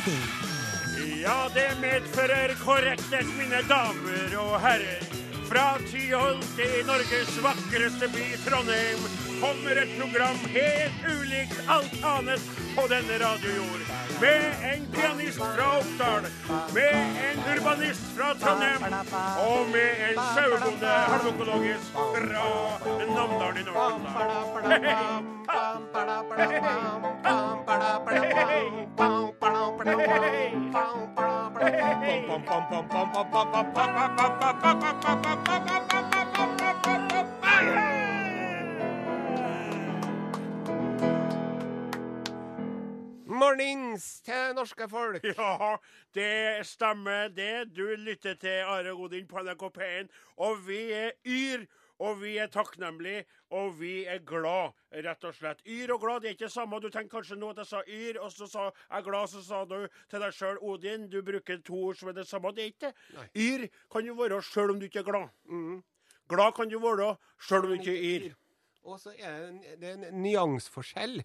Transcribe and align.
Odin. 0.00 0.20
Ja, 1.22 1.50
det 1.54 1.70
medfører 1.80 2.54
korrekthet, 2.64 3.26
mine 3.38 3.60
damer 3.68 4.36
og 4.40 4.60
herrer. 4.60 5.02
Fra 5.48 5.78
Tyholt 5.90 6.60
i 6.62 6.82
Norges 6.86 7.36
vakreste 7.44 8.08
by, 8.14 8.26
Trondheim, 8.44 9.02
kommer 9.42 9.82
et 9.82 9.92
program 9.98 10.38
helt 10.54 11.04
ulikt 11.10 11.60
alt 11.66 12.04
annet 12.14 12.52
på 12.76 12.86
denne 12.92 13.18
radiojord. 13.24 13.89
Med 14.20 14.54
en 14.72 14.86
pianist 14.92 15.38
fra 15.38 15.78
Oppdal, 15.78 16.22
med 16.74 16.94
en 17.26 17.38
urbanist 17.52 18.02
fra 18.16 18.34
Trondheim 18.40 18.82
og 19.48 19.68
med 19.72 19.90
en 20.08 20.16
sauebonde 20.34 20.86
halvøkologisk 21.12 21.92
fra 21.92 22.48
Namdalen 23.16 23.56
i 23.56 23.62
Nord-Trøndelag. 23.68 25.40
Mornings 43.50 44.20
til 44.22 44.52
norske 44.54 44.86
folk. 44.86 45.24
Ja, 45.26 45.76
det 46.14 46.66
stemmer 46.68 47.32
det. 47.34 47.72
Du 47.74 47.82
lytter 47.98 48.36
til 48.38 48.60
Are 48.62 48.92
Godin 48.94 49.26
på 49.26 49.42
NRK 49.42 49.64
P1, 49.74 50.10
og 50.38 50.60
vi 50.68 50.78
er 50.94 51.16
yr. 51.26 51.64
Og 52.00 52.20
vi 52.22 52.36
er 52.40 52.46
takknemlige, 52.48 53.24
og 53.52 53.74
vi 53.80 54.06
er 54.08 54.22
glad, 54.24 54.70
rett 55.04 55.24
og 55.28 55.34
slett. 55.36 55.58
Yr 55.68 55.90
og 55.92 56.00
glad 56.00 56.22
det 56.22 56.30
er 56.30 56.36
ikke 56.36 56.46
det 56.46 56.54
samme. 56.54 56.78
Du 56.80 56.86
tenker 56.88 57.18
kanskje 57.18 57.36
nå 57.36 57.50
at 57.52 57.58
jeg 57.60 57.68
sa 57.72 57.82
yr, 57.84 58.20
og 58.22 58.30
så 58.32 58.48
sa 58.48 58.68
jeg 58.70 59.04
glad, 59.04 59.28
så 59.34 59.42
sa 59.44 59.64
du 59.68 59.76
til 60.08 60.24
deg 60.24 60.38
sjøl 60.38 60.62
Odin. 60.62 61.10
Du 61.12 61.18
bruker 61.26 61.60
to 61.66 61.82
ord 61.90 61.98
som 61.98 62.08
er 62.08 62.16
det 62.16 62.28
samme. 62.30 62.54
Det 62.56 62.64
er 62.64 62.72
ikke 62.72 62.86
det. 62.86 63.26
Yr 63.34 63.66
kan 63.92 64.06
du 64.06 64.14
være 64.22 64.40
sjøl 64.46 64.76
om 64.76 64.80
du 64.80 64.86
ikke 64.86 65.02
er 65.02 65.10
glad. 65.10 65.28
Glad 66.30 66.56
kan 66.56 66.70
du 66.70 66.78
være 66.86 67.10
sjøl 67.50 67.66
om 67.66 67.74
du 67.74 67.76
ikke 67.82 67.98
er 67.98 68.08
yr. 68.14 68.32
Og 68.86 69.02
så 69.02 69.12
er 69.18 69.36
det 69.42 69.50
en, 69.50 69.60
det 69.82 69.92
er 69.92 70.00
en 70.14 70.22
nyanseforskjell. 70.22 71.20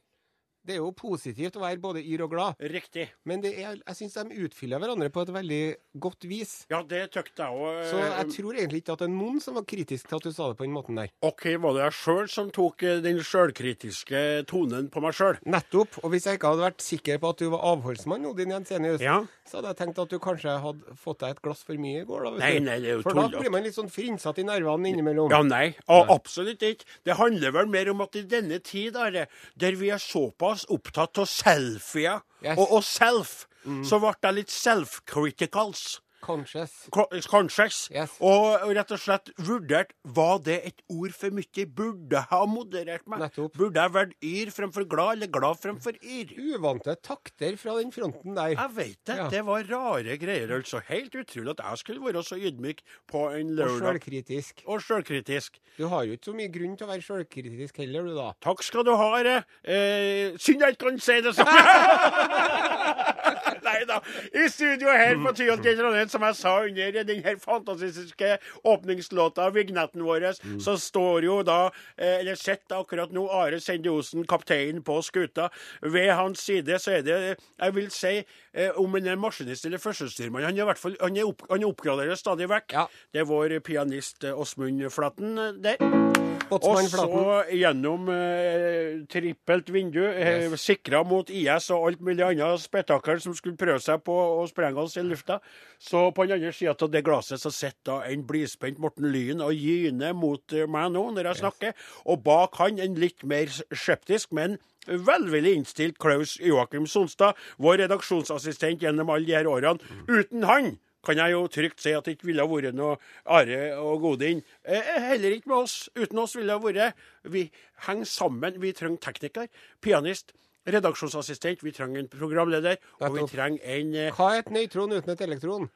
Det 0.66 0.74
er 0.76 0.82
jo 0.82 0.92
positivt 0.98 1.56
å 1.60 1.62
være 1.62 1.78
både 1.82 2.02
yr 2.02 2.24
og 2.26 2.32
glad, 2.32 2.56
Riktig. 2.74 3.08
men 3.30 3.42
det 3.44 3.52
er, 3.62 3.76
jeg 3.86 3.96
syns 4.00 4.16
de 4.18 4.40
utfyller 4.48 4.80
hverandre 4.82 5.10
på 5.14 5.22
et 5.22 5.30
veldig 5.36 5.60
godt 6.02 6.26
vis. 6.26 6.54
Ja, 6.74 6.80
det 6.82 7.04
tykte 7.14 7.46
jeg 7.46 7.54
òg. 7.54 7.82
Så 7.92 8.00
jeg 8.02 8.32
tror 8.34 8.58
egentlig 8.58 8.82
ikke 8.82 8.94
at 8.96 9.04
det 9.04 9.08
er 9.10 9.14
noen 9.14 9.40
som 9.44 9.54
var 9.60 9.64
kritisk 9.70 10.08
til 10.10 10.18
at 10.18 10.26
du 10.26 10.32
sa 10.34 10.48
det 10.50 10.58
på 10.58 10.66
den 10.66 10.74
måten 10.74 10.98
der. 10.98 11.12
OK, 11.22 11.46
var 11.62 11.78
det 11.78 11.84
jeg 11.86 11.98
sjøl 12.00 12.30
som 12.34 12.50
tok 12.56 12.84
eh, 12.84 12.98
den 13.06 13.22
sjølkritiske 13.22 14.22
tonen 14.50 14.90
på 14.94 15.02
meg 15.04 15.14
sjøl? 15.18 15.38
Nettopp. 15.46 16.00
Og 16.04 16.12
hvis 16.14 16.26
jeg 16.28 16.40
ikke 16.40 16.52
hadde 16.54 16.66
vært 16.66 16.84
sikker 16.86 17.22
på 17.22 17.32
at 17.34 17.42
du 17.44 17.50
var 17.54 17.64
avholdsmann, 17.72 18.26
Odin 18.30 18.54
Jensenius, 18.56 19.02
Ja. 19.06 19.20
så 19.46 19.60
hadde 19.60 19.72
jeg 19.74 19.80
tenkt 19.84 20.00
at 20.02 20.10
du 20.10 20.18
kanskje 20.24 20.56
hadde 20.66 20.96
fått 21.02 21.20
deg 21.24 21.36
et 21.36 21.42
glass 21.46 21.62
for 21.68 21.78
mye 21.82 22.02
i 22.02 22.06
går. 22.10 22.24
da, 22.26 22.32
Nei, 22.42 22.52
nei, 22.60 22.80
det 22.82 22.90
er 22.90 22.98
jo 22.98 23.06
For 23.06 23.14
da 23.14 23.28
blir 23.38 23.52
man 23.54 23.64
litt 23.66 23.76
sånn 23.78 23.92
frynsete 23.92 24.42
i 24.42 24.48
nervene 24.48 24.90
innimellom. 24.92 25.30
Ja, 25.34 25.42
nei. 25.46 25.76
Og 25.92 26.10
absolutt 26.14 26.62
ikke. 26.66 26.86
Det 27.06 27.18
handler 27.20 27.52
vel 27.56 27.68
mer 27.72 27.90
om 27.94 28.02
at 28.06 28.16
i 28.16 28.24
denne 28.24 28.60
tid, 28.64 28.96
Are, 28.96 29.28
der 29.60 29.76
vi 29.76 29.90
er 29.92 30.00
såpass 30.02 30.55
opptatt 30.72 31.20
av 31.20 31.28
selfier 31.28 32.22
og, 32.56 32.66
og 32.70 32.84
self, 32.88 33.46
så 33.84 34.00
ble 34.00 34.14
jeg 34.22 34.38
litt 34.38 34.54
self-criticals. 34.54 36.00
Conscious. 36.26 36.74
Co- 36.96 37.08
Conscious. 37.30 37.84
Yes. 37.94 38.16
Og 38.26 38.66
rett 38.76 38.92
og 38.96 39.00
slett 39.02 39.30
vurdert 39.46 39.94
Var 40.18 40.40
det 40.46 40.58
et 40.72 40.82
ord 40.92 41.14
for 41.16 41.36
mye? 41.38 41.66
Burde 41.78 42.22
ha 42.32 42.42
moderert 42.50 43.06
meg? 43.12 43.22
Nettopp. 43.26 43.54
Burde 43.60 43.82
jeg 43.86 43.94
vært 43.96 44.16
yr 44.26 44.52
fremfor 44.56 44.88
glad, 44.90 45.18
eller 45.20 45.32
glad 45.38 45.60
fremfor 45.62 46.00
yr? 46.02 46.34
Uvante 46.56 46.96
takter 47.06 47.56
fra 47.62 47.78
den 47.80 47.94
fronten 47.96 48.36
der. 48.38 48.56
Jeg 48.56 48.74
vet 48.76 49.00
det. 49.08 49.18
Ja. 49.22 49.28
Det 49.32 49.44
var 49.48 49.66
rare 49.70 50.18
greier, 50.22 50.56
altså. 50.58 50.82
Helt 50.90 51.16
utrolig 51.22 51.54
at 51.56 51.64
jeg 51.66 51.84
skulle 51.84 52.04
være 52.06 52.24
så 52.26 52.40
ydmyk 52.42 52.82
på 53.12 53.26
en 53.38 53.54
lørdag. 53.58 53.76
Og 53.76 53.86
sjølkritisk. 54.02 54.64
Og 54.66 54.82
sjølkritisk. 54.86 55.60
Du 55.78 55.86
har 55.92 56.06
jo 56.08 56.16
ikke 56.18 56.32
så 56.32 56.36
mye 56.38 56.52
grunn 56.54 56.76
til 56.80 56.88
å 56.88 56.92
være 56.94 57.06
sjølkritisk 57.06 57.78
heller, 57.84 58.10
du 58.10 58.16
da. 58.18 58.32
Takk 58.44 58.64
skal 58.66 58.86
du 58.88 58.94
ha, 58.98 59.10
Are. 59.20 59.38
Eh, 59.64 60.36
synd 60.42 60.64
jeg 60.66 60.76
ikke 60.76 60.90
kan 60.90 61.00
si 61.04 61.20
det 61.26 61.36
samme. 61.38 61.54
Nei 63.76 63.84
da. 63.90 64.00
I 64.34 64.48
studio 64.52 64.92
her 64.96 65.18
på 65.20 65.34
Tyholt 65.36 65.66
i 65.68 65.76
Trondheim, 65.76 66.10
som 66.12 66.24
jeg 66.24 66.38
sa 66.40 66.54
under 66.64 67.04
den 67.08 67.24
her 67.26 67.40
fantastiske 67.42 68.38
åpningslåta, 68.64 69.50
vignetten 69.56 70.06
vår, 70.06 70.30
så 70.64 70.78
står 70.80 71.28
jo 71.28 71.42
da, 71.44 71.72
eh, 71.98 72.22
eller 72.22 72.40
sitter 72.40 72.80
akkurat 72.80 73.12
nå, 73.12 73.28
Are 73.28 73.60
Sende 73.60 73.92
Osen, 73.92 74.26
kaptein 74.28 74.84
på 74.86 75.02
skuta. 75.04 75.50
Ved 75.82 76.14
hans 76.16 76.46
side 76.48 76.80
så 76.80 76.98
er 77.00 77.06
det, 77.06 77.20
jeg 77.60 77.76
vil 77.76 77.92
si, 77.92 78.16
eh, 78.54 78.72
om 78.80 78.94
han 78.94 79.08
er 79.08 79.20
maskinist 79.20 79.66
eller 79.66 79.82
førstestyrmann, 79.82 80.48
han 80.48 80.58
er 80.58 80.64
i 80.64 80.72
hvert 80.72 80.82
fall, 80.82 80.98
han 81.02 81.18
er, 81.18 81.28
opp, 81.28 81.48
han 81.52 81.64
er 81.64 81.74
oppgraderer 81.74 82.16
stadig 82.20 82.50
vekk. 82.50 82.78
Ja. 82.80 82.88
Det 83.14 83.26
er 83.26 83.32
vår 83.32 83.60
pianist 83.60 84.24
eh, 84.24 84.36
Åsmund 84.36 84.86
Flatten 84.92 85.38
eh, 85.38 85.52
der. 85.60 86.15
Og 86.54 86.62
så 86.62 87.08
gjennom 87.50 88.10
eh, 88.14 89.00
trippelt 89.10 89.70
vindu, 89.74 90.04
eh, 90.06 90.46
Yes. 90.46 90.62
sikra 90.62 91.04
mot 91.08 91.30
IS 91.30 91.70
og 91.74 91.88
alt 91.88 92.02
mulig 92.06 92.22
annet 92.26 92.62
spetakkel 92.62 93.20
som 93.24 93.34
skulle 93.34 93.58
prøve 93.58 93.80
seg 93.82 94.04
på 94.06 94.14
å 94.14 94.46
sprenge 94.50 94.78
oss 94.78 94.98
i 94.98 95.02
lufta. 95.02 95.40
Så 95.80 96.12
på 96.14 96.28
den 96.28 96.38
andre 96.38 96.54
sida 96.54 96.76
av 96.80 96.92
det 96.94 97.04
glasset 97.08 97.42
så 97.42 97.52
sitter 97.52 98.06
en 98.12 98.24
blidspent 98.28 98.78
Morten 98.80 99.10
Lyn 99.12 99.42
og 99.42 99.54
gyner 99.58 100.14
mot 100.14 100.54
eh, 100.54 100.68
meg 100.68 100.92
nå 100.94 101.08
når 101.16 101.32
jeg 101.32 101.42
snakker. 101.42 101.74
Og 102.06 102.24
bak 102.24 102.56
han 102.62 102.80
en 102.80 102.96
litt 102.96 103.24
mer 103.24 103.50
skeptisk, 103.74 104.32
men 104.32 104.60
velvillig 104.86 105.56
innstilt 105.58 105.98
Klaus 105.98 106.36
Joakim 106.38 106.86
Sonstad, 106.86 107.34
vår 107.58 107.82
redaksjonsassistent 107.88 108.84
gjennom 108.86 109.10
alle 109.10 109.26
de 109.26 109.34
her 109.34 109.50
årene. 109.50 109.82
Uten 110.08 110.44
han 110.46 110.76
kan 111.06 111.20
jeg 111.22 111.36
jo 111.36 111.44
trygt 111.52 111.84
si 111.84 111.94
at 111.96 112.08
det 112.08 112.18
ikke 112.18 112.30
ville 112.32 112.46
ha 112.46 112.50
vært 112.50 112.78
noe 112.78 112.98
Are 113.26 113.60
og 113.82 114.02
Godin. 114.04 114.42
Eh, 114.64 114.90
heller 115.10 115.38
ikke 115.38 115.52
med 115.52 115.60
oss. 115.64 115.78
Uten 115.96 116.24
oss 116.24 116.36
ville 116.38 116.50
det 116.52 116.58
ha 116.58 116.64
vært 116.66 117.32
Vi 117.32 117.48
henger 117.88 118.10
sammen. 118.10 118.60
Vi 118.62 118.74
trenger 118.76 119.02
tekniker, 119.06 119.48
pianist, 119.82 120.34
redaksjonsassistent, 120.66 121.64
vi 121.64 121.74
trenger 121.76 122.04
en 122.04 122.10
programleder, 122.10 122.80
og 123.00 123.18
vi 123.18 123.26
trenger 123.30 123.76
en 123.78 123.96
eh, 123.96 124.14
Hva 124.16 124.34
er 124.34 124.46
et 124.46 124.54
nøytron 124.54 124.96
uten 124.98 125.14
et 125.14 125.28
elektron? 125.28 125.70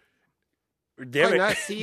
det 1.00 1.30
Kan 1.30 1.40
jeg 1.40 1.60
si, 1.64 1.78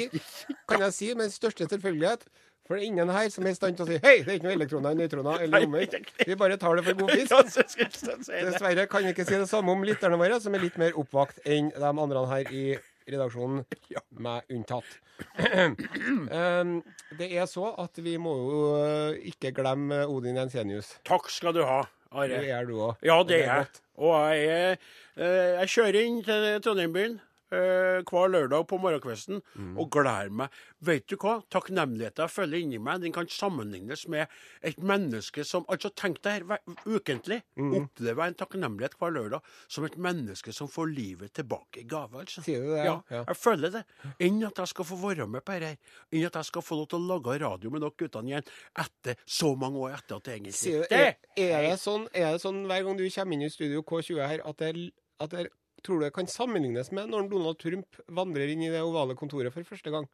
kan 0.68 0.82
jeg 0.84 0.92
si 0.92 1.14
med 1.16 1.32
største 1.32 1.68
selvfølgelighet? 1.70 2.26
For 2.66 2.74
det 2.74 2.82
er 2.82 2.86
ingen 2.90 3.10
her 3.14 3.28
som 3.30 3.46
er 3.46 3.54
i 3.54 3.56
stand 3.56 3.78
til 3.78 3.86
å 3.86 3.88
si 3.88 3.98
Hei, 4.02 4.16
det 4.26 4.32
er 4.32 4.38
ikke 4.40 4.48
noe 4.48 4.56
elektroner 4.56 4.90
eller 4.90 5.06
nøytroner. 5.06 5.44
Eller 5.44 5.66
omvendt. 5.68 6.10
Vi 6.26 6.36
bare 6.38 6.56
tar 6.58 6.74
det 6.76 6.82
for 6.88 6.98
god 6.98 7.12
fisk. 7.14 8.26
Dessverre 8.26 8.88
kan 8.90 9.06
vi 9.06 9.14
ikke 9.14 9.26
si 9.28 9.38
det 9.38 9.46
samme 9.48 9.70
om 9.72 9.86
lytterne 9.86 10.18
våre, 10.18 10.40
som 10.42 10.56
er 10.58 10.64
litt 10.66 10.78
mer 10.82 10.98
oppvakt 10.98 11.38
enn 11.46 11.70
de 11.76 11.92
andre 11.92 12.24
her 12.32 12.50
i 12.50 12.64
redaksjonen, 13.08 13.64
Ja. 13.92 14.00
meg 14.10 14.42
unntatt. 14.52 14.88
um, 15.60 16.72
det 17.18 17.28
er 17.32 17.46
så 17.48 17.70
at 17.80 17.98
vi 18.04 18.16
må 18.20 18.34
jo 18.36 18.62
øh, 18.80 19.18
ikke 19.30 19.52
glemme 19.56 20.02
Odin 20.06 20.36
Jensenius. 20.36 20.96
Takk 21.08 21.30
skal 21.32 21.54
du 21.56 21.62
ha, 21.64 21.82
Are. 22.12 22.28
Det 22.28 22.50
er 22.52 22.64
du 22.68 22.76
òg. 22.80 23.00
Ja, 23.04 23.20
det 23.26 23.40
er 23.42 23.46
jeg. 23.48 23.66
Og 23.96 24.12
jeg, 24.36 24.76
eh, 25.16 25.56
jeg 25.60 25.68
kjører 25.72 25.98
inn 26.04 26.18
til 26.26 26.44
Trondheim-byen 26.64 27.16
eh, 27.52 28.02
hver 28.06 28.30
lørdag 28.32 28.66
på 28.68 28.78
morgenkvisten 28.82 29.42
Mm. 29.56 29.76
og 29.78 29.90
gleder 29.90 30.30
meg. 30.30 30.48
Vet 30.82 31.06
du 31.08 31.16
hva? 31.16 31.42
Takknemligheten 31.50 32.24
jeg 32.24 32.30
føler 32.30 32.58
inni 32.62 32.78
meg, 32.78 33.00
den 33.00 33.12
kan 33.12 33.26
sammenlignes 33.28 34.06
med 34.08 34.26
et 34.62 34.78
menneske 34.78 35.44
som 35.44 35.64
Altså, 35.68 35.90
tenk 35.94 36.20
deg 36.22 36.46
her 36.48 36.58
ukentlig. 36.86 37.42
Mm. 37.56 37.72
Opplever 37.82 38.22
jeg 38.24 38.32
en 38.34 38.38
takknemlighet 38.40 38.94
hver 38.98 39.10
lørdag 39.14 39.40
som 39.68 39.84
et 39.84 39.96
menneske 39.96 40.52
som 40.52 40.68
får 40.68 40.86
livet 40.94 41.32
tilbake 41.34 41.80
i 41.80 41.86
gave, 41.88 42.20
altså. 42.20 42.42
Sier 42.42 42.62
du 42.62 42.70
det, 42.74 42.84
Ja, 42.84 43.00
ja? 43.10 43.24
Jeg 43.26 43.36
føler 43.36 43.70
det. 43.70 43.84
Enn 44.20 44.42
at 44.46 44.56
jeg 44.58 44.68
skal 44.68 44.84
få 44.84 44.96
være 45.00 45.26
med 45.28 45.44
på 45.44 45.52
dette. 45.60 45.78
Enn 46.12 46.26
at 46.26 46.34
jeg 46.40 46.44
skal 46.50 46.62
få 46.62 46.76
lov 46.80 46.88
til 46.88 46.98
å 46.98 47.06
lage 47.14 47.38
radio 47.42 47.70
med 47.70 47.80
dere 47.82 47.96
guttene 47.98 48.28
igjen 48.32 48.48
etter 48.78 49.16
så 49.26 49.56
mange 49.58 49.78
år 49.78 49.94
etter 49.98 50.16
at 50.16 50.24
det 50.24 50.34
egentlig 50.36 50.54
Sier 50.54 50.82
du, 50.82 50.86
Det 50.90 50.98
er, 50.98 51.14
er, 51.36 51.62
det 51.70 51.78
sånn, 51.80 52.08
er 52.14 52.32
det 52.32 52.40
sånn 52.42 52.64
hver 52.66 52.82
gang 52.84 52.96
du 52.98 53.04
kommer 53.10 53.32
inn 53.36 53.42
i 53.46 53.50
studio 53.50 53.82
K20 53.82 54.20
her, 54.26 54.40
at 54.46 54.58
det, 54.58 54.92
at 55.20 55.30
det 55.30 55.48
tror 55.84 56.00
du 56.00 56.06
det 56.06 56.14
kan 56.16 56.28
sammenlignes 56.30 56.92
med 56.96 57.10
når 57.12 57.28
Donald 57.32 57.58
Trump 57.60 57.98
vandrer 58.08 58.52
inn 58.52 58.62
i 58.66 58.72
det 58.72 58.82
ovale 58.84 59.16
kontoret 59.18 59.52
for 59.54 59.66
første 59.68 59.92
gang? 59.92 60.06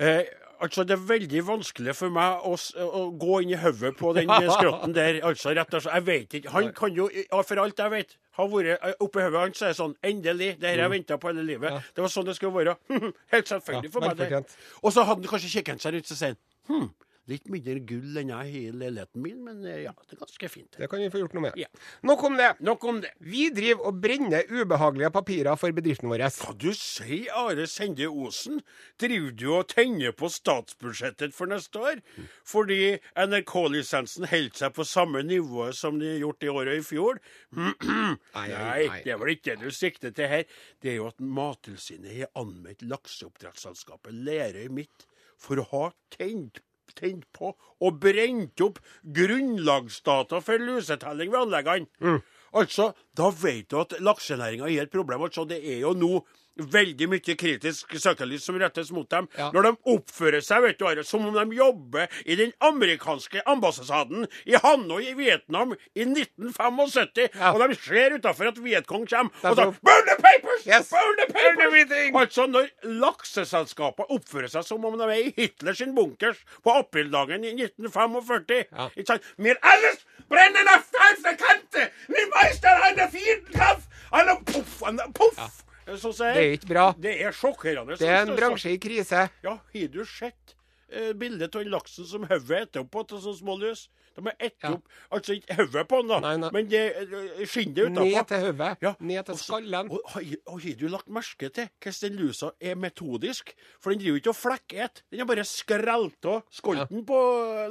Eh, 0.00 0.24
altså, 0.60 0.84
Det 0.84 0.94
er 0.96 1.02
veldig 1.08 1.42
vanskelig 1.46 1.94
for 1.96 2.12
meg 2.14 2.46
å, 2.48 2.54
å 2.82 3.02
gå 3.20 3.42
inn 3.44 3.52
i 3.52 3.58
hodet 3.60 3.92
på 3.98 4.12
den 4.16 4.30
skrotten 4.56 4.94
der. 4.96 5.20
altså, 5.26 5.52
rett 5.56 5.74
og 5.74 5.84
slett. 5.84 5.94
Jeg 5.98 6.06
vet 6.06 6.36
ikke. 6.38 6.52
Han 6.54 6.70
kan 6.76 6.96
jo, 6.96 7.08
for 7.44 7.60
alt 7.62 7.78
jeg 7.84 7.92
vet, 7.92 8.16
ha 8.38 8.46
vært 8.48 8.72
eh, 8.78 8.94
oppi 9.04 9.20
hodet 9.20 9.42
hans 9.42 9.60
så 9.60 9.68
er 9.68 9.74
det 9.74 9.80
sånn 9.82 9.96
Endelig! 10.08 10.54
Det 10.62 10.70
her 10.72 10.84
jeg 10.86 10.94
venta 10.96 11.18
på 11.20 11.28
hele 11.32 11.44
livet. 11.44 11.68
Mm. 11.68 11.78
Ja. 11.80 11.94
Det 11.96 12.06
var 12.06 12.14
sånn 12.14 12.28
det 12.30 12.36
skulle 12.38 12.56
være. 12.56 12.76
Helt 13.34 13.52
selvfølgelig 13.52 13.90
Ja, 13.90 13.94
for 13.98 14.08
meg. 14.08 14.56
Og 14.82 14.94
så 14.96 15.04
hadde 15.04 15.26
han 15.26 15.32
kanskje 15.34 15.52
kikket 15.58 15.84
seg 15.84 15.98
rundt 15.98 16.14
og 16.14 16.22
sagt 16.24 16.40
hm, 16.70 16.88
Litt 17.30 17.46
mindre 17.52 17.78
gull 17.86 18.16
enn 18.18 18.32
jeg 18.32 18.38
har 18.38 18.56
i 18.58 18.70
leiligheten 18.74 19.22
min, 19.22 19.36
men 19.46 19.60
eh, 19.68 19.84
ja, 19.84 19.92
det 20.08 20.16
er 20.16 20.20
ganske 20.24 20.48
fint. 20.50 20.74
Det 20.74 20.88
kan 20.90 20.98
vi 20.98 21.10
få 21.12 21.20
gjort 21.20 21.36
noe 21.36 21.44
med. 21.44 21.58
Ja. 21.60 21.68
Nok 22.08 22.24
om 22.26 22.38
det. 22.40 22.48
Nok 22.66 22.86
om 22.90 22.98
det. 23.04 23.12
Vi 23.22 23.44
driver 23.54 23.92
og 23.92 24.00
brenner 24.02 24.48
ubehagelige 24.50 25.12
papirer 25.14 25.60
for 25.60 25.76
bedriften 25.76 26.10
vår. 26.10 26.24
Hva 26.42 26.54
du 26.58 26.72
sier, 26.74 27.28
Are 27.38 27.66
Sende 27.70 28.08
Osen? 28.10 28.58
Driver 28.98 29.36
du 29.38 29.46
og 29.54 29.68
tenner 29.70 30.16
på 30.18 30.30
statsbudsjettet 30.34 31.36
for 31.36 31.50
neste 31.52 31.84
år? 31.92 32.02
Fordi 32.48 32.96
NRK-lisensen 33.14 34.26
holder 34.32 34.58
seg 34.64 34.74
på 34.74 34.88
samme 34.88 35.22
nivå 35.26 35.68
som 35.78 36.02
de 36.02 36.16
gjort 36.18 36.42
i 36.42 36.50
året 36.50 36.80
i 36.80 36.84
fjor? 36.86 37.22
Nei, 38.32 38.48
nei. 38.48 39.02
det 39.04 39.12
er 39.12 39.18
vel 39.20 39.32
ikke 39.34 39.54
det 39.54 39.68
du 39.68 39.74
sikter 39.74 40.12
til 40.16 40.28
her. 40.30 40.44
Det 40.82 40.92
er 40.92 40.98
jo 40.98 41.08
at 41.10 41.20
Mattilsynet 41.22 42.16
har 42.16 42.30
anmeldt 42.38 42.82
lakseoppdrettsselskapet 42.88 44.14
Lerøy 44.26 44.68
Midt 44.72 45.06
for 45.42 45.60
å 45.60 45.66
ha 45.72 45.86
tent, 46.14 46.60
tent 46.94 47.24
på 47.32 47.52
og 47.82 47.98
brent 48.02 48.60
opp 48.64 48.78
grunnlagsdata 49.02 50.40
for 50.44 50.58
lusetelling 50.58 51.32
ved 51.32 51.40
anleggene. 51.46 52.18
Altså, 52.52 52.92
da 53.16 53.30
vet 53.32 53.70
du 53.70 53.80
at 53.80 53.94
laksenæringa 54.00 54.68
har 54.68 54.86
et 54.86 54.92
problem. 54.92 55.22
Altså, 55.22 55.44
det 55.48 55.62
er 55.64 55.80
jo 55.86 55.94
nå 55.96 56.26
veldig 56.56 57.08
mye 57.08 57.34
kritisk 57.38 57.94
søkelys 57.98 58.44
som 58.44 58.58
rettes 58.60 58.90
mot 58.92 59.08
dem. 59.10 59.28
Ja. 59.38 59.50
Når 59.54 59.62
de 59.62 59.72
oppfører 59.94 60.44
seg 60.44 60.62
vet 60.66 60.78
du, 60.78 61.02
som 61.06 61.24
om 61.26 61.34
de 61.36 61.56
jobber 61.56 62.08
i 62.26 62.36
den 62.36 62.52
amerikanske 62.60 63.42
ambassaden 63.48 64.26
i 64.46 64.54
Hanoi 64.62 65.06
i 65.10 65.14
Vietnam 65.18 65.72
i 65.94 66.04
1975, 66.04 67.30
Ja. 67.38 67.52
og 67.52 67.62
de 67.68 67.74
ser 67.76 68.16
utafor 68.18 68.48
at 68.52 68.58
Vietcong 68.62 69.06
kommer, 69.08 69.32
er 69.42 69.50
og 69.50 69.56
så 69.56 69.64
Burn 69.82 70.04
the 70.06 70.16
papers! 70.22 70.66
Yes. 70.66 70.90
Burn 70.90 71.16
the 71.18 71.32
papers! 71.32 72.20
Altså, 72.22 72.46
når 72.46 72.68
lakseselskaper 72.84 74.10
oppfører 74.12 74.48
seg 74.52 74.64
som 74.68 74.84
om 74.84 74.98
de 74.98 75.08
er 75.08 75.24
i 75.28 75.32
Hitlers 75.36 75.82
bunkers 75.96 76.38
på 76.62 76.74
aprildagen 76.78 77.44
i 77.44 77.54
1945 77.56 78.64
Ja. 78.72 78.88
ikke 78.96 79.06
sant? 79.06 79.22
Mir 79.38 79.56
alles 79.62 80.04
brennen 80.28 80.68
auf 80.74 80.84
false 80.92 81.36
Kante! 81.40 81.88
Ni 82.08 82.24
Meister 82.36 82.82
eine 82.88 83.08
Vierkampf! 83.12 83.88
Alle 84.12 84.36
puff! 84.44 84.82
alle 84.86 85.08
puff! 85.14 85.62
Så 86.00 86.12
sier 86.16 86.34
Det 86.34 86.42
er 86.46 86.56
ikke 86.58 86.70
bra. 86.72 86.86
Det 86.98 87.14
er 87.22 87.32
sjokkerende. 87.36 87.96
Det 87.98 88.08
er 88.08 88.22
en 88.26 88.36
bransje 88.36 88.72
i 88.72 88.78
krise. 88.82 89.26
Ja, 89.44 89.56
har 89.74 89.88
du 89.92 90.04
sett 90.08 90.54
eh, 90.92 91.12
bildet 91.12 91.56
av 91.56 91.64
laksen 91.66 92.06
som 92.08 92.24
hodet 92.28 92.68
etter 92.68 92.80
opp 92.84 93.02
til 93.08 93.18
sånne 93.18 93.38
små 93.40 93.58
lus? 93.60 93.88
De 94.12 94.20
er 94.28 94.34
ett 94.44 94.56
Ja. 94.60 94.74
opp 94.74 94.84
Altså 95.10 95.32
ikke 95.38 95.54
hodet 95.56 95.86
på 95.88 96.00
den, 96.02 96.08
da, 96.12 96.18
Nei, 96.20 96.36
nei. 96.36 96.50
men 96.52 96.66
det 96.68 96.82
skinner 97.48 97.86
skinnet 97.88 97.92
Ned 97.96 98.26
til 98.28 98.42
hodet. 98.44 98.76
Ja, 98.84 98.94
Ned 99.00 99.24
til 99.24 99.38
skallen. 99.40 99.88
Og, 99.90 100.00
har 100.12 100.74
du 100.76 100.86
lagt 100.92 101.08
merke 101.08 101.48
til 101.48 101.68
hvordan 101.80 102.00
den 102.02 102.18
lusa 102.20 102.50
er 102.60 102.74
metodisk? 102.76 103.54
For 103.80 103.90
den 103.90 104.00
driver 104.04 104.20
ikke 104.20 104.34
og 104.34 104.36
flekker 104.36 104.88
Den 105.10 105.18
har 105.22 105.26
bare 105.32 105.44
skrelt 105.48 106.28
av 106.28 106.42
skolten 106.52 107.06
på 107.08 107.22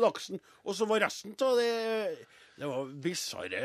laksen. 0.01 0.41
Og 0.65 0.73
så 0.75 0.87
var 0.89 1.05
resten 1.05 1.35
av 1.45 1.57
det 1.61 2.17
Det 2.61 2.67
var 2.69 2.89
bisarre 3.01 3.59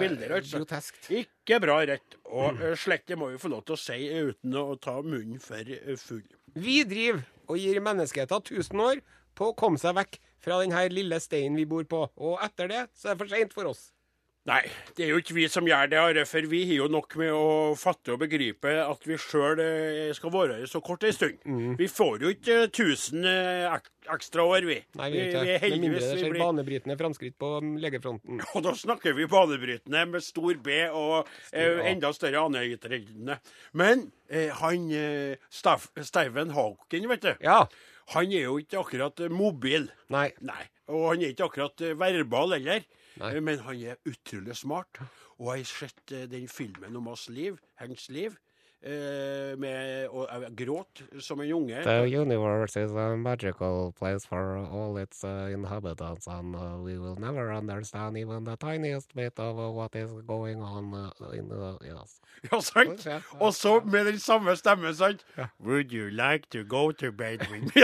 bilder. 0.00 0.38
altså. 0.38 0.62
Groteskt. 0.62 1.10
Ikke 1.12 1.58
bra 1.60 1.82
rett. 1.84 2.14
Og 2.32 2.62
slett, 2.80 3.04
det 3.10 3.18
må 3.20 3.28
vi 3.34 3.40
få 3.42 3.50
lov 3.52 3.66
til 3.68 3.76
å 3.76 3.80
si 3.82 3.98
uten 4.08 4.56
å 4.56 4.70
ta 4.80 4.94
munnen 5.04 5.42
for 5.42 5.68
eh, 5.74 5.98
full. 6.00 6.24
Vi 6.56 6.78
driver 6.88 7.20
og 7.48 7.60
gir 7.60 7.82
menneskeheten 7.84 8.40
1000 8.40 8.80
år 8.86 9.02
på 9.36 9.50
å 9.50 9.56
komme 9.58 9.80
seg 9.80 9.98
vekk 10.00 10.16
fra 10.40 10.62
denne 10.62 10.80
lille 10.94 11.20
steinen 11.20 11.60
vi 11.60 11.66
bor 11.68 11.84
på. 11.90 12.06
Og 12.16 12.40
etter 12.44 12.72
det 12.72 12.82
så 12.96 13.10
er 13.10 13.18
det 13.18 13.20
for 13.20 13.34
seint 13.34 13.52
for 13.52 13.68
oss. 13.68 13.90
Nei, 14.48 14.62
det 14.96 15.04
er 15.04 15.10
jo 15.12 15.18
ikke 15.20 15.34
vi 15.36 15.44
som 15.52 15.66
gjør 15.68 15.90
det, 15.92 15.98
Are, 16.00 16.22
for 16.28 16.46
vi 16.48 16.62
har 16.70 16.78
jo 16.78 16.86
nok 16.92 17.14
med 17.20 17.34
å 17.36 17.74
fatte 17.76 18.14
og 18.14 18.22
begripe 18.22 18.70
at 18.80 19.02
vi 19.04 19.18
sjøl 19.20 19.60
skal 20.16 20.32
være 20.32 20.60
her 20.62 20.70
så 20.70 20.80
kort 20.84 21.04
ei 21.04 21.12
stund. 21.12 21.36
Mm. 21.44 21.74
Vi 21.76 21.88
får 21.92 22.24
jo 22.24 22.32
ikke 22.32 22.56
1000 22.70 23.28
eh, 23.28 23.76
ekstra 24.14 24.46
år, 24.48 24.64
vi. 24.68 24.78
Nei, 24.96 25.10
vi 25.12 25.20
vi, 25.26 25.26
vi 25.34 25.52
er. 25.56 25.66
Med 25.68 25.84
mindre 25.84 26.00
det 26.00 26.14
skjer 26.22 26.32
blir 26.32 26.44
banebrytende 26.46 26.96
framskritt 27.00 27.36
på 27.40 27.50
legefronten. 27.82 28.40
Og 28.54 28.64
da 28.64 28.72
snakker 28.78 29.16
vi 29.18 29.28
banebrytende 29.28 30.06
med 30.14 30.24
stor 30.24 30.56
B 30.64 30.78
og 30.88 31.28
stor 31.50 31.84
enda 31.92 32.14
større 32.16 32.46
anerkjennende. 32.48 33.38
Men 33.76 34.08
eh, 34.32 34.48
han 34.62 34.88
Steven 35.52 36.56
Hawking, 36.56 37.08
vet 37.12 37.28
du, 37.28 37.34
Ja. 37.44 37.60
han 38.14 38.32
er 38.32 38.48
jo 38.48 38.56
ikke 38.62 38.80
akkurat 38.80 39.20
eh, 39.20 39.32
mobil. 39.32 39.90
Nei. 40.12 40.30
Nei. 40.40 40.62
Og 40.88 41.10
han 41.12 41.22
er 41.22 41.34
ikke 41.34 41.50
akkurat 41.50 41.84
eh, 41.84 41.96
verbal 41.98 42.56
heller. 42.56 42.86
Nei. 43.18 43.34
Eh, 43.36 43.42
Men 43.42 43.62
han 43.66 43.82
er 43.82 43.96
utrolig 44.08 44.56
smart. 44.56 45.00
Og 45.38 45.52
jeg 45.54 45.64
har 45.66 45.72
sett 45.72 46.12
eh, 46.12 46.26
den 46.30 46.48
filmen 46.48 46.96
om 46.96 47.10
hans 47.10 47.28
liv, 47.28 47.58
hans 47.82 48.08
liv. 48.14 48.36
Eh, 48.82 49.56
med, 49.58 50.08
og 50.08 50.28
gråt 50.56 51.02
som 51.20 51.40
en 51.40 51.52
unge. 51.52 51.82
The 51.82 52.20
universe 52.20 52.76
is 52.76 52.92
a 52.92 53.16
magical 53.16 53.92
place 53.98 54.26
for 54.26 54.58
all 54.58 54.96
its 54.98 55.24
uh, 55.24 55.50
inhabitants, 55.52 56.26
and 56.26 56.54
uh, 56.54 56.78
we 56.82 56.98
will 56.98 57.16
never 57.16 57.52
understand 57.52 58.16
even 58.16 58.44
the 58.44 58.56
tiniest 58.56 59.14
bit 59.14 59.38
of 59.38 59.58
uh, 59.58 59.70
what 59.70 59.94
is 59.94 60.10
going 60.26 60.62
on 60.62 60.94
uh, 60.94 61.30
in 61.32 61.48
the 61.48 61.78
yes. 61.82 62.20
Ja, 62.52 62.60
sant? 62.60 63.06
Og 63.40 63.54
så 63.54 63.80
med 63.84 64.04
den 64.04 64.18
samme 64.18 64.56
stemmen, 64.56 64.94
sant? 64.94 65.24
Would 65.58 65.92
you 65.92 66.10
like 66.10 66.46
to 66.50 66.62
go 66.62 66.92
to 66.92 67.10
bed 67.10 67.38
with 67.50 67.64
me? 67.74 67.82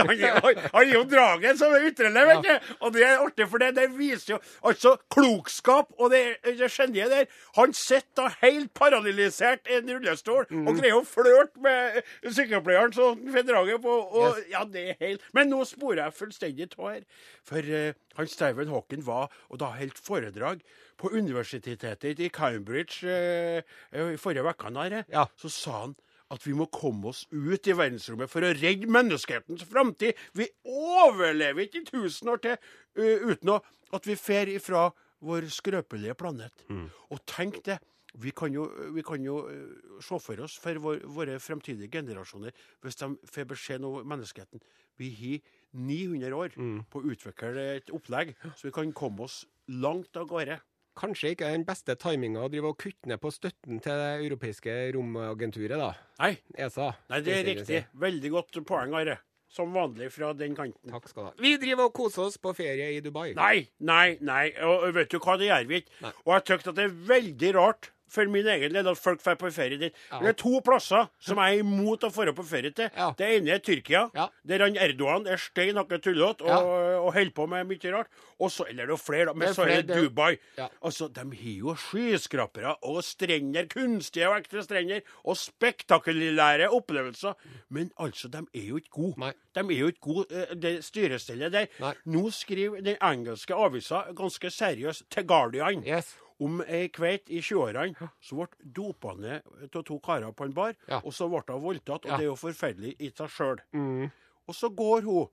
Han 0.73 0.87
er 0.87 0.93
jo 0.93 1.03
dragen 1.03 1.57
som 1.57 1.73
er 1.75 1.89
utrelle, 1.89 2.23
vet 2.29 2.45
du. 2.45 2.73
Og 2.79 2.93
det 2.93 3.03
er 3.03 3.19
artig, 3.19 3.49
for 3.51 3.59
det, 3.59 3.73
det 3.75 3.89
viser 3.97 4.35
jo 4.35 4.39
altså 4.63 4.95
klokskap 5.11 5.91
og 5.99 6.11
det, 6.13 6.23
det 6.45 6.71
geniet 6.71 7.11
der. 7.11 7.27
Han 7.59 7.73
sitter 7.73 8.05
da 8.15 8.29
helt 8.41 8.71
paralysert 8.73 9.67
i 9.67 9.75
en 9.81 9.91
rullestol 9.91 10.45
og 10.47 10.79
greier 10.85 10.99
å 10.99 11.05
flørte 11.07 11.61
med 11.63 11.99
sykepleieren 12.23 12.93
som 12.95 13.17
han 13.17 13.33
får 13.33 13.47
draget 13.49 13.83
på. 13.83 13.97
Og, 14.21 14.39
ja, 14.51 14.63
det 14.69 14.85
er 14.93 14.99
helt 15.01 15.27
Men 15.35 15.51
nå 15.51 15.63
sporer 15.67 16.05
jeg 16.05 16.17
fullstendig 16.19 16.69
av 16.77 16.89
her. 16.91 17.03
For 17.45 17.59
uh, 17.65 17.91
han 18.19 18.31
Stephen 18.31 18.71
Hawken 18.71 19.05
var 19.05 19.33
og 19.49 19.59
da 19.61 19.73
helt 19.75 19.99
foredrag 20.01 20.63
på 20.99 21.11
universitetet 21.11 22.21
i 22.23 22.31
Cambridge 22.31 23.03
eh, 23.03 23.61
i 23.91 24.17
forrige 24.19 24.47
uke. 24.47 25.03
Ja. 25.11 25.25
Så 25.35 25.51
sa 25.51 25.81
han 25.81 25.95
at 26.33 26.45
vi 26.47 26.55
må 26.57 26.65
komme 26.73 27.11
oss 27.11 27.25
ut 27.31 27.67
i 27.67 27.75
verdensrommet 27.75 28.31
for 28.31 28.45
å 28.45 28.53
redde 28.55 28.89
menneskehetens 28.89 29.65
framtid. 29.69 30.15
Vi 30.33 30.47
overlever 30.65 31.67
ikke 31.67 31.83
i 31.83 31.89
tusen 31.89 32.31
år 32.33 32.41
til 32.45 32.55
uh, 32.55 33.27
uten 33.31 33.57
å, 33.57 33.59
at 33.93 34.07
vi 34.07 34.15
fer 34.19 34.49
ifra 34.55 34.89
vår 35.25 35.49
skrøpelige 35.53 36.15
planet. 36.17 36.65
Og 37.13 37.21
tenk 37.29 37.61
det. 37.65 37.79
Vi 38.21 38.31
kan 38.35 38.53
jo, 38.55 38.67
vi 38.95 39.03
kan 39.05 39.23
jo 39.25 39.41
eh, 39.51 39.97
se 40.03 40.19
for 40.23 40.45
oss 40.45 40.55
for 40.61 40.79
vår, 40.81 41.01
våre 41.17 41.39
fremtidige 41.43 41.91
generasjoner, 41.91 42.55
hvis 42.83 42.99
de 43.01 43.11
får 43.31 43.49
beskjed 43.51 43.87
om 43.87 43.99
menneskeheten 44.07 44.63
Vi 44.99 45.09
har 45.19 45.49
900 45.75 46.37
år 46.37 46.55
på 46.91 47.01
å 47.01 47.11
utvikle 47.11 47.65
et 47.75 47.91
opplegg, 47.91 48.31
så 48.55 48.69
vi 48.69 48.75
kan 48.75 48.93
komme 48.95 49.27
oss 49.27 49.43
langt 49.67 50.15
av 50.15 50.29
gårde. 50.29 50.61
Kanskje 50.95 51.33
ikke 51.33 51.49
den 51.51 51.65
beste 51.67 51.97
timinga 51.99 52.45
å 52.45 52.49
drive 52.51 52.69
og 52.71 52.77
kutte 52.79 53.09
ned 53.11 53.19
på 53.19 53.31
støtten 53.35 53.81
til 53.83 53.99
det 53.99 54.11
europeiske 54.23 54.75
romagenturet, 54.95 55.75
da. 55.75 55.89
Nei, 56.21 56.37
ESA. 56.55 56.93
nei, 57.11 57.19
det 57.25 57.33
er 57.35 57.47
riktig. 57.49 57.81
Veldig 57.99 58.31
godt 58.37 58.61
poeng, 58.67 58.95
Are. 58.95 59.17
Som 59.51 59.75
vanlig 59.75 60.07
fra 60.11 60.31
den 60.35 60.55
kanten. 60.55 60.91
Takk 60.91 61.09
skal 61.11 61.21
du 61.21 61.27
ha. 61.27 61.33
Vi 61.39 61.51
driver 61.59 61.89
og 61.89 61.93
koser 61.95 62.25
oss 62.25 62.39
på 62.41 62.51
ferie 62.55 62.87
i 62.95 63.01
Dubai. 63.03 63.33
Nei, 63.37 63.67
nei, 63.87 64.17
nei. 64.23 64.45
Og 64.67 64.87
vet 64.95 65.11
du 65.11 65.19
hva, 65.19 65.35
det 65.39 65.51
gjør 65.51 65.67
vi 65.69 65.81
ikke. 65.83 66.11
Og 66.25 66.31
jeg 66.33 66.45
syns 66.49 66.65
det 66.71 66.87
er 66.87 66.97
veldig 67.11 67.51
rart 67.59 67.91
for 68.09 68.25
min 68.31 68.45
egen 68.47 68.73
del 68.73 68.87
at 68.87 68.97
folk 68.97 69.23
drar 69.23 69.35
på 69.35 69.49
ferie 69.51 69.77
dit. 69.81 69.93
Ja. 70.11 70.19
Det 70.19 70.27
er 70.29 70.37
to 70.39 70.59
plasser 70.65 71.07
som 71.19 71.37
jeg 71.41 71.57
er 71.59 71.63
imot 71.63 72.03
å 72.03 72.11
dra 72.13 72.31
på 72.37 72.45
ferie 72.45 72.71
til. 72.71 72.89
Ja. 72.95 73.11
Det 73.17 73.29
ene 73.37 73.55
er 73.55 73.59
Tyrkia, 73.59 74.09
Ja. 74.15 74.27
der 74.47 74.59
han 74.65 74.77
Erdogan 74.77 75.27
er 75.27 75.37
stein 75.37 75.75
hakke 75.75 75.99
tullete 76.01 76.41
og, 76.45 76.69
og 77.05 77.13
holder 77.13 77.31
på 77.35 77.47
med 77.49 77.67
mye 77.67 77.91
rart. 77.93 78.07
Og 78.39 78.51
så 78.51 78.65
eller 78.69 78.85
det 78.87 78.93
er 78.93 78.97
flere, 79.01 79.25
da. 79.25 79.33
Men 79.33 79.47
Det 79.47 79.55
så 79.55 79.63
er 79.63 79.81
det 79.81 79.87
det 79.87 80.03
Dubai. 80.03 80.37
Altså, 80.83 81.07
De 81.07 81.21
har 81.21 81.55
jo 81.59 81.75
skyskrapere 81.75 82.75
og 82.83 83.03
strender, 83.03 83.65
kunstige 83.71 84.27
og 84.29 84.37
ekte 84.41 84.63
strender, 84.63 85.01
og 85.23 85.37
spektakulære 85.37 86.69
opplevelser. 86.69 87.33
Men 87.69 87.91
altså, 87.99 88.27
de 88.27 88.37
er 88.53 88.67
jo 88.69 88.75
ikke 88.77 88.89
gode. 88.91 89.19
Nei. 89.19 89.31
De 89.55 89.59
er 89.63 89.79
jo 89.79 89.87
ikke 89.87 90.01
gode, 90.01 90.25
eh, 90.49 90.55
det 90.55 90.83
styrestellet 90.85 91.51
der. 91.51 91.67
Nei. 91.79 91.93
Nå 92.05 92.29
skriver 92.31 92.81
den 92.83 92.97
engelske 93.01 93.55
avisa 93.55 94.03
ganske 94.15 94.49
seriøst 94.51 95.09
til 95.09 95.23
Guardian 95.27 95.83
Yes. 95.87 96.15
Om 96.39 96.61
ei 96.67 96.89
kveit 96.89 97.29
i 97.31 97.39
20-årene 97.39 98.09
som 98.19 98.37
ble 98.41 98.47
dopa 98.75 99.13
ned 99.15 99.41
av 99.75 99.83
to 99.87 99.99
karer 100.03 100.33
på 100.35 100.45
en 100.45 100.53
bar, 100.53 100.73
Ja. 100.87 100.99
og 101.03 101.13
så 101.13 101.29
ble 101.29 101.41
hun 101.53 101.63
voldtatt. 101.63 102.05
Og 102.05 102.11
Ja. 102.11 102.17
det 102.17 102.23
er 102.25 102.29
jo 102.31 102.35
forferdelig 102.35 102.95
i 102.99 103.09
seg 103.09 103.29
sjøl. 103.29 103.59
Mm. 103.73 104.11
Og 104.47 104.53
så 104.55 104.69
går 104.75 105.01
hun. 105.03 105.27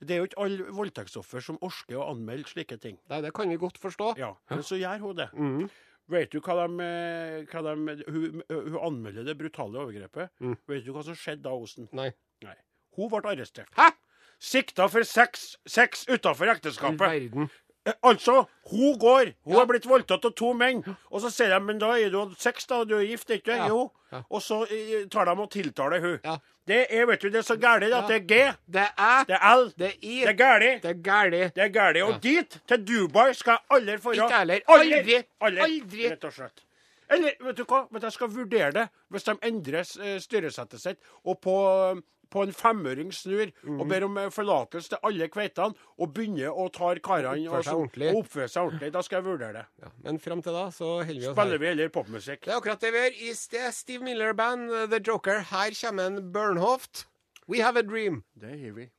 Det 0.00 0.10
er 0.10 0.18
jo 0.18 0.26
ikke 0.26 0.42
alle 0.44 0.64
voldtektsoffer 0.76 1.40
som 1.42 1.58
orker 1.62 1.96
å 1.96 2.10
anmelde 2.10 2.44
slike 2.48 2.78
ting. 2.80 2.98
Nei, 3.08 3.20
det 3.22 3.32
kan 3.34 3.48
vi 3.48 3.56
godt 3.56 3.78
forstå. 3.78 4.16
Ja, 4.18 4.34
Men 4.50 4.58
så 4.62 4.76
gjør 4.78 4.98
hun 5.00 5.16
det. 5.16 5.30
Mm. 5.32 5.70
Vet 6.08 6.30
du 6.30 6.40
hva 6.40 6.54
de, 6.66 6.82
eh, 6.84 7.44
hva 7.50 7.62
de 7.62 8.04
hun, 8.06 8.42
hun 8.48 8.78
anmelder 8.78 9.24
det 9.24 9.36
brutale 9.38 9.74
overgrepet. 9.80 10.28
Mm. 10.40 10.56
Vet 10.68 10.84
du 10.84 10.92
hva 10.92 11.02
som 11.02 11.14
skjedde 11.14 11.42
da, 11.42 11.50
Osen? 11.50 11.88
Nei. 11.92 12.12
Nei. 12.42 12.54
Hun 12.96 13.08
ble 13.08 13.20
arrestert. 13.22 13.68
Hæ? 13.76 13.90
Sikta 14.38 14.86
for 14.88 15.02
sex, 15.02 15.56
sex 15.66 16.04
utafor 16.06 16.46
ekteskapet. 16.54 16.98
verden. 16.98 17.50
Eh, 17.86 17.92
Altså, 18.02 18.46
hun 18.70 18.98
går. 18.98 19.32
Hun 19.44 19.54
Ja. 19.54 19.62
er 19.62 19.66
blitt 19.66 19.86
voldtatt 19.86 20.24
av 20.24 20.34
to 20.34 20.52
menn. 20.54 20.82
Og 21.10 21.20
så 21.22 21.30
sier 21.30 21.48
de 21.54 21.60
men 21.64 21.78
da 21.78 21.92
er 21.96 22.10
du 22.10 22.34
sex, 22.38 22.66
da. 22.66 22.80
og 22.80 22.88
Du 22.88 22.96
er 22.98 23.04
gift, 23.06 23.28
ikke 23.30 23.56
Ja. 23.56 23.68
Jo. 23.68 23.90
Ja. 24.12 24.22
Og 24.30 24.40
så 24.42 24.62
eh, 24.70 25.06
tar 25.08 25.24
de 25.26 25.30
og 25.40 25.50
tiltaler 25.50 26.00
hun. 26.00 26.18
Ja. 26.24 26.36
Det 26.66 26.86
er 26.90 27.06
vet 27.06 27.20
du, 27.22 27.28
det 27.30 27.38
er 27.38 27.42
så 27.46 27.56
gærent 27.56 27.94
at 27.94 28.08
det 28.08 28.16
er 28.16 28.26
G, 28.26 28.54
Det 28.68 28.88
er 28.98 29.24
det 29.28 29.36
er 29.40 29.54
L, 29.56 29.64
Det 29.78 29.94
det 30.02 30.22
er 30.24 30.28
er 30.28 30.34
gærent. 30.34 30.82
Det 30.82 30.90
er 30.90 31.02
gærent. 31.02 31.54
Det 31.54 31.62
er 31.62 31.68
gærent. 31.68 32.02
Og 32.14 32.22
dit, 32.22 32.60
til 32.66 32.84
Dubai, 32.84 33.32
skal 33.34 33.52
jeg 33.52 33.60
aldri 33.70 33.96
dra. 33.96 34.12
Ikke 34.26 34.38
heller. 34.38 34.60
Aldri. 34.68 35.24
Aldri. 35.40 35.62
Aldri. 35.62 36.10
Rett 36.10 36.24
og 36.24 36.32
slett. 36.32 36.62
Eller, 37.08 37.30
vet 37.40 37.56
du 37.56 37.64
hva? 37.64 37.86
men 37.92 38.02
jeg 38.02 38.12
skal 38.12 38.28
vurdere 38.28 38.72
det 38.72 38.88
hvis 39.10 39.22
de 39.22 39.36
endrer 39.42 39.84
eh, 40.02 40.18
styresettet 40.18 40.80
sitt, 40.80 40.98
og 41.24 41.40
på, 41.40 42.02
på 42.30 42.42
en 42.42 42.52
femøring 42.52 43.12
snur 43.14 43.50
mm. 43.62 43.80
og 43.80 43.88
ber 43.88 44.04
om 44.06 44.16
eh, 44.18 44.30
forlatelse 44.34 44.88
til 44.92 44.98
alle 45.06 45.28
kveitene, 45.32 45.74
og 45.98 46.12
begynner 46.14 46.50
å 46.50 46.66
ta 46.72 46.92
karene 46.98 47.48
og, 47.50 47.64
så- 47.64 47.76
og 47.84 48.20
oppføre 48.22 48.48
seg 48.48 48.62
ordentlig. 48.70 48.92
Da 48.92 49.02
skal 49.06 49.20
jeg 49.20 49.24
vurdere 49.28 49.52
det. 49.60 49.64
Ja, 49.82 49.92
men 50.04 50.18
fram 50.18 50.42
til 50.42 50.52
da 50.56 50.66
så 50.74 50.90
holder 51.04 51.20
vi 51.20 51.26
oss 51.26 51.36
Spiller 51.36 51.58
her. 51.58 51.58
vi 51.58 51.66
heller 51.72 51.88
popmusikk? 51.94 52.44
Det 52.44 52.52
er 52.52 52.58
akkurat 52.60 52.80
det 52.80 52.92
vi 52.92 53.04
gjør. 53.04 53.20
I 53.30 53.32
sted 53.34 53.72
Steve 53.74 54.02
Miller 54.04 54.32
Band, 54.34 54.70
uh, 54.70 54.86
The 54.86 55.00
Joker. 55.00 55.40
Her 55.52 55.70
kommer 55.80 56.06
en 56.06 56.32
Bernhoft. 56.32 57.06
We 57.48 57.60
have 57.62 57.76
a 57.78 57.82
dream. 57.82 58.24
Det 58.34 58.50
har 58.60 58.72
vi. 58.74 58.90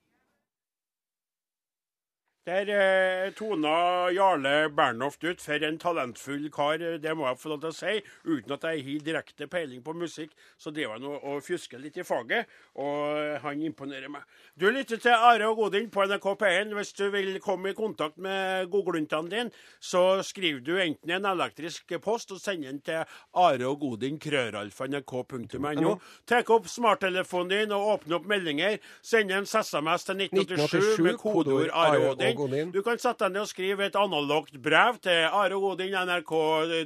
Der 2.47 2.69
eh, 2.69 3.33
tona 3.35 4.07
Jarle 4.15 4.69
Bernhoft 4.69 5.23
ut 5.23 5.41
for 5.43 5.63
en 5.67 5.75
talentfull 5.77 6.45
kar, 6.47 6.79
eh, 6.79 6.95
det 6.95 7.11
må 7.11 7.25
jeg 7.27 7.39
få 7.41 7.49
lov 7.51 7.57
til 7.59 7.73
å 7.73 7.75
si. 7.75 7.95
Uten 8.23 8.53
at 8.55 8.63
jeg 8.63 8.85
har 8.85 9.01
direkte 9.03 9.47
peiling 9.51 9.81
på 9.83 9.91
musikk, 9.91 10.31
så 10.55 10.71
driver 10.71 10.95
han 10.95 11.09
og, 11.09 11.17
og 11.27 11.41
fjusker 11.43 11.81
litt 11.83 11.99
i 11.99 12.05
faget. 12.07 12.47
Og 12.79 13.17
eh, 13.19 13.33
han 13.43 13.65
imponerer 13.67 14.07
meg. 14.13 14.23
Du 14.55 14.63
lytter 14.71 15.01
til 15.03 15.11
Are 15.11 15.49
og 15.49 15.59
Godin 15.59 15.89
på 15.91 16.05
NRK 16.07 16.27
P1. 16.39 16.71
Hvis 16.77 16.93
du 16.95 17.03
vil 17.11 17.33
komme 17.43 17.73
i 17.73 17.75
kontakt 17.75 18.15
med 18.15 18.71
godgluntene 18.71 19.33
dine, 19.33 19.65
så 19.83 20.21
skriver 20.23 20.63
du 20.63 20.77
enten 20.79 21.17
en 21.17 21.27
elektrisk 21.33 21.97
post 21.99 22.31
og 22.31 22.39
sender 22.39 22.71
den 22.71 22.79
til 22.79 23.03
Are 23.43 23.67
og 23.67 23.83
Godin, 23.83 24.21
krøralfa.nrk.no. 24.23 25.97
Tar 26.23 26.55
opp 26.55 26.71
smarttelefonen 26.71 27.51
din 27.51 27.75
og 27.75 27.91
åpne 27.97 28.21
opp 28.21 28.31
meldinger. 28.31 28.79
Send 29.03 29.35
en 29.35 29.43
SMS 29.43 30.07
til 30.07 30.23
1987 30.29 31.03
med 31.03 31.19
kodeord 31.19 31.75
Are 31.75 31.99
og 32.05 32.15
Godin. 32.15 32.36
Godin. 32.37 32.71
Du 32.73 32.81
kan 32.85 32.99
sette 33.01 33.25
deg 33.25 33.35
ned 33.35 33.45
og 33.45 33.49
skrive 33.51 33.87
et 33.87 33.97
analogt 33.99 34.57
brev 34.63 34.99
til 35.03 35.25
Are 35.27 35.57
og 35.57 35.65
Godin, 35.65 35.95
NRK 36.07 36.33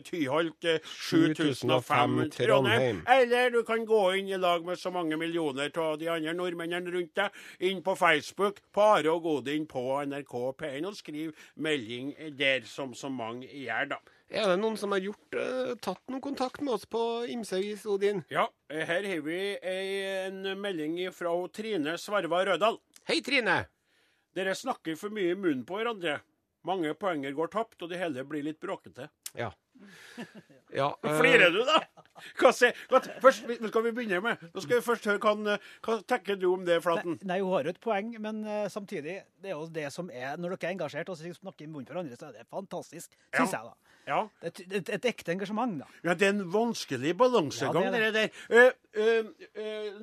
Tyholt 0.07 0.69
eh, 0.69 0.79
7005 1.09 1.83
Trondheim. 1.83 2.31
Trondheim. 2.37 3.03
Eller 3.15 3.51
du 3.53 3.61
kan 3.67 3.85
gå 3.87 4.03
inn 4.19 4.31
i 4.31 4.39
lag 4.39 4.65
med 4.65 4.79
så 4.79 4.93
mange 4.93 5.19
millioner 5.19 5.71
av 5.81 5.99
de 6.01 6.09
andre 6.11 6.35
nordmennene 6.37 6.95
rundt 6.95 7.13
deg, 7.19 7.43
inn 7.67 7.83
på 7.85 7.95
Facebook 7.99 8.63
på 8.73 8.87
Are 8.97 9.11
og 9.11 9.27
Godin 9.27 9.67
på 9.69 9.85
NRK 10.07 10.33
P1 10.61 10.87
og 10.87 10.97
skriv 10.97 11.35
melding 11.55 12.15
der, 12.39 12.65
som 12.67 12.95
så 12.97 13.11
mange 13.11 13.49
gjør, 13.51 13.93
da. 13.95 14.01
Er 14.31 14.47
det 14.47 14.61
noen 14.61 14.77
som 14.79 14.93
har 14.95 15.01
gjort, 15.03 15.35
uh, 15.35 15.73
tatt 15.83 15.99
noen 16.07 16.23
kontakt 16.23 16.61
med 16.63 16.77
oss 16.77 16.85
på 16.87 17.01
ymse 17.33 17.59
Odin? 17.91 18.23
Ja, 18.31 18.45
eh, 18.71 18.85
her 18.87 19.03
har 19.03 19.25
vi 19.25 19.41
en 19.59 20.45
melding 20.61 20.95
fra 21.11 21.35
Trine 21.51 21.97
Svarva 21.99 22.45
Rødal. 22.47 22.79
Hei, 23.09 23.19
Trine. 23.25 23.65
Dere 24.35 24.55
snakker 24.55 24.95
for 24.99 25.13
mye 25.13 25.33
i 25.33 25.39
munnen 25.39 25.65
på 25.67 25.79
hverandre. 25.79 26.19
Mange 26.67 26.93
poenger 26.93 27.33
går 27.33 27.49
tapt, 27.51 27.81
og 27.81 27.89
det 27.89 27.97
hele 27.97 28.23
blir 28.27 28.45
litt 28.45 28.59
bråkete. 28.61 29.07
Ja. 29.33 29.49
ja 30.75 30.91
øh... 31.05 31.17
Flirer 31.17 31.49
du, 31.49 31.63
da? 31.65 31.79
Hva, 32.37 32.51
se, 32.53 32.69
hva, 32.91 32.99
først, 33.23 33.47
vi- 33.49 33.57
skal 33.71 33.85
vi 33.87 33.93
begynne 33.95 34.19
med 34.21 34.41
Nå 34.53 34.61
skal 34.61 34.77
vi 34.77 34.83
først 34.85 35.07
høre 35.09 35.21
hva, 35.23 35.31
eh, 35.55 35.69
hva 35.87 35.95
tenker 36.05 36.37
du 36.37 36.49
om 36.51 36.65
det, 36.67 36.77
Flaten? 36.85 37.15
Nei, 37.25 37.39
hun 37.41 37.55
har 37.55 37.65
jo 37.65 37.73
et 37.73 37.79
poeng, 37.81 38.11
men 38.21 38.43
uh, 38.45 38.67
samtidig, 38.69 39.15
det 39.41 39.53
er 39.53 39.55
jo 39.55 39.65
det 39.73 39.87
som 39.95 40.11
er 40.13 40.35
Når 40.37 40.53
dere 40.53 40.69
er 40.69 40.75
engasjert 40.75 41.09
og 41.09 41.17
snakker 41.17 41.65
i 41.65 41.69
munnen 41.71 41.87
på 41.87 41.95
hverandre, 41.95 42.19
så 42.19 42.29
er 42.29 42.37
det 42.37 42.45
fantastisk, 42.51 43.15
syns 43.33 43.55
Ja. 43.55 43.63
jeg, 43.63 43.71
da. 43.71 43.97
Ja. 44.11 44.19
Det 44.41 44.51
er 44.51 44.53
et, 44.53 44.77
et, 44.81 44.93
et 44.97 45.09
ekte 45.11 45.33
engasjement, 45.33 45.79
da. 45.81 45.89
ja, 46.03 46.13
det 46.17 46.27
er 46.27 46.35
en 46.35 46.45
vanskelig 46.53 47.15
balansegang, 47.17 47.87
Ja, 47.87 47.91
det 47.95 48.03
det 48.03 48.13
der. 48.19 48.45
Uh, 48.51 48.61
eh, 48.61 49.07
eh, 49.07 49.40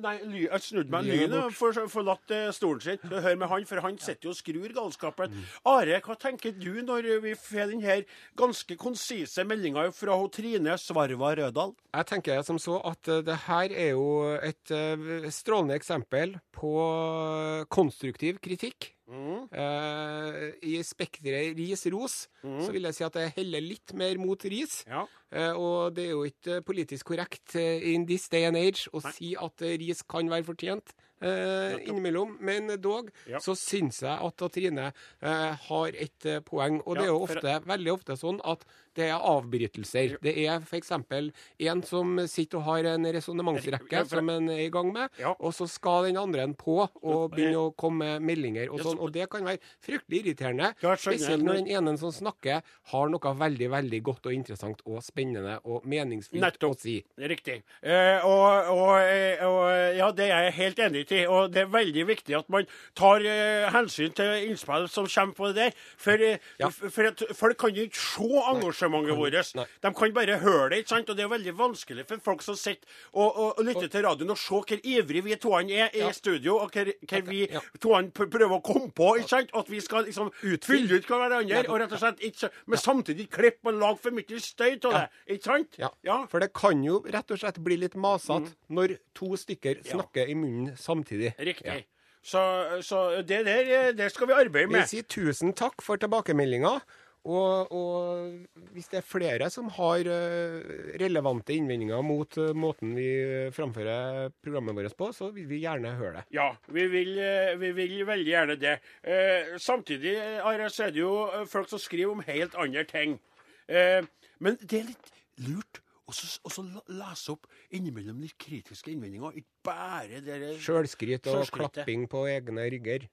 nei, 0.09 0.17
ly, 0.25 0.43
jeg 0.47 0.65
snudde 0.65 0.93
meg. 0.93 1.07
lyn 1.09 1.35
og 1.35 1.45
har 1.47 1.55
for, 1.55 1.81
forlatt 1.91 2.33
eh, 2.35 2.49
stolen 2.55 2.83
sin. 2.83 3.03
Hør 3.09 3.39
med 3.39 3.51
han, 3.51 3.67
for 3.69 3.83
han 3.85 3.99
sitter 4.01 4.29
jo 4.29 4.33
og 4.33 4.39
skrur 4.39 4.75
galskapen. 4.75 5.33
Mm. 5.33 5.47
Are, 5.71 6.01
hva 6.05 6.17
tenker 6.19 6.55
du 6.57 6.81
når 6.85 7.09
vi 7.25 7.35
får 7.39 7.73
den 7.73 7.83
her 7.85 8.05
ganske 8.39 8.77
konsise 8.79 9.45
meldinga 9.47 9.89
fra 9.95 10.17
Trine 10.33 10.77
Svarva 10.81 11.33
Rødal? 11.39 11.75
Jeg 11.95 12.09
tenker 12.09 12.43
som 12.45 12.59
så 12.61 12.79
at 12.85 13.09
eh, 13.09 13.23
det 13.25 13.39
her 13.47 13.73
er 13.73 13.91
jo 13.97 14.09
et 14.37 14.75
eh, 14.75 15.29
strålende 15.33 15.77
eksempel 15.79 16.37
på 16.55 16.73
eh, 16.85 17.67
konstruktiv 17.71 18.41
kritikk. 18.43 18.93
Mm. 19.09 19.47
Eh, 19.49 20.35
I 20.69 20.75
spekteret 20.85 21.57
ris-ros 21.57 22.21
så 22.43 22.69
vil 22.73 22.85
jeg 22.85 22.97
si 22.97 23.05
at 23.07 23.15
det 23.17 23.31
heller 23.39 23.63
litt 23.65 23.93
mer 23.97 24.19
mot 24.21 24.45
ris. 24.45 24.83
Ja. 24.89 25.07
Uh, 25.29 25.53
og 25.61 25.93
det 25.93 26.07
er 26.07 26.15
jo 26.15 26.23
ikke 26.25 26.61
politisk 26.65 27.11
korrekt 27.11 27.53
eh, 27.59 27.83
in 27.93 28.07
this 28.09 28.29
day 28.33 28.47
and 28.47 28.57
age 28.57 28.89
å 28.93 29.01
si 29.13 29.35
at 29.37 29.61
ris 29.61 30.01
kan 30.09 30.29
være 30.31 30.47
fortjent 30.47 30.95
eh, 31.21 31.77
innimellom. 31.87 32.37
Men 32.39 32.67
dog 32.81 33.09
Ja. 33.27 33.39
så 33.39 33.55
syns 33.55 34.01
jeg 34.01 34.19
at 34.19 34.51
Trine 34.51 34.91
eh, 35.21 35.55
har 35.69 35.87
et 35.93 36.25
eh, 36.25 36.39
poeng. 36.39 36.81
Og 36.85 36.95
det 36.95 37.03
er 37.03 37.11
jo 37.13 37.23
ofte, 37.23 37.59
veldig 37.65 37.93
ofte 37.93 38.17
sånn 38.17 38.39
at 38.43 38.63
det 38.95 39.07
er 39.09 39.19
avbrytelser. 39.21 40.17
Det 40.21 40.33
er 40.45 40.59
f.eks. 40.59 40.91
en 40.91 41.83
som 41.83 42.17
sitter 42.27 42.57
og 42.59 42.63
har 42.65 42.87
en 42.95 43.05
resonnementsrekke 43.05 44.01
som 44.09 44.29
en 44.33 44.49
er 44.49 44.65
i 44.65 44.69
gang 44.73 44.91
med, 44.91 45.09
og 45.39 45.53
så 45.55 45.67
skal 45.69 46.07
den 46.09 46.17
andre 46.19 46.43
en 46.43 46.55
på 46.57 46.81
og 47.03 47.31
begynne 47.31 47.61
å 47.69 47.75
komme 47.79 47.99
med 48.19 48.21
meldinger 48.29 48.69
og 48.71 48.79
sånn. 48.81 48.97
så- 48.97 48.99
Og 48.99 49.11
det 49.13 49.29
kan 49.29 49.43
være 49.43 49.59
fryktelig 49.81 50.23
irriterende. 50.25 50.73
Spesielt 50.97 51.43
når 51.43 51.53
den 51.63 51.67
ene 51.67 51.97
som 51.97 52.11
snakker, 52.11 52.61
har 52.91 53.09
noe 53.09 53.19
veldig, 53.19 53.69
veldig 53.69 54.01
godt 54.03 54.25
og 54.25 54.33
interessant 54.33 54.81
og 54.85 55.01
spennende 55.03 55.59
og 55.65 55.83
meningsfylt 55.85 56.59
å 56.63 56.77
si. 56.77 57.03
Riktig. 57.17 57.63
Eh, 57.83 58.19
og, 58.25 58.67
og, 58.69 58.99
eh, 58.99 59.45
og 59.45 59.95
ja, 59.97 60.11
det 60.11 60.29
er 60.31 60.43
jeg 60.49 60.53
helt 60.53 60.77
enig 60.79 61.01
i. 61.01 61.03
Og 61.29 61.51
det 61.51 61.61
er 61.63 61.71
veldig 61.73 62.05
viktig 62.07 62.35
at 62.37 62.49
man 62.49 62.65
tar 62.95 63.23
eh, 63.25 63.69
hensyn 63.73 64.13
til 64.15 64.49
innspill 64.49 64.87
som 64.89 65.07
kommer 65.07 65.33
på 65.37 65.49
det 65.53 65.55
der. 65.55 65.71
For, 65.97 66.13
eh, 66.13 66.37
Ja. 66.59 66.67
f- 66.69 66.91
for 66.93 67.03
at 67.07 67.23
folk 67.35 67.57
kan 67.57 67.73
jo 67.75 67.83
ikke 67.87 67.95
se 67.99 68.43
engasjementet 68.53 69.17
vårt. 69.17 69.55
Nei. 69.55 69.65
De 69.81 69.93
kan 69.93 70.13
bare 70.13 70.39
høre 70.39 70.69
det. 70.69 70.79
ikke 70.83 70.89
sant? 70.95 71.09
Og 71.09 71.15
det 71.17 71.23
er 71.25 71.29
veldig 71.33 71.53
vanskelig 71.57 72.05
for 72.07 72.17
folk 72.19 72.41
som 72.41 72.55
sitter 72.55 72.87
og, 73.13 73.29
og, 73.37 73.59
og 73.59 73.65
lytter 73.65 73.87
til 73.89 74.03
radioen, 74.05 74.29
og 74.31 74.37
se 74.37 74.49
hvor 74.53 74.83
ivrig 74.83 75.23
vi 75.23 75.35
toene 75.35 75.71
er 75.71 75.89
i 75.95 75.99
Ja. 75.99 76.11
studio, 76.11 76.57
og 76.59 76.71
hvor, 76.71 76.85
hvor 77.07 77.21
vi 77.29 77.47
Ja. 77.51 77.59
toene 77.79 78.11
pr- 78.11 78.29
prøver 78.29 78.59
å 78.59 78.63
komme 78.63 78.91
på. 78.91 79.15
ikke 79.17 79.29
sant? 79.29 79.49
At 79.53 79.69
vi 79.69 79.79
skal 79.79 80.05
liksom 80.05 80.31
fylle 80.61 80.97
ut 80.99 81.05
hverandre, 81.05 81.65
og 81.69 81.79
rett 81.79 81.91
og 81.91 81.99
slett 81.99 82.19
ikke, 82.21 82.49
men 82.67 82.77
samtidig 82.77 83.29
klippe 83.29 83.67
og 83.67 83.79
lage 83.79 83.99
for 83.99 84.11
mye 84.11 84.39
støy 84.39 84.79
av 84.85 84.91
det. 84.93 85.09
Ikke 85.37 85.43
sant? 85.43 85.75
Ja. 86.03 86.25
For 86.27 86.39
det 86.39 86.53
kan 86.53 86.83
jo 86.83 86.99
rett 87.05 87.31
og 87.31 87.39
slett 87.39 87.59
bli 87.63 87.77
litt 87.77 87.95
masete 87.95 88.53
når 88.69 88.97
to 89.15 89.35
stykker 89.37 89.83
snakker 89.83 90.29
i 90.29 90.33
munnen 90.35 90.75
samtidig. 90.99 91.33
Riktig. 91.39 91.79
Ja. 91.79 91.81
Så, 92.21 92.41
så 92.83 93.21
det 93.23 93.45
der 93.47 93.93
det 93.95 94.11
skal 94.11 94.27
vi 94.27 94.35
arbeide 94.35 94.67
med. 94.67 94.83
Vi 94.83 94.97
sier 94.99 95.07
tusen 95.07 95.55
takk 95.55 95.81
for 95.81 95.99
tilbakemeldinga. 96.01 96.79
Og, 97.27 97.71
og 97.75 98.69
hvis 98.71 98.87
det 98.87 99.01
er 99.01 99.05
flere 99.05 99.49
som 99.51 99.67
har 99.75 100.07
eh, 100.07 100.69
relevante 101.01 101.51
innvendinger 101.51 101.99
mot 102.05 102.37
eh, 102.39 102.53
måten 102.55 102.93
vi 102.95 103.09
framfører 103.51 104.31
programmet 104.39 104.77
vårt 104.77 104.95
på, 104.97 105.09
så 105.13 105.27
vil 105.35 105.49
vi 105.49 105.59
gjerne 105.65 105.97
høre 105.99 106.21
det. 106.21 106.23
Ja, 106.37 106.53
vi 106.71 106.87
vil, 106.87 107.11
eh, 107.19 107.57
vi 107.59 107.73
vil 107.75 107.97
veldig 108.07 108.31
gjerne 108.31 108.55
det. 108.61 108.77
Eh, 109.03 109.51
samtidig 109.59 110.15
eh, 110.15 110.47
Are, 110.47 110.71
så 110.71 110.87
er 110.87 110.95
det 110.95 111.03
jo 111.03 111.11
eh, 111.27 111.43
folk 111.51 111.67
som 111.69 111.83
skriver 111.83 112.15
om 112.15 112.23
helt 112.23 112.55
andre 112.55 112.87
ting. 112.87 113.19
Eh, 113.67 113.99
men 114.39 114.55
det 114.63 114.79
er 114.79 114.89
litt 114.93 115.13
lurt 115.43 115.83
å 116.09 116.13
så- 116.13 116.39
og 116.43 116.51
så 116.51 116.63
lese 116.89 117.29
opp 117.35 117.45
innimellom 117.71 118.19
litt 118.21 118.37
kritiske 118.37 118.91
innvendinger. 118.93 119.35
Ikke 119.37 119.53
bare 119.63 120.21
det 120.25 120.59
Sjølskryt 120.59 121.27
og 121.27 121.45
Sjølskrytet. 121.45 121.85
klapping 121.85 122.07
på 122.09 122.25
egne 122.27 122.65
rygger. 122.71 123.07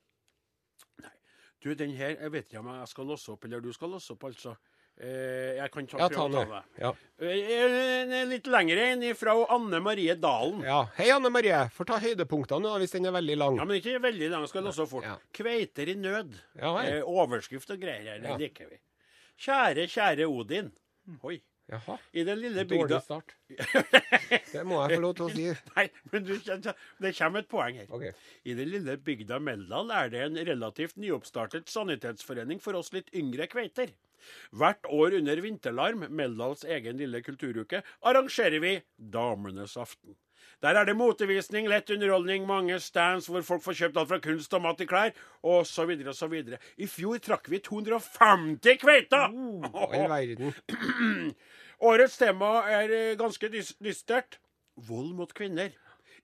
Nei. 1.03 1.11
Du, 1.61 1.75
den 1.75 1.95
her 1.97 2.17
Jeg 2.17 2.31
vet 2.33 2.49
ikke 2.50 2.59
om 2.61 2.73
jeg 2.81 2.88
skal 2.88 3.05
låse 3.07 3.29
opp, 3.33 3.45
eller 3.45 3.61
du 3.61 3.73
skal 3.73 3.88
låse 3.91 4.11
opp, 4.12 4.25
altså. 4.25 4.57
Eh, 4.99 5.57
jeg 5.59 5.71
kan 5.73 5.87
ta, 5.87 5.99
Ja, 5.99 6.09
prøve 6.09 6.15
ta 6.15 6.25
å 6.25 6.33
ta 6.33 6.45
det. 6.45 6.81
Ja. 6.81 6.93
Eh, 7.21 8.25
litt 8.31 8.47
lengre 8.49 8.87
enn 8.95 9.03
fra 9.15 9.35
Anne 9.53 9.79
Marie 9.85 10.15
Dalen. 10.17 10.62
ja. 10.65 10.87
Hei, 10.97 11.11
Anne 11.12 11.29
Marie. 11.29 11.69
Får 11.69 11.85
ta 11.91 11.99
høydepunktene 12.00 12.62
nå, 12.65 12.79
hvis 12.81 12.93
den 12.93 13.05
er 13.05 13.12
veldig 13.12 13.37
lang. 13.37 13.59
Ja, 13.59 13.65
men 13.69 13.76
ikke 13.81 14.00
veldig 14.00 14.31
lang. 14.31 14.47
Skal 14.49 14.65
låse 14.65 14.81
opp 14.87 14.88
fort. 14.88 15.05
Ja. 15.05 15.19
Kveiter 15.35 15.87
i 15.93 15.95
nød. 16.00 16.33
Ja. 16.57 16.79
Eh, 16.81 17.03
overskrift 17.03 17.69
og 17.71 17.79
greier. 17.81 18.19
Det 18.23 18.31
Ja. 18.31 18.37
liker 18.38 18.71
vi. 18.71 18.79
Kjære, 19.38 19.85
kjære 19.87 20.26
Odin. 20.33 20.73
Oi. 21.23 21.43
Jaha. 21.66 21.96
I 22.14 22.23
den 22.23 22.38
lille 22.38 22.64
bygda 22.64 22.87
Dårlig 22.87 23.02
start. 23.02 23.32
Det 24.52 24.62
må 24.66 24.78
jeg 24.85 24.99
få 24.99 25.02
lov 25.02 25.14
til 25.18 25.25
å 25.26 25.30
si. 25.35 25.46
Nei, 25.76 25.87
men 26.12 26.26
du, 26.28 26.35
det 27.02 27.12
kommer 27.18 27.42
et 27.42 27.49
poeng 27.50 27.80
her. 27.80 27.88
OK. 27.90 28.04
I 28.46 28.54
den 28.58 28.70
lille 28.70 28.94
bygda 29.08 29.40
Meldal 29.42 29.90
er 29.94 30.12
det 30.12 30.20
en 30.28 30.38
relativt 30.50 31.00
nyoppstartet 31.02 31.73
sanitetsforening 31.73 32.62
for 32.62 32.78
oss 32.78 32.92
litt 32.94 33.11
yngre 33.18 33.49
kveiter. 33.50 33.90
Hvert 34.54 34.87
år 34.90 35.18
under 35.18 35.42
Vinterlarm, 35.42 36.06
Meldals 36.11 36.62
egen 36.64 37.02
lille 37.02 37.23
kulturuke, 37.26 37.82
arrangerer 38.06 38.62
vi 38.62 38.76
Damenes 38.96 39.76
aften. 39.76 40.14
Der 40.62 40.78
er 40.80 40.87
det 40.88 40.96
motevisning, 40.96 41.68
lett 41.68 41.90
underholdning, 41.92 42.46
mange 42.49 42.78
stands 42.80 43.26
hvor 43.28 43.42
folk 43.44 43.62
får 43.64 43.76
kjøpt 43.80 43.99
alt 44.00 44.08
fra 44.08 44.18
kunst 44.25 44.54
og 44.56 44.62
mat 44.64 44.78
til 44.80 44.88
klær, 44.88 45.12
osv. 45.44 45.92
osv. 46.08 46.37
I 46.80 46.88
fjor 46.88 47.20
trakk 47.20 47.50
vi 47.52 47.61
250 47.61 48.80
kveiter! 48.80 49.28
All 49.68 50.08
verden. 50.08 50.54
Årets 51.85 52.16
tema 52.18 52.62
er 52.73 52.92
eh, 52.95 53.16
ganske 53.21 53.50
dys 53.52 53.75
dystert. 53.83 54.38
Vold 54.88 55.12
mot 55.16 55.33
kvinner. 55.37 55.75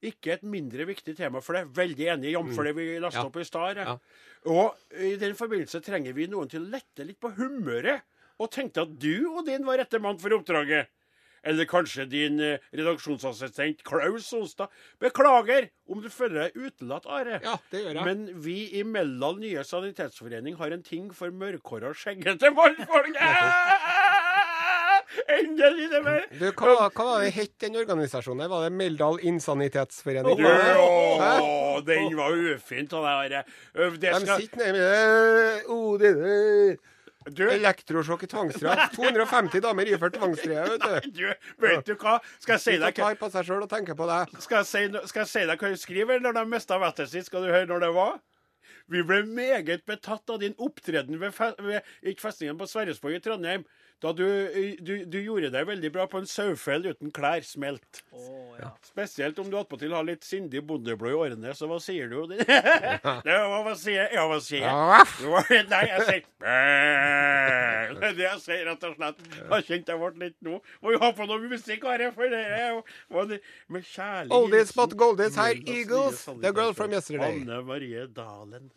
Ikke 0.02 0.32
et 0.34 0.42
mindre 0.42 0.84
viktig 0.88 1.14
tema 1.18 1.40
for 1.44 1.54
det. 1.54 1.66
Veldig 1.76 2.08
enig, 2.16 2.32
jf. 2.34 2.56
det 2.66 2.72
vi 2.76 2.86
lasta 3.00 3.20
Ja. 3.22 3.26
opp 3.28 3.36
i 3.38 3.44
stad. 3.46 3.76
Ja. 3.78 3.98
Og 4.50 4.74
i 4.98 5.14
den 5.20 5.36
forbindelse 5.38 5.80
trenger 5.84 6.12
vi 6.16 6.26
noen 6.26 6.48
til 6.50 6.64
å 6.64 6.70
lette 6.72 7.04
litt 7.06 7.20
på 7.22 7.30
humøret. 7.36 8.02
Og 8.40 8.50
tenkte 8.50 8.82
at 8.82 8.98
du 8.98 9.28
og 9.36 9.46
din 9.46 9.64
var 9.64 9.78
rette 9.78 10.00
mann 10.02 10.18
for 10.18 10.34
oppdraget. 10.34 10.88
Eller 11.44 11.66
kanskje 11.66 12.04
din 12.10 12.40
eh, 12.40 12.58
redaksjonsassistent 12.74 13.80
Klaus 13.86 14.26
Sonstad. 14.30 14.70
Beklager 15.02 15.68
om 15.90 16.00
du 16.02 16.08
føler 16.10 16.48
deg 16.48 16.58
utelatt, 16.68 17.06
Are. 17.06 17.40
Ja, 17.42 17.56
det 17.70 17.82
gjør 17.82 17.96
jeg. 17.98 18.04
Men 18.06 18.42
vi 18.44 18.56
i 18.78 18.82
Mellal 18.86 19.38
nye 19.42 19.64
sanitetsforening 19.66 20.54
har 20.60 20.70
en 20.74 20.82
ting 20.86 21.10
for 21.14 21.30
mørkhåra, 21.34 21.90
skjeggete 21.98 22.50
mannfolk. 22.54 23.18
Endelig 25.36 25.88
det 25.92 26.00
mer. 26.04 26.22
Du, 26.38 26.46
hva, 26.52 26.74
var- 26.78 26.94
hva 26.96 27.04
var 27.10 27.24
det 27.26 27.32
het 27.36 27.52
den 27.60 27.76
organisasjonen? 27.80 28.48
Var 28.50 28.64
det 28.68 28.72
Meldal 28.78 29.18
Insanitetsforening? 29.28 30.38
Du, 30.38 30.46
å, 30.46 31.82
den 31.86 32.16
var 32.18 32.32
ufint 32.54 32.92
av 32.96 33.04
deg, 33.06 33.36
Are. 33.36 33.44
Ø, 33.76 33.90
Det 33.96 34.14
De 34.14 34.22
skal 34.24 34.40
sitter 34.40 34.72
nede 34.72 34.72
med 34.78 36.00
det, 36.00 36.14
det. 36.16 36.80
Du, 37.38 37.44
Elektrosjokk 37.46 38.24
i 38.26 38.30
tvangsdrakt. 38.32 38.94
250 38.98 39.62
damer 39.62 39.86
iført 39.92 40.16
tvangstrøye, 40.18 40.64
vet 40.72 40.82
du. 40.82 41.20
du, 41.20 41.28
vet 41.62 41.84
du 41.86 41.92
hva? 42.00 42.16
Skal 42.42 42.56
jeg 42.56 42.62
si 42.64 42.70
Sitter 42.72 42.82
deg 42.88 42.96
og 42.98 43.04
tar 43.04 43.20
på 43.20 43.28
seg 43.36 43.46
sjøl 43.46 43.62
og 43.62 43.70
tenker 43.70 43.94
på 43.98 44.08
deg. 44.10 44.32
Skal 44.42 44.58
jeg 44.64 44.70
si, 44.72 44.82
no- 44.90 45.04
skal 45.06 45.22
jeg 45.22 45.30
si 45.30 45.44
deg 45.52 45.62
hva 45.62 45.70
hun 45.70 45.78
skriver 45.84 46.24
når 46.24 46.40
de 46.40 46.44
mista 46.50 46.80
vettet 46.82 47.12
sitt? 47.12 47.28
Skal 47.30 47.46
du 47.46 47.52
høre 47.54 47.68
når 47.70 47.84
det 47.86 47.92
var? 47.94 48.18
Vi 48.90 49.04
ble 49.06 49.20
meget 49.30 49.84
betatt 49.86 50.32
av 50.34 50.40
din 50.42 50.56
opptreden 50.58 51.20
ved, 51.22 51.30
fe 51.36 51.52
ved 51.62 51.86
ikke 52.10 52.24
festningen 52.26 52.58
på 52.58 52.66
Sverresborg 52.66 53.20
i 53.20 53.22
Trondheim. 53.22 53.62
Da 54.02 54.10
du, 54.18 54.24
du, 54.82 54.92
du 55.06 55.18
gjorde 55.22 55.52
deg 55.54 55.66
veldig 55.68 55.90
bra 55.94 56.08
på 56.10 56.18
en 56.18 56.26
sauefell 56.26 56.88
uten 56.90 57.12
klær 57.14 57.44
smelt. 57.46 58.00
Oh, 58.10 58.50
ja. 58.58 58.72
Spesielt 58.82 59.38
om 59.38 59.46
du 59.50 59.54
attpåtil 59.60 59.94
har 59.94 60.02
litt 60.06 60.26
sindig 60.26 60.64
bondeblod 60.66 61.12
i 61.12 61.18
årene, 61.20 61.52
så 61.54 61.68
hva 61.70 61.78
sier 61.82 62.10
du? 62.10 62.16
det, 62.34 62.42
hva, 62.50 63.60
hva 63.62 63.76
sier 63.78 64.00
jeg? 64.00 64.10
Ja, 64.16 64.24
hva 64.26 64.40
sier 64.42 64.66
jeg? 64.66 64.72
Ja, 64.72 65.62
Nei, 65.72 65.82
jeg 65.92 66.08
sier 66.08 66.24
Det 66.42 68.08
er 68.10 68.18
det 68.18 68.26
jeg 68.26 68.42
sier, 68.42 68.64
rett 68.72 68.88
og 68.90 68.98
slett. 68.98 69.22
Jeg 69.38 69.68
kjente 69.70 69.94
jeg 69.94 70.02
ble 70.02 70.26
litt 70.26 70.38
nå. 70.42 70.58
Må 70.82 70.96
jo 70.96 71.02
ha 71.04 71.12
på 71.14 71.28
noe 71.30 71.38
musikk, 71.46 71.86
Are, 71.92 72.10
for 72.16 72.34
det 72.34 72.42
er 72.42 72.74
jo 72.74 72.82
med 73.70 73.86
kjærlig 73.86 74.34
Oldies 74.34 74.74
but 74.74 74.96
goldies 74.98 75.38
her, 75.38 75.54
Eagles, 75.62 76.26
The 76.42 76.50
Girl 76.50 76.74
from 76.74 76.90
Yesterday. 76.98 77.38
Anne 77.44 77.62
Marie 77.70 78.08
Dalen. 78.10 78.72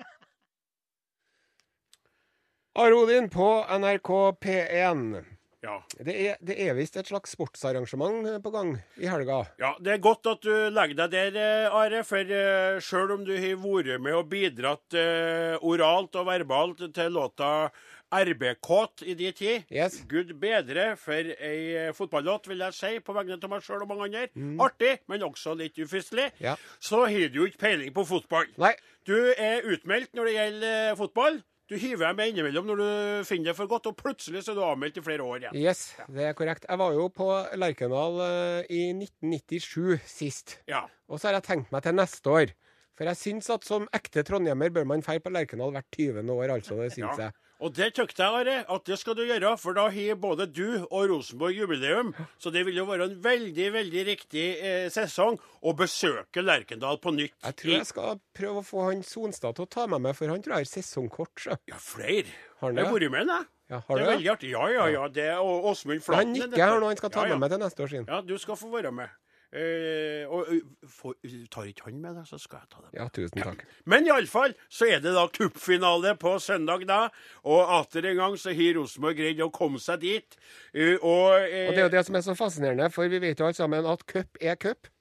Are 2.76 2.92
Odin 2.96 3.30
på 3.32 3.48
NRK 3.80 4.10
P1. 4.44 5.24
Ja. 5.64 5.80
Det 5.98 6.14
er, 6.14 6.36
det 6.46 6.56
er 6.62 6.76
visst 6.78 6.98
et 7.00 7.08
slags 7.10 7.32
sportsarrangement 7.34 8.28
på 8.44 8.52
gang 8.54 8.76
i 9.02 9.08
helga. 9.10 9.40
ja, 9.58 9.72
det 9.82 9.96
er 9.96 10.02
godt 10.04 10.28
at 10.30 10.44
du 10.44 10.52
legger 10.70 11.00
deg 11.00 11.14
der, 11.16 11.40
eh, 11.42 11.74
Are. 11.74 12.04
For 12.06 12.22
uh, 12.30 12.78
sjøl 12.84 13.16
om 13.16 13.24
du 13.26 13.32
har 13.34 13.56
vært 13.64 14.04
med 14.04 14.14
og 14.20 14.28
bidratt 14.30 14.94
eh, 15.00 15.56
oralt 15.66 16.20
og 16.20 16.28
verbalt 16.28 16.84
til 16.94 17.16
låta 17.16 17.72
RBK 18.14 18.70
i 19.08 19.16
de 19.18 19.32
tid 19.34 19.74
Yes. 19.74 19.98
Gud 20.12 20.36
bedre 20.44 20.92
for 21.02 21.32
ei 21.34 21.88
eh, 21.88 21.90
fotballåt, 21.98 22.52
vil 22.52 22.62
jeg 22.68 22.76
si, 22.78 22.94
på 23.00 23.16
vegne 23.18 23.40
av 23.40 23.50
meg 23.56 23.66
sjøl 23.66 23.88
og 23.88 23.90
mange 23.90 24.12
andre. 24.12 24.28
Artig, 24.68 24.94
men 25.10 25.26
også 25.26 25.56
litt 25.58 25.80
ufyselig. 25.82 26.28
Mm. 26.36 26.46
Ja. 26.52 26.60
Så 26.78 27.08
har 27.08 27.32
du 27.32 27.42
jo 27.42 27.50
ikke 27.50 27.64
peiling 27.66 27.96
på 27.96 28.06
fotball. 28.06 28.52
Nei, 28.62 28.76
Du 29.08 29.16
er 29.34 29.66
utmeldt 29.66 30.14
når 30.14 30.30
det 30.30 30.38
gjelder 30.38 30.80
eh, 30.92 30.96
fotball. 31.00 31.42
Du 31.66 31.74
hiver 31.82 32.12
dem 32.14 32.20
innimellom 32.30 32.68
når 32.70 32.78
du 32.82 32.90
finner 33.26 33.50
det 33.50 33.56
for 33.58 33.66
godt, 33.72 33.88
og 33.90 33.96
plutselig 33.98 34.44
så 34.46 34.52
er 34.54 34.58
du 34.60 34.64
avmeldt 34.68 35.00
i 35.00 35.04
flere 35.06 35.26
år 35.26 35.40
igjen. 35.48 35.56
yes, 35.58 35.96
det 36.14 36.28
er 36.30 36.36
korrekt. 36.38 36.68
Jeg 36.70 36.78
var 36.78 36.94
jo 36.94 37.08
på 37.10 37.26
Lerkendal 37.58 38.20
eh, 38.22 38.68
i 38.70 38.84
1997 38.94 39.98
sist. 40.06 40.60
Ja. 40.70 40.84
Og 41.10 41.18
så 41.20 41.30
har 41.32 41.40
jeg 41.40 41.48
tenkt 41.50 41.74
meg 41.74 41.82
til 41.88 41.98
neste 41.98 42.30
år. 42.30 42.54
For 42.96 43.10
jeg 43.10 43.18
syns 43.20 43.50
at 43.52 43.66
som 43.68 43.90
ekte 43.98 44.22
trondhjemmer 44.24 44.70
bør 44.72 44.86
man 44.94 45.02
feire 45.04 45.24
på 45.26 45.34
Lerkendal 45.34 45.74
hvert 45.76 45.90
20. 45.98 46.22
år, 46.32 46.54
altså. 46.60 46.78
Det 46.84 46.92
syns 46.94 47.18
Ja. 47.18 47.28
jeg. 47.28 47.34
Og 47.66 47.74
det 47.74 47.88
tykte 47.98 48.22
jeg, 48.22 48.30
Are, 48.46 48.56
at 48.76 48.84
det 48.86 48.98
skal 49.02 49.16
du 49.18 49.24
gjøre, 49.26 49.56
for 49.58 49.74
da 49.74 49.88
har 49.90 50.18
både 50.22 50.46
du 50.54 50.84
og 50.86 51.08
Rosenborg 51.10 51.56
jubileum. 51.58 52.12
Så 52.38 52.52
det 52.54 52.62
vil 52.68 52.78
jo 52.78 52.86
være 52.86 53.08
en 53.10 53.16
veldig, 53.24 53.66
veldig 53.74 54.04
riktig 54.12 54.44
eh, 54.62 54.86
sesong 54.94 55.40
å 55.66 55.74
besøke 55.78 56.44
Lerkendal 56.46 57.00
på 57.02 57.16
nytt. 57.16 57.34
Jeg 57.42 57.58
tror 57.64 57.74
jeg 57.74 57.90
skal 57.90 58.20
prøve 58.38 58.62
å 58.62 58.68
få 58.68 58.86
han 58.92 59.02
Sonstad 59.08 59.58
til 59.58 59.66
å 59.66 59.72
ta 59.80 59.88
med 59.90 60.06
meg, 60.06 60.14
for 60.20 60.30
han 60.30 60.46
tror 60.46 60.60
jeg 60.60 60.68
har 60.68 60.72
sesongkort. 60.76 61.34
Så. 61.42 61.58
Ja, 61.72 61.82
flere. 61.82 62.30
Har 62.62 62.70
han 62.70 62.78
det? 62.78 62.86
Jeg 62.86 62.92
har 62.92 63.00
vært 63.00 63.16
med, 63.18 63.34
jeg. 63.34 63.50
Ja, 63.66 63.80
Det 63.82 63.84
har 63.90 63.98
er 63.98 64.04
det? 64.04 64.10
veldig 64.14 64.30
artig. 64.36 64.50
Ja, 64.54 64.66
ja, 64.70 64.88
ja. 64.94 65.08
Det 65.10 65.24
er 65.26 65.42
Åsmund 65.42 65.98
Han 65.98 66.06
Flaten. 66.06 66.36
er 66.38 66.48
nikker 66.54 66.62
her 66.70 66.80
nå, 66.84 66.90
han 66.94 67.00
skal 67.02 67.10
ta 67.18 67.24
ja, 67.26 67.32
ja. 67.32 67.34
med 67.34 67.48
meg 67.48 67.56
til 67.56 67.64
neste 67.66 67.82
år 67.88 67.94
sin. 67.96 68.06
Ja, 68.14 68.22
du 68.22 68.36
skal 68.38 68.60
få 68.62 68.70
være 68.70 68.92
med. 68.94 69.10
Eh, 69.56 70.26
og 70.28 70.50
for, 70.92 71.16
tar 71.52 71.70
ikke 71.70 71.88
han 71.88 72.02
med 72.04 72.18
deg, 72.18 72.26
så 72.28 72.40
skal 72.42 72.64
jeg 72.64 72.72
ta 72.74 72.82
det 72.82 72.90
med. 72.90 72.98
Ja, 73.00 73.06
tusen 73.16 73.44
takk. 73.46 73.62
Men 73.88 74.10
iallfall 74.10 74.56
så 74.68 74.90
er 74.92 75.04
det 75.04 75.14
da 75.16 75.24
cupfinale 75.32 76.16
på 76.20 76.34
søndag, 76.44 76.84
da. 76.90 77.06
Og 77.48 77.72
atter 77.78 78.10
en 78.12 78.20
gang 78.20 78.36
så 78.42 78.52
har 78.58 78.76
Rosenborg 78.76 79.16
greid 79.22 79.44
å 79.46 79.52
komme 79.56 79.80
seg 79.80 80.04
dit. 80.04 80.36
Uh, 80.76 80.98
og, 81.00 81.46
eh, 81.46 81.70
Og 81.70 81.78
det 81.78 81.86
er 81.86 81.88
jo 81.88 81.94
det 81.96 82.04
som 82.10 82.20
er 82.20 82.26
så 82.28 82.36
fascinerende, 82.36 82.92
for 82.92 83.08
vi 83.12 83.22
vet 83.24 83.40
jo 83.40 83.48
alle 83.48 83.58
sammen 83.58 83.88
at 83.88 84.04
cup 84.12 84.42
er 84.42 84.60
cup. 84.60 84.92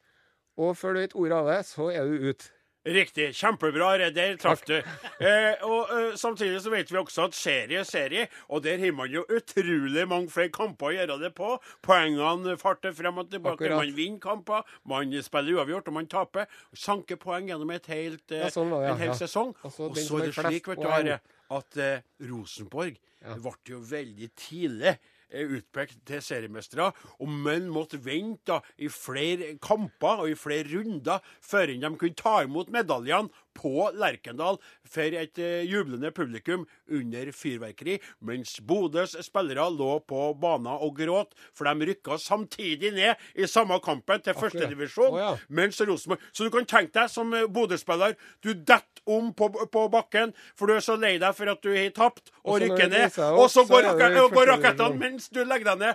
Og 0.55 0.77
før 0.79 0.95
du 0.95 1.03
vet 1.03 1.17
ordet 1.19 1.41
av 1.41 1.51
det, 1.51 1.61
så 1.67 1.91
er 1.91 2.07
du 2.07 2.31
ute. 2.31 2.53
Riktig. 2.85 3.31
Kjempebra. 3.35 4.11
Der 4.13 4.37
traff 4.37 4.65
du. 4.69 4.75
Eh, 4.77 5.63
og 5.65 5.89
eh, 5.95 6.17
Samtidig 6.21 6.61
så 6.61 6.71
vet 6.73 6.91
vi 6.93 6.99
også 7.01 7.29
at 7.29 7.37
serie 7.39 7.81
er 7.81 7.89
serie, 7.89 8.27
og 8.49 8.65
der 8.65 8.79
har 8.83 8.93
man 8.93 9.09
jo 9.13 9.25
utrolig 9.33 10.05
mange 10.09 10.29
flere 10.33 10.53
kamper 10.53 10.91
å 10.91 10.95
gjøre 10.99 11.17
det 11.23 11.31
på. 11.39 11.55
Poengene 11.85 12.59
farter 12.61 12.93
frem 12.97 13.23
og 13.23 13.31
tilbake. 13.33 13.57
Akkurat. 13.65 13.81
Man 13.81 13.97
vinner 13.97 14.21
kamper, 14.21 14.77
man 14.91 15.17
spiller 15.25 15.61
uavgjort, 15.61 15.89
og 15.89 15.97
man 15.97 16.11
taper. 16.13 16.51
Sanker 16.77 17.17
poeng 17.21 17.49
gjennom 17.49 17.73
et 17.73 17.89
helt, 17.93 18.27
eh, 18.31 18.45
Ja, 18.45 18.53
sånn 18.53 18.75
det, 18.75 18.83
ja, 18.85 18.93
en 18.93 19.01
hel 19.01 19.15
ja. 19.15 19.19
sesong. 19.23 19.57
Og 19.63 19.73
så 19.73 19.89
Og 19.89 19.97
så 19.97 20.21
er 20.21 20.29
det 20.29 20.37
slik, 20.37 20.69
vet 20.69 20.85
du, 20.85 21.19
at 21.55 21.77
eh, 21.81 22.05
Rosenborg 22.29 23.01
ble 23.25 23.53
jo 23.71 23.81
veldig 23.81 24.31
tidlig 24.37 24.99
eh, 25.31 25.47
utpekt 25.59 26.01
til 26.09 26.23
seriemestere, 26.25 26.91
og 27.21 27.29
menn 27.31 27.71
måtte 27.73 28.01
vente 28.05 28.43
da, 28.49 28.61
i 28.79 28.91
flere 28.93 29.55
kamper 29.63 30.25
og 30.25 30.33
i 30.33 30.39
flere 30.39 30.69
runder 30.75 31.25
før 31.45 31.73
de 31.73 31.93
kunne 31.97 32.19
ta 32.19 32.37
imot 32.45 32.73
medaljene 32.75 33.44
på 33.55 33.89
Lerkendal 33.99 34.59
for 34.89 35.17
et 35.21 35.39
eh, 35.43 35.65
jublende 35.69 36.11
publikum 36.15 36.67
under 36.91 37.31
fyrverkeri, 37.35 37.99
mens 38.25 38.57
Bodøs 38.67 39.17
spillere 39.25 39.67
lå 39.73 39.99
på 40.09 40.27
banen 40.41 40.73
og 40.75 40.97
gråt, 40.99 41.35
for 41.55 41.69
de 41.69 41.89
rykka 41.91 42.19
samtidig 42.21 42.93
ned 42.97 43.15
i 43.35 43.49
samme 43.51 43.79
kampen 43.85 44.23
til 44.25 44.37
førstedivisjon. 44.39 45.15
Oh, 45.15 45.21
ja. 45.21 45.33
Mens 45.49 45.81
Rosenborg 45.81 46.21
Så 46.33 46.45
du 46.47 46.51
kan 46.55 46.67
tenke 46.69 46.95
deg 47.01 47.13
som 47.13 47.33
eh, 47.35 47.47
Bodø-spiller, 47.47 48.17
du 48.45 48.53
detter 48.55 49.03
om 49.07 49.33
på, 49.37 49.51
på 49.51 49.87
bakken, 49.93 50.33
for 50.57 50.67
du 50.71 50.77
er 50.79 50.85
så 50.85 50.97
lei 50.97 51.17
deg 51.21 51.35
for 51.37 51.51
at 51.53 51.63
du 51.65 51.73
har 51.75 51.91
tapt 51.97 52.33
og 52.43 52.55
Og 52.57 52.63
rykker 52.63 52.89
ned. 52.89 53.19
Og 53.35 53.49
så 53.53 53.65
går, 53.69 53.91
går 54.33 54.53
rakettene 54.55 55.01
mens 55.01 55.29
du 55.33 55.43
legger 55.45 55.75
deg 55.75 55.83
ned. 55.89 55.95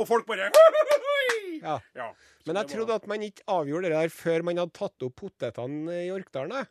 Og 0.00 0.06
folk 0.08 0.26
bare 0.28 0.50
Ja. 1.60 1.78
Ja. 1.94 2.12
Men 2.48 2.56
jeg 2.62 2.70
trodde 2.72 2.96
at 2.96 3.08
man 3.10 3.24
ikke 3.26 3.44
avgjorde 3.52 3.90
det 3.90 3.96
der 3.98 4.12
før 4.14 4.44
man 4.46 4.60
hadde 4.62 4.76
tatt 4.78 5.04
opp 5.06 5.16
potetene 5.20 5.98
i 6.06 6.12
Orkdalen. 6.14 6.68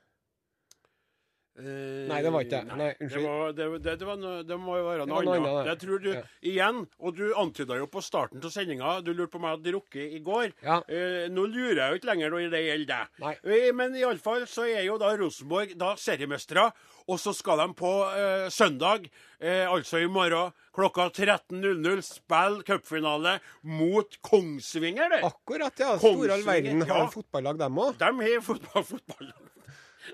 Jeg. 1.60 2.08
Nei, 2.10 2.19
det 2.26 2.34
var 2.34 2.45
ikke 2.45 2.60
det. 2.60 2.78
Nei, 2.80 2.89
unnskyld. 2.95 3.26
Det, 3.26 3.30
var, 3.30 3.54
det, 3.58 3.67
det, 3.86 3.95
det, 4.02 4.08
var 4.10 4.19
noe, 4.22 4.43
det 4.48 4.60
må 4.62 4.78
jo 4.80 4.86
være 4.88 5.08
noe 5.10 5.24
annet. 5.36 5.69
Jeg 5.69 5.82
tror 5.84 6.04
du, 6.04 6.10
ja. 6.13 6.24
igjen, 6.54 6.84
og 7.00 7.17
du 7.17 7.26
antyda 7.43 7.80
jo 7.80 7.89
på 7.91 8.04
starten 8.06 8.43
av 8.43 8.54
sendinga, 8.54 8.93
du 9.06 9.12
lurte 9.13 9.34
på 9.34 9.41
om 9.41 9.48
jeg 9.50 9.58
hadde 9.58 9.74
drukket 9.74 10.15
i 10.17 10.22
går. 10.26 10.54
Ja. 10.65 10.80
Eh, 10.88 11.26
nå 11.34 11.48
lurer 11.50 11.84
jeg 11.84 11.91
jo 11.91 12.02
ikke 12.02 12.12
lenger 12.12 12.36
når 12.36 12.56
det 12.56 12.63
gjelder 12.65 12.93
deg. 12.93 13.17
Nei. 13.26 13.36
Eh, 13.43 13.67
men 13.76 14.00
iallfall 14.00 14.48
så 14.50 14.67
er 14.69 14.86
jo 14.88 15.00
da 15.02 15.12
Rosenborg 15.19 15.76
da 15.80 15.95
seriemestere. 16.00 16.69
Og 17.10 17.17
så 17.17 17.34
skal 17.34 17.63
de 17.63 17.74
på 17.78 17.91
eh, 18.13 18.48
søndag, 18.54 19.08
eh, 19.41 19.65
altså 19.65 19.98
i 20.04 20.10
morgen 20.12 20.54
klokka 20.76 21.08
13.00, 21.10 22.04
spille 22.06 22.63
cupfinale 22.67 23.39
mot 23.65 24.19
Kongsvinger. 24.22 25.10
det. 25.15 25.24
Akkurat, 25.26 25.74
ja. 25.82 25.95
Store 25.98 26.38
all 26.38 26.45
verden 26.45 26.86
har 26.86 27.06
ja. 27.08 27.12
fotballag, 27.13 27.58
dem 27.60 27.82
òg. 27.82 27.98
De 27.98 28.12
har 28.22 28.43
fotball, 28.45 28.86
fotball. 28.93 29.32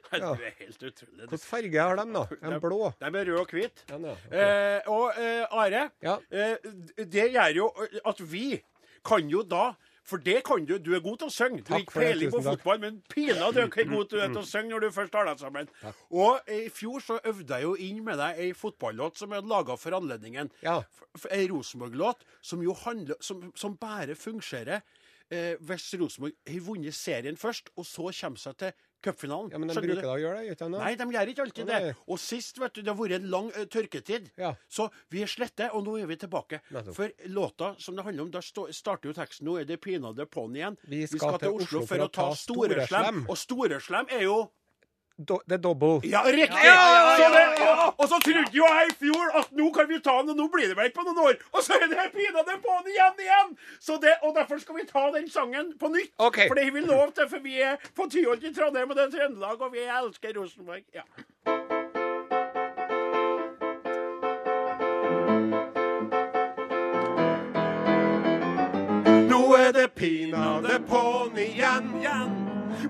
Ja. 0.12 0.34
Det 0.36 0.50
er 0.52 0.56
helt 0.60 0.84
utrolig. 0.92 1.26
Hvilken 1.30 1.44
farge 1.48 1.82
har 1.88 1.96
de, 2.02 2.06
da? 2.14 2.26
En 2.52 2.60
blå? 2.64 2.92
De 3.00 3.06
er 3.10 3.18
røde 3.32 3.40
og 3.42 3.52
hvite. 3.56 3.88
Ja, 3.90 3.98
ja, 3.98 4.14
ok. 4.14 4.38
Eh, 4.44 4.94
og 4.94 5.20
eh, 5.22 5.58
Are, 5.64 5.90
Ja. 6.06 6.18
eh, 6.32 7.06
det 7.06 7.28
gjør 7.34 7.56
jo 7.62 7.72
at 8.06 8.24
vi 8.32 8.48
kan 9.06 9.30
jo 9.30 9.44
da 9.44 9.74
for 10.06 10.22
det 10.22 10.44
kan 10.46 10.62
du. 10.70 10.76
Du 10.78 10.92
er 10.94 11.00
god 11.02 11.18
til 11.18 11.30
å 11.32 11.34
synge. 11.34 11.64
Du 11.66 11.72
har 11.74 11.82
ikke 11.82 11.96
peiling 11.98 12.30
på 12.30 12.42
fotball, 12.46 12.78
men 12.84 13.00
pinadø 13.10 13.64
hvor 13.74 13.88
god 13.90 14.12
du 14.12 14.20
er 14.22 14.28
til 14.30 14.38
å 14.44 14.46
synge 14.46 14.70
når 14.70 14.84
du 14.86 14.92
først 14.94 15.16
har 15.18 15.26
deg 15.26 15.40
sammen. 15.42 15.72
Og 16.14 16.52
i 16.54 16.68
fjor 16.70 17.02
så 17.02 17.18
øvde 17.26 17.58
jeg 17.58 17.66
jo 17.66 17.72
inn 17.88 18.04
med 18.06 18.20
deg 18.22 18.38
ei 18.44 18.52
fotballåt 18.54 19.18
som 19.18 19.34
er 19.34 19.42
laga 19.50 19.74
for 19.82 19.98
anledningen. 19.98 20.52
Ja. 20.62 20.76
Ei 21.34 21.48
Rosenborg-låt 21.50 22.22
som 22.46 22.62
jo 22.62 22.76
handler 22.86 23.18
Som, 23.26 23.48
som 23.58 23.78
bare 23.82 24.14
fungerer 24.20 24.84
eh, 25.32 25.56
hvis 25.66 25.88
Rosenborg 25.98 26.38
har 26.52 26.62
vunnet 26.68 26.94
serien 26.94 27.38
først, 27.40 27.74
og 27.76 27.86
så 27.90 28.12
kommer 28.14 28.38
seg 28.46 28.58
til 28.62 28.72
cupfinalen. 29.06 29.52
Ja, 29.54 29.62
Men 29.62 29.72
de 29.72 29.78
bruker 29.78 30.02
da 30.02 30.16
å 30.16 30.20
gjøre 30.22 30.42
det, 30.42 30.50
gjør 30.50 30.60
de? 30.64 30.70
Nei, 30.76 30.92
de 31.00 31.08
gjør 31.16 31.32
ikke 31.34 31.46
alltid 31.46 31.72
det. 31.72 31.80
Og 32.12 32.22
sist, 32.22 32.60
vet 32.62 32.76
du, 32.76 32.82
det 32.82 32.92
har 32.92 33.00
vært 33.00 33.18
en 33.20 33.30
lang 33.36 33.52
uh, 33.56 33.64
tørketid. 33.72 34.32
Ja. 34.42 34.52
Så 34.72 34.90
vi 35.14 35.24
er 35.26 35.32
slette, 35.32 35.70
og 35.78 35.86
nå 35.88 35.98
er 36.02 36.10
vi 36.12 36.20
tilbake. 36.26 36.62
Nettopp. 36.76 36.98
For 36.98 37.32
låta 37.32 37.74
som 37.82 37.98
det 37.98 38.08
handler 38.08 38.28
om, 38.28 38.34
da 38.34 38.44
starter 38.44 39.12
jo 39.12 39.16
teksten 39.16 39.46
nå 39.46 39.60
er 39.62 39.70
det 39.70 39.80
pinadø 39.84 40.26
på'n 40.30 40.58
igjen. 40.58 40.78
Vi 40.90 41.06
skal 41.10 41.40
til 41.42 41.60
Oslo 41.60 41.86
for 41.86 42.06
å 42.06 42.12
ta 42.12 42.30
Storeslem. 42.36 42.86
Storeslem. 42.86 43.26
Og 43.30 43.38
Storeslem 43.40 44.14
er 44.16 44.26
jo 44.28 44.38
Do, 45.18 45.40
det 45.48 45.56
er 45.56 45.62
double. 45.64 46.02
Ja, 46.04 46.22
riktig! 46.28 46.60
Ja, 46.60 46.74
ja, 46.76 46.88
ja, 46.94 47.16
Så 47.16 47.24
ja, 47.24 47.44
ja. 47.64 47.86
Og 47.98 48.08
så 48.12 48.18
trodde 48.20 48.52
jo 48.52 48.66
jeg 48.68 48.90
i 48.90 48.96
fjor 49.00 49.38
at 49.40 49.54
nå 49.56 49.70
kan 49.72 49.88
vi 49.88 50.00
ta 50.04 50.18
den, 50.20 50.34
og 50.34 50.42
nå 50.42 50.48
blir 50.52 50.68
det 50.68 50.76
vel 50.76 50.90
ikke 50.90 51.00
på 51.00 51.06
noen 51.08 51.22
år. 51.24 51.38
Og 51.56 51.64
så 51.64 51.78
er 51.80 51.88
det 51.92 52.10
pinadø 52.12 52.58
på'n 52.66 52.90
igjen 52.92 53.22
igjen! 53.24 53.54
Så 53.80 53.96
det, 54.04 54.18
og 54.28 54.36
derfor 54.36 54.60
skal 54.60 54.82
vi 54.82 54.88
ta 54.90 55.06
den 55.16 55.30
sangen 55.32 55.72
på 55.80 55.94
nytt. 55.94 56.12
Okay. 56.20 56.50
For 56.50 56.60
det 56.60 56.68
har 56.68 56.76
vi 56.76 56.84
lov 56.84 57.16
til, 57.16 57.30
for 57.32 57.48
vi 57.48 57.62
er 57.64 57.80
på 57.96 58.10
Tyholt 58.12 58.44
i 58.44 58.52
Trondheim, 58.56 58.92
og 58.92 59.00
det 59.00 59.08
er 59.08 59.16
Trøndelag, 59.16 59.62
og 59.62 59.72
vi 59.72 59.88
elsker 59.88 60.36
Rosenborg. 60.36 60.84
Ja. 60.96 61.08
Pinadø 69.96 70.80
på'n 70.90 71.38
igjen. 71.40 71.94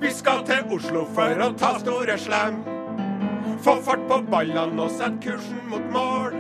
Vi 0.02 0.12
skal 0.12 0.42
til 0.48 0.74
Oslo 0.74 1.06
for 1.14 1.44
å 1.46 1.52
ta 1.60 1.76
store 1.80 2.18
slem. 2.18 2.58
Få 3.66 3.78
fart 3.86 4.08
på 4.10 4.20
ballene 4.30 4.82
og 4.82 4.92
sett 4.94 5.20
kursen 5.24 5.62
mot 5.70 5.86
mål. 5.94 6.36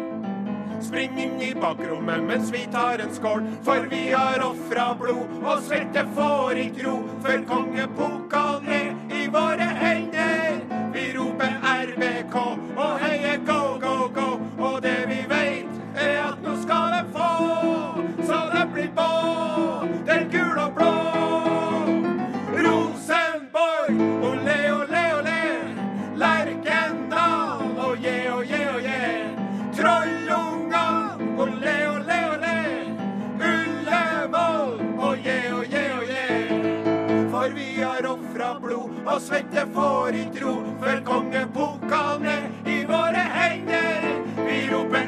Spring 0.86 1.18
inn 1.22 1.38
i 1.42 1.54
bakrommet 1.58 2.26
mens 2.26 2.52
vi 2.54 2.66
tar 2.74 3.02
en 3.02 3.14
skål. 3.14 3.46
For 3.66 3.88
vi 3.92 4.10
har 4.12 4.44
ofra 4.46 4.92
blod, 5.00 5.38
og 5.44 5.64
svette 5.66 6.06
får 6.18 6.62
ikke 6.66 6.88
ro. 6.88 6.96
Før 7.26 7.46
kongepokalen 7.52 8.74
er 8.80 9.22
i 9.22 9.28
våre 9.34 9.70
hender. 9.82 10.62
Vi 10.96 11.10
roper 11.16 11.58
RBK 11.76 12.38
og 12.42 12.98
heier 13.06 13.42
svette 39.26 39.66
får 39.74 40.16
i 40.16 40.26
tro, 40.38 40.54
Før 40.82 41.00
kongepokalen 41.06 42.28
er 42.30 42.44
i 42.70 42.84
våre 42.86 43.24
hender. 43.38 44.06
Vi 44.46 44.60
roper 44.70 45.05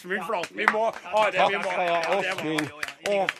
Åsmund 0.00 0.26
Flaten. 0.26 0.56
Vi 0.56 0.66
må 0.72 0.86
Are, 1.04 1.48
vi 1.50 1.56
må 1.56 1.70
ja, 1.70 2.00
og, 3.10 3.30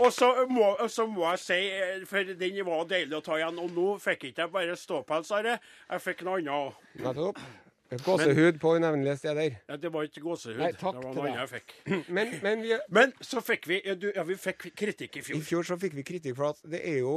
og 0.00 0.12
så 0.12 0.46
må, 0.48 0.76
så 0.88 1.06
må 1.06 1.24
jeg 1.30 1.38
si, 1.42 1.58
eh, 1.70 2.04
for 2.08 2.24
den 2.40 2.60
var 2.66 2.84
deilig 2.88 3.16
å 3.18 3.22
ta 3.24 3.38
igjen, 3.40 3.58
og 3.60 3.72
nå 3.76 3.88
fikk 4.00 4.24
jeg 4.28 4.34
ikke 4.34 4.48
bare 4.52 4.76
ståpels, 4.76 5.32
Are. 5.36 5.58
Jeg 5.90 6.04
fikk 6.04 6.24
noe 6.28 6.40
annet 6.40 6.52
òg. 6.56 6.72
Gåsehud 7.90 8.60
på 8.62 8.74
unevnelige 8.78 9.16
steder. 9.18 9.56
Ja, 9.68 9.76
det 9.76 9.90
var 9.92 10.06
ikke 10.06 10.20
gåsehud. 10.22 10.60
Nei, 10.60 10.70
takk 10.78 10.94
det 10.94 11.04
var 11.04 11.16
noe 11.16 11.24
annet 11.26 11.40
jeg 11.40 11.50
fikk. 11.50 11.72
Men, 12.16 12.32
men 12.42 12.62
vi, 12.62 12.76
Men 12.94 13.14
så 13.24 13.42
fikk 13.42 13.66
vi 13.66 13.80
ja, 13.82 13.96
du, 13.98 14.06
ja, 14.14 14.22
vi 14.26 14.36
fikk 14.38 14.68
kritikk 14.78 15.18
i 15.18 15.22
fjor. 15.26 15.36
i 15.36 15.40
fjor. 15.40 15.46
fjor 15.48 15.68
så 15.72 15.78
fikk 15.82 15.96
vi 15.98 16.04
kritikk 16.06 16.36
for 16.38 16.52
at 16.52 16.60
det 16.70 16.80
er 16.86 17.00
jo 17.02 17.14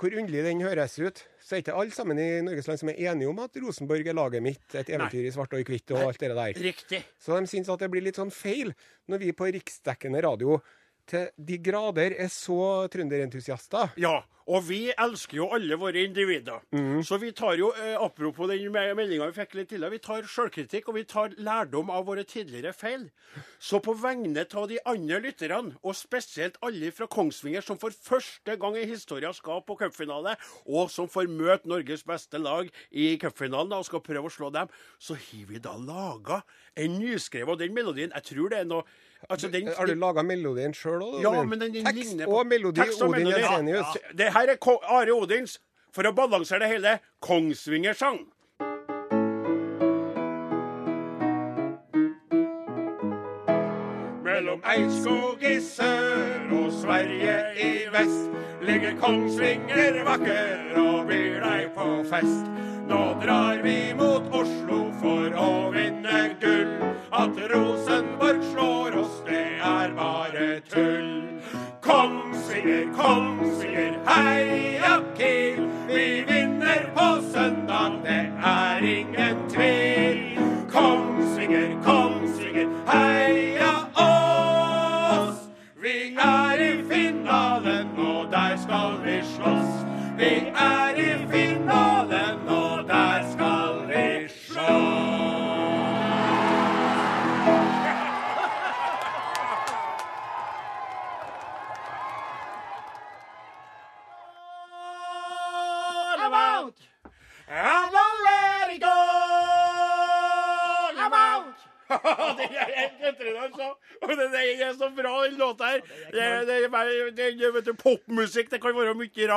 Hvor 0.00 0.16
underlig 0.16 0.44
den 0.46 0.62
høres 0.64 0.96
ut. 0.98 1.20
Så 1.44 1.56
er 1.56 1.64
ikke 1.64 1.76
alle 1.76 1.92
sammen 1.92 2.20
i 2.20 2.28
Norges 2.44 2.70
land 2.70 2.80
som 2.80 2.92
er 2.92 3.02
enige 3.10 3.28
om 3.28 3.42
at 3.44 3.58
Rosenborg 3.60 4.08
er 4.08 4.16
laget 4.16 4.44
mitt, 4.44 4.64
et 4.72 4.88
eventyr 4.88 5.28
i 5.28 5.34
svart 5.34 5.52
og 5.52 5.60
i 5.60 5.66
hvitt 5.68 5.92
og 5.92 6.06
alt 6.06 6.20
det 6.24 6.32
der. 6.32 6.62
Riktig. 6.70 7.02
Så 7.20 7.36
de 7.36 7.50
syns 7.50 7.68
at 7.68 7.84
det 7.84 7.90
blir 7.92 8.06
litt 8.06 8.20
sånn 8.20 8.32
feil 8.32 8.72
når 9.12 9.20
vi 9.26 9.36
på 9.36 9.50
riksdekkende 9.52 10.24
radio 10.24 10.56
til 11.06 11.28
de 11.36 11.58
grader 11.58 12.14
er 12.18 12.30
så 12.32 12.86
trønderentusiaster. 12.92 13.92
Ja, 14.00 14.22
og 14.44 14.66
vi 14.68 14.90
elsker 15.00 15.38
jo 15.38 15.46
alle 15.56 15.76
våre 15.80 16.02
individer. 16.04 16.60
Så 17.04 17.16
vi 17.20 17.30
tar 17.32 17.56
jo, 17.56 17.70
eh, 17.72 17.94
apropos 17.96 18.48
den 18.50 18.66
me- 18.72 18.92
meldinga 18.94 19.30
vi 19.30 19.38
fikk 19.40 19.54
litt 19.56 19.68
tidligere, 19.70 19.90
vi 19.94 19.98
tar 20.04 20.22
sjølkritikk 20.28 20.88
og 20.88 20.94
vi 20.98 21.04
tar 21.08 21.32
lærdom 21.38 21.88
av 21.90 22.04
våre 22.04 22.24
tidligere 22.28 22.74
feil. 22.76 23.06
Så 23.58 23.80
på 23.80 23.94
vegne 23.96 24.44
av 24.44 24.68
de 24.68 24.78
andre 24.84 25.20
lytterne, 25.24 25.76
og 25.82 25.94
spesielt 25.96 26.58
alle 26.62 26.90
fra 26.92 27.06
Kongsvinger 27.06 27.62
som 27.64 27.78
for 27.78 27.90
første 27.90 28.58
gang 28.60 28.76
i 28.76 28.84
historien 28.84 29.32
skal 29.32 29.62
på 29.62 29.78
cupfinale, 29.80 30.36
og 30.66 30.90
som 30.90 31.08
får 31.08 31.26
møte 31.28 31.66
Norges 31.66 32.04
beste 32.04 32.36
lag 32.38 32.68
i 32.92 33.16
cupfinalen 33.16 33.72
og 33.72 33.86
skal 33.86 34.00
prøve 34.00 34.28
å 34.28 34.34
slå 34.36 34.52
dem, 34.52 34.68
så 35.00 35.16
har 35.16 35.46
vi 35.48 35.58
da 35.58 35.72
laga 35.78 36.42
en 36.76 36.98
nyskrevet 37.00 37.48
Og 37.48 37.58
den 37.58 37.72
melodien, 37.74 38.10
jeg 38.12 38.22
tror 38.24 38.50
det 38.50 38.58
er 38.58 38.64
noe 38.64 38.84
altså 39.30 39.48
den, 39.52 39.68
Har 39.76 39.86
du 39.86 39.94
laga 39.94 40.22
melodien 40.22 40.72
sjøl 40.74 41.00
òg? 41.02 41.20
ja, 41.22 41.42
men 41.42 41.60
den, 41.60 41.72
den 41.74 41.84
Tekst 41.86 42.18
på- 42.24 42.38
og 42.38 42.46
melodi. 42.46 42.80
Tekst 42.80 43.02
og 43.02 43.08
Odin 43.08 43.24
melodi. 43.24 43.40
Jensenius. 43.42 43.86
Ja, 43.94 44.16
Det 44.24 44.32
her 44.32 44.48
er 44.54 44.56
Are 44.98 45.12
Odins, 45.14 45.58
for 45.92 46.02
å 46.02 46.12
balansere 46.12 46.58
det 46.60 46.68
hele, 46.68 46.98
Kongsvingersang. 47.22 48.24
Mellom 54.24 54.60
Eidskog 54.66 55.42
i 55.44 55.58
sør 55.60 56.48
og 56.56 56.70
Sverige 56.72 57.34
i 57.60 57.70
vest 57.92 58.30
ligger 58.64 58.96
Kongsvinger 59.00 60.00
vakker 60.06 60.78
og 60.80 61.06
byr 61.10 61.36
deg 61.44 61.68
på 61.76 61.88
fest. 62.08 62.48
Nå 62.88 63.00
drar 63.22 63.60
vi 63.64 63.76
mot 63.98 64.26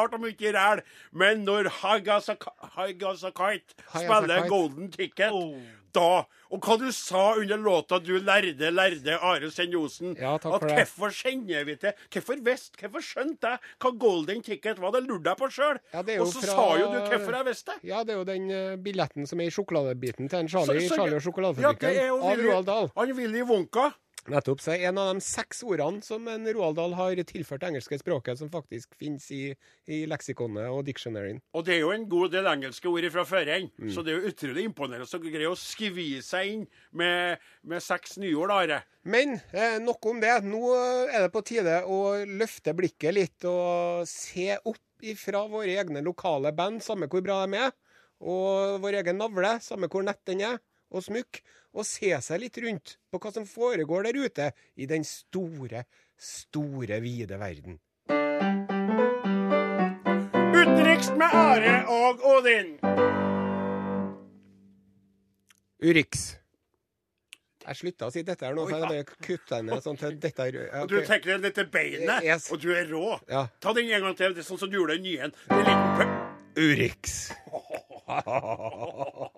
rart 0.08 0.16
og 0.18 0.24
mye 0.24 0.54
ræl, 0.56 0.82
men 1.14 1.44
når 1.46 1.70
High 1.82 2.16
As 2.16 2.30
a 2.30 2.36
Ki- 2.36 2.72
High 2.78 3.04
As 3.12 3.24
a 3.24 3.32
Kite 3.32 3.76
High 3.94 4.06
As 4.06 4.10
a 4.10 4.22
spiller 4.24 4.48
Golden 4.50 4.90
Ticket 4.92 5.32
Oh. 5.32 5.58
da 5.94 6.24
Og 6.50 6.62
hva 6.64 6.78
du 6.80 6.92
sa 6.96 7.34
under 7.36 7.58
låta, 7.58 7.98
du 8.00 8.14
lærde, 8.24 8.70
lærde 8.72 9.18
Are 9.20 9.50
Senn-Osen. 9.52 10.14
Ja, 10.16 10.36
at 10.36 10.42
hvorfor 10.46 11.10
kjenner 11.12 11.66
vi 11.68 11.76
til 11.76 11.92
Hvorfor 12.14 12.38
visste, 12.46 12.88
hvorfor 12.88 13.04
skjønte 13.04 13.50
jeg 13.52 13.60
hva 13.84 13.92
Golden 14.00 14.42
Ticket 14.46 14.80
var? 14.80 14.92
Det 14.96 15.04
lurte 15.10 15.28
jeg 15.34 15.38
på 15.42 15.50
sjøl. 15.52 15.80
Ja, 15.94 16.00
og 16.22 16.28
så 16.32 16.40
fra- 16.40 16.56
sa 16.56 16.68
jo 16.80 16.88
du 16.94 17.00
hvorfor 17.10 17.36
jeg 17.36 17.46
visste 17.50 17.72
det. 17.76 17.90
Ja, 17.90 18.04
det 18.04 18.14
er 18.16 18.18
jo 18.22 18.24
den 18.24 18.50
eh, 18.52 18.76
billetten 18.78 19.28
som 19.28 19.42
er 19.42 19.48
i 19.48 19.50
sjokoladebiten 19.52 20.30
til 20.30 20.40
en 20.40 20.48
Charlie, 20.48 20.80
Så- 20.82 20.88
så- 20.88 20.96
Charlie 20.96 21.16
og 21.20 21.22
sjokoladefabrikken 21.28 21.94
Ja, 21.96 22.14
av 22.16 22.38
Roald 22.46 22.66
Dahl. 22.66 22.92
Han 22.96 23.14
Willy 23.18 23.42
Wonka. 23.44 23.92
Nettopp. 24.28 24.62
Så 24.62 24.74
en 24.76 24.98
av 25.00 25.14
de 25.14 25.22
seks 25.24 25.62
ordene 25.64 26.04
som 26.04 26.28
en 26.28 26.48
Roald 26.54 26.76
Dahl 26.80 26.96
har 26.98 27.20
tilført 27.30 27.62
det 27.64 27.70
engelske 27.72 28.00
språket, 28.02 28.40
som 28.42 28.50
faktisk 28.52 28.96
finnes 29.00 29.28
i, 29.32 29.54
i 29.88 30.02
leksikonet 30.10 30.68
og 30.68 30.84
dictionaryen. 30.88 31.40
Og 31.56 31.64
det 31.68 31.78
er 31.78 31.82
jo 31.86 31.94
en 31.96 32.08
god 32.12 32.34
del 32.36 32.50
engelske 32.52 32.92
ord 32.92 33.08
fra 33.14 33.26
før 33.28 33.48
igjen, 33.48 33.70
Mm. 33.78 33.92
så 33.94 34.02
det 34.04 34.14
er 34.14 34.20
jo 34.22 34.32
utrolig 34.32 34.64
imponerende 34.68 35.08
å 35.08 35.22
greie 35.22 35.50
å 35.50 35.58
skvie 35.60 36.22
seg 36.26 36.52
inn 36.52 36.64
med, 36.92 37.42
med 37.64 37.84
seks 37.84 38.18
nyord, 38.18 38.52
Are. 38.52 38.82
Men 39.08 39.38
eh, 39.54 39.78
nok 39.84 40.06
om 40.10 40.20
det. 40.22 40.34
Nå 40.44 40.62
er 41.08 41.28
det 41.28 41.32
på 41.34 41.44
tide 41.46 41.82
å 41.86 42.00
løfte 42.26 42.74
blikket 42.76 43.16
litt 43.16 43.48
og 43.48 44.08
se 44.10 44.58
opp 44.58 45.06
ifra 45.06 45.46
våre 45.48 45.78
egne 45.78 46.02
lokale 46.04 46.52
band, 46.58 46.82
samme 46.84 47.08
hvor 47.12 47.22
bra 47.24 47.44
de 47.46 47.60
er, 47.68 47.76
og 48.20 48.82
vår 48.82 49.00
egen 49.04 49.20
navle, 49.22 49.58
samme 49.62 49.90
hvor 49.94 50.04
nett 50.06 50.24
den 50.26 50.42
er, 50.42 50.58
og 50.94 51.04
smykk, 51.04 51.42
og 51.78 51.86
se 51.86 52.10
seg 52.24 52.40
litt 52.42 52.58
rundt 52.64 52.96
på 53.12 53.20
hva 53.22 53.32
som 53.36 53.46
foregår 53.50 54.08
der 54.08 54.18
ute 54.24 54.52
i 54.80 54.86
den 54.90 55.04
store, 55.06 55.84
store, 56.18 57.02
vide 57.04 57.38
verden. 57.42 57.78
Utenriks 60.58 61.12
med 61.20 61.30
Are 61.38 61.76
og 61.94 62.24
Odin. 62.26 62.78
Urix. 65.84 66.38
Jeg 67.68 67.76
slutta 67.82 68.08
å 68.08 68.12
si 68.16 68.22
dette 68.26 68.48
her 68.48 68.56
nå, 68.56 68.64
for 68.70 68.80
jeg 68.80 68.88
bare 68.88 69.04
kutta 69.28 69.60
ned 69.62 69.84
sånn 69.84 69.98
til 70.00 70.16
dette 70.24 70.46
her. 70.48 70.56
ja, 70.72 70.82
Og 70.86 70.90
du 70.90 70.96
tenker 71.06 71.36
deg 71.36 71.44
dette 71.50 71.66
beinet, 71.72 72.24
Yes. 72.26 72.48
og 72.56 72.64
du 72.64 72.72
er 72.74 72.88
rå. 72.90 73.18
Ja. 73.30 73.44
Ta 73.62 73.74
den 73.76 73.92
en 73.92 74.08
gang 74.08 74.16
til, 74.18 74.34
det 74.34 74.42
er 74.46 74.48
sånn 74.48 74.62
som 74.64 74.72
du 74.72 74.80
gjorde 74.80 74.96
den 74.96 75.06
nye. 75.06 75.28
Det 75.28 75.60
er 75.60 75.60
en 75.60 75.68
liten. 75.68 76.16
Urix. 76.58 77.18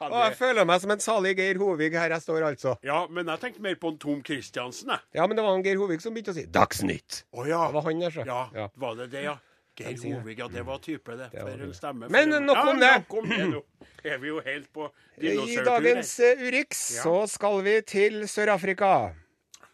Og 0.00 0.16
jeg 0.24 0.36
føler 0.38 0.64
meg 0.68 0.80
som 0.80 0.90
en 0.94 1.00
salig 1.04 1.36
Geir 1.38 1.58
Hovig 1.60 1.92
her 1.92 2.10
jeg 2.14 2.22
står, 2.24 2.42
altså. 2.52 2.76
Ja, 2.86 3.06
men 3.10 3.26
jeg 3.26 3.40
tenkte 3.40 3.60
mer 3.62 3.74
på 3.80 3.88
en 3.92 3.98
Tom 3.98 4.22
Christiansen, 4.24 4.88
jeg. 4.94 5.00
Ja, 5.14 5.26
men 5.26 5.36
det 5.36 5.44
var 5.44 5.54
en 5.58 5.62
Geir 5.64 5.76
Hovig 5.80 6.00
som 6.02 6.14
begynte 6.14 6.32
å 6.32 6.38
si 6.38 6.46
Dagsnytt. 6.46 7.24
Å 7.32 7.46
ja. 7.48 7.66
Det 7.68 7.74
var 7.78 7.86
han 7.88 8.00
der, 8.00 8.10
så. 8.10 8.26
Ja, 8.26 8.42
Ja. 8.54 8.68
var 8.76 8.94
det 8.96 9.10
det, 9.12 9.22
ja? 9.24 9.36
Geir. 9.80 9.96
Hovig, 10.18 10.38
ja, 10.38 10.48
det 10.48 10.64
var 10.66 10.78
type, 10.84 11.16
det. 11.16 11.30
var 11.32 11.46
For 11.50 11.56
det. 11.56 11.64
en 11.68 11.74
stemme. 11.74 12.08
Men 12.10 12.28
nok 12.44 12.58
om 12.66 12.80
det. 12.80 12.90
Nok 12.98 13.14
om 13.22 13.28
det 13.30 13.46
nå. 13.48 13.62
Er 14.04 14.18
vi 14.18 14.28
jo 14.28 14.40
helt 14.44 14.72
på 14.72 14.90
I 15.20 15.56
dagens 15.64 16.18
eh, 16.20 16.40
Urix 16.46 16.96
Ja. 16.96 17.02
så 17.02 17.26
skal 17.28 17.62
vi 17.62 17.80
til 17.82 18.22
Sør-Afrika. 18.28 19.14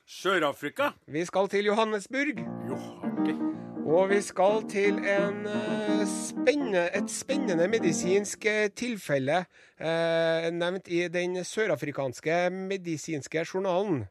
Sør-Afrika? 0.07 0.93
Vi 1.07 1.25
skal 1.27 1.49
til 1.49 1.65
Johannesburg. 1.73 2.39
Jo, 2.69 2.79
artig. 3.03 3.56
Og 3.87 4.09
vi 4.11 4.17
skal 4.21 4.65
til 4.67 4.97
eh, 4.99 6.07
spennende, 6.11 6.89
et 6.99 7.11
spennende 7.11 7.69
medisinsk 7.71 8.47
eh, 8.51 8.67
tilfelle 8.75 9.45
eh, 9.79 10.49
nevnt 10.51 10.91
i 10.91 11.05
den 11.09 11.39
sørafrikanske 11.45 12.51
medisinske 12.51 13.45
journalen 13.55 14.05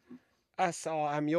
SAMJ. 0.56 1.36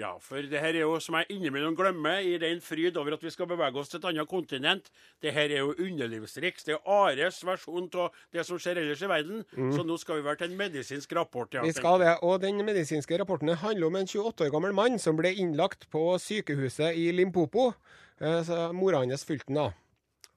Ja, 0.00 0.14
for 0.24 0.40
det 0.48 0.60
her 0.62 0.72
er 0.72 0.80
jo, 0.86 0.94
som 1.02 1.18
jeg 1.18 1.26
innimellom 1.34 1.74
glemmer, 1.76 2.22
i 2.24 2.38
den 2.40 2.62
fryd 2.64 2.96
over 2.96 3.12
at 3.18 3.24
vi 3.26 3.30
skal 3.34 3.48
bevege 3.50 3.76
oss 3.76 3.90
til 3.92 3.98
et 4.00 4.06
annet 4.08 4.28
kontinent, 4.30 4.86
det 5.20 5.34
her 5.36 5.52
er 5.52 5.58
jo 5.60 5.74
underlivsriks. 5.76 6.64
Det 6.64 6.72
er 6.78 6.86
Ares 6.88 7.42
versjon 7.44 7.90
av 8.00 8.14
det 8.32 8.46
som 8.48 8.56
skjer 8.60 8.80
ellers 8.80 9.02
i 9.04 9.10
verden. 9.10 9.42
Så 9.74 9.84
nå 9.84 9.98
skal 10.00 10.16
vi 10.22 10.24
være 10.24 10.40
til 10.40 10.54
en 10.54 10.56
medisinsk 10.62 11.12
rapport. 11.18 11.52
Ja, 11.52 11.60
Mm. 11.60 11.68
Vi 11.68 11.72
skal 11.76 12.00
det, 12.00 12.14
og 12.22 12.40
Den 12.40 12.64
medisinske 12.64 13.18
rapporten 13.20 13.48
handler 13.60 13.86
om 13.90 13.96
en 14.00 14.06
28 14.08 14.46
år 14.46 14.50
gammel 14.56 14.72
mann 14.72 14.98
som 14.98 15.16
ble 15.20 15.34
innlagt 15.36 15.84
på 15.92 16.16
sykehuset 16.18 16.96
i 16.96 17.10
Limpopo. 17.12 17.74
Eh, 18.20 18.40
Så 18.44 18.72
Mora 18.72 18.98
hans 19.04 19.24
fulgte 19.24 19.46
den, 19.48 19.56
da. 19.56 19.70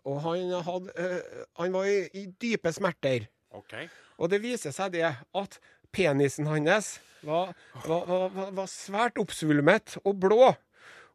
Og 0.05 0.19
han, 0.21 0.51
hadde, 0.67 0.91
eh, 0.97 1.45
han 1.59 1.71
var 1.71 1.85
i, 1.87 2.09
i 2.13 2.25
dype 2.41 2.73
smerter. 2.75 3.29
Ok. 3.51 3.73
Og 4.19 4.29
det 4.29 4.41
viser 4.43 4.71
seg 4.75 4.91
det 4.91 5.05
at 5.33 5.59
penisen 5.93 6.47
hans 6.47 6.99
var, 7.23 7.53
var, 7.87 8.07
var, 8.07 8.51
var, 8.55 8.69
svært 8.71 9.19
oppsvulmet 9.21 9.97
og 10.03 10.17
blå. 10.19 10.53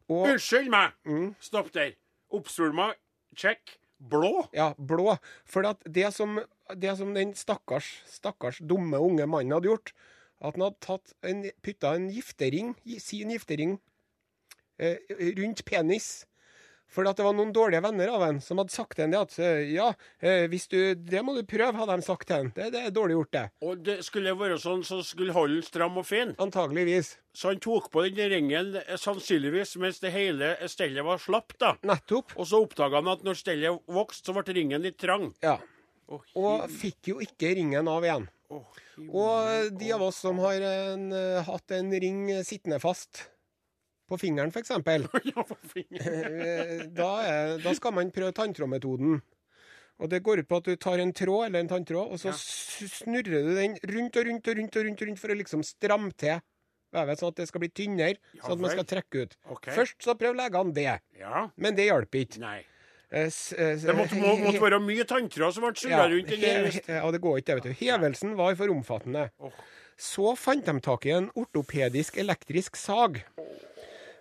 Og 0.09 0.25
Unnskyld 0.25 0.71
meg! 0.73 0.95
Mm. 1.05 1.33
Stopp 1.43 1.71
der. 1.75 1.93
Oppsvulma, 2.33 2.91
check. 3.37 3.77
Blå? 3.99 4.47
Ja, 4.55 4.71
blå. 4.77 5.17
For 5.45 5.65
det 5.85 6.13
som, 6.15 6.39
det 6.75 6.95
som 6.97 7.13
den 7.13 7.33
stakkars, 7.35 7.99
stakkars 8.07 8.61
dumme 8.63 9.01
unge 9.01 9.27
mannen 9.27 9.57
hadde 9.57 9.69
gjort, 9.71 9.93
at 10.39 10.55
han 10.55 10.63
hadde 10.69 10.85
tatt 10.85 11.13
en, 11.27 11.43
putta 11.65 11.93
en 11.97 12.07
giftering, 12.13 12.73
sin 13.01 13.33
giftering, 13.33 13.77
eh, 14.79 14.97
rundt 15.37 15.65
penis. 15.67 16.25
For 16.89 17.05
det 17.05 17.21
var 17.21 17.35
noen 17.37 17.51
dårlige 17.53 17.83
venner 17.85 18.09
av 18.09 18.23
en 18.25 18.39
som 18.41 18.57
hadde 18.61 18.73
sagt 18.73 18.97
til 18.97 19.11
det 19.13 19.19
at 19.19 19.35
eh, 19.43 19.69
ja, 19.75 19.91
eh, 20.25 20.47
hvis 20.49 20.65
du, 20.71 20.77
det 20.97 21.21
må 21.25 21.35
du 21.37 21.43
prøve, 21.47 21.77
hadde 21.77 21.99
de 21.99 22.05
sagt 22.05 22.25
til 22.29 22.39
han. 22.39 22.51
Det, 22.55 22.71
det 22.73 22.81
er 22.87 22.95
dårlig 22.95 23.19
gjort, 23.19 23.31
det. 23.35 23.43
Og 23.61 23.83
det 23.85 23.97
skulle 24.07 24.33
være 24.37 24.57
sånn 24.61 24.81
så 24.87 25.01
skulle 25.05 25.35
holde 25.35 25.61
stram 25.67 25.99
og 26.01 26.07
fin. 26.09 26.33
Antageligvis. 26.41 27.13
Så 27.37 27.51
han 27.51 27.61
tok 27.61 27.91
på 27.93 28.07
den 28.07 28.33
ringen 28.33 28.73
eh, 28.81 28.95
sannsynligvis 28.97 29.75
mens 29.81 30.01
det 30.01 30.13
hele 30.15 30.55
stellet 30.71 31.05
var 31.05 31.21
slapt, 31.21 31.59
da. 31.61 31.75
Nettopp. 31.85 32.33
Og 32.39 32.49
så 32.49 32.63
oppdaga 32.65 33.03
han 33.03 33.13
at 33.13 33.25
når 33.27 33.37
stellet 33.37 33.85
vokste, 33.99 34.31
så 34.31 34.37
ble 34.39 34.57
ringen 34.57 34.85
litt 34.85 34.97
trang. 35.01 35.29
Ja. 35.45 35.59
Oh, 36.09 36.23
Og 36.41 36.69
fikk 36.73 37.11
jo 37.11 37.19
ikke 37.21 37.53
ringen 37.53 37.85
av 37.85 38.05
igjen. 38.05 38.25
Oh. 38.49 38.65
Og 38.97 39.75
de 39.77 39.91
av 39.93 40.01
oss 40.09 40.23
som 40.25 40.41
har 40.41 40.57
en, 40.65 41.11
hatt 41.45 41.75
en 41.77 41.93
ring 42.01 42.23
sittende 42.41 42.81
fast 42.81 43.27
på 44.09 44.17
fingeren, 44.21 44.51
f.eks. 44.53 44.71
Ja, 45.31 45.43
på 45.45 45.57
fingeren. 45.73 46.39
Eh, 46.49 46.85
da, 46.97 47.09
er, 47.25 47.57
da 47.63 47.73
skal 47.77 47.93
man 47.95 48.11
prøve 48.15 48.33
tanntrådmetoden. 48.37 49.19
Og 49.99 50.07
Det 50.09 50.21
går 50.23 50.39
ut 50.43 50.47
på 50.47 50.57
at 50.61 50.67
du 50.69 50.75
tar 50.79 51.01
en 51.03 51.11
tråd 51.13 51.49
eller 51.49 51.59
en 51.65 51.67
tanntråd, 51.73 52.13
og 52.13 52.19
så 52.21 52.31
Ja. 52.31 52.37
snurrer 52.39 53.43
du 53.43 53.53
den 53.57 53.75
rundt 53.83 54.15
og 54.15 54.25
rundt 54.29 54.47
og 54.47 54.55
rundt 54.61 54.77
og 54.79 54.85
rundt, 54.87 55.01
og 55.01 55.07
rundt 55.09 55.19
for 55.19 55.33
å 55.33 55.37
liksom 55.39 55.63
stramme 55.67 56.13
til 56.15 56.39
vevet, 56.95 57.19
sånn 57.19 57.33
at 57.33 57.41
det 57.41 57.47
skal 57.49 57.61
bli 57.61 57.69
tynnere, 57.69 58.15
Ja 58.33 58.45
sånn 58.47 58.55
at 58.57 58.63
man 58.63 58.71
skal 58.73 58.87
trekke 58.87 59.25
ut. 59.25 59.35
Okay. 59.57 59.75
Først 59.75 59.99
så 60.07 60.15
prøv 60.17 60.37
legene 60.39 60.73
det, 60.73 60.87
Ja. 61.19 61.49
men 61.57 61.75
det 61.75 61.89
hjalp 61.91 62.15
ikke. 62.15 62.39
Nei. 62.41 62.61
Eh, 63.11 63.25
eh, 63.27 63.75
Det 63.81 63.95
måtte, 63.97 64.15
må, 64.21 64.37
måtte 64.39 64.61
være 64.61 64.79
mye 64.79 65.03
tanntråd 65.09 65.53
som 65.53 65.63
ble 65.67 65.73
surra 65.75 66.07
rundt. 66.09 66.31
ja, 66.87 67.11
det 67.11 67.21
går 67.21 67.41
ikke, 67.41 67.59
vet 67.59 67.63
du. 67.67 67.73
Hevelsen 67.83 68.35
var 68.39 68.55
for 68.55 68.69
omfattende. 68.71 69.29
Oh. 69.39 69.51
Så 69.99 70.31
fant 70.39 70.63
de 70.63 70.79
tak 70.79 71.05
i 71.05 71.11
en 71.11 71.29
ortopedisk 71.35 72.17
elektrisk 72.21 72.77
sag. 72.79 73.19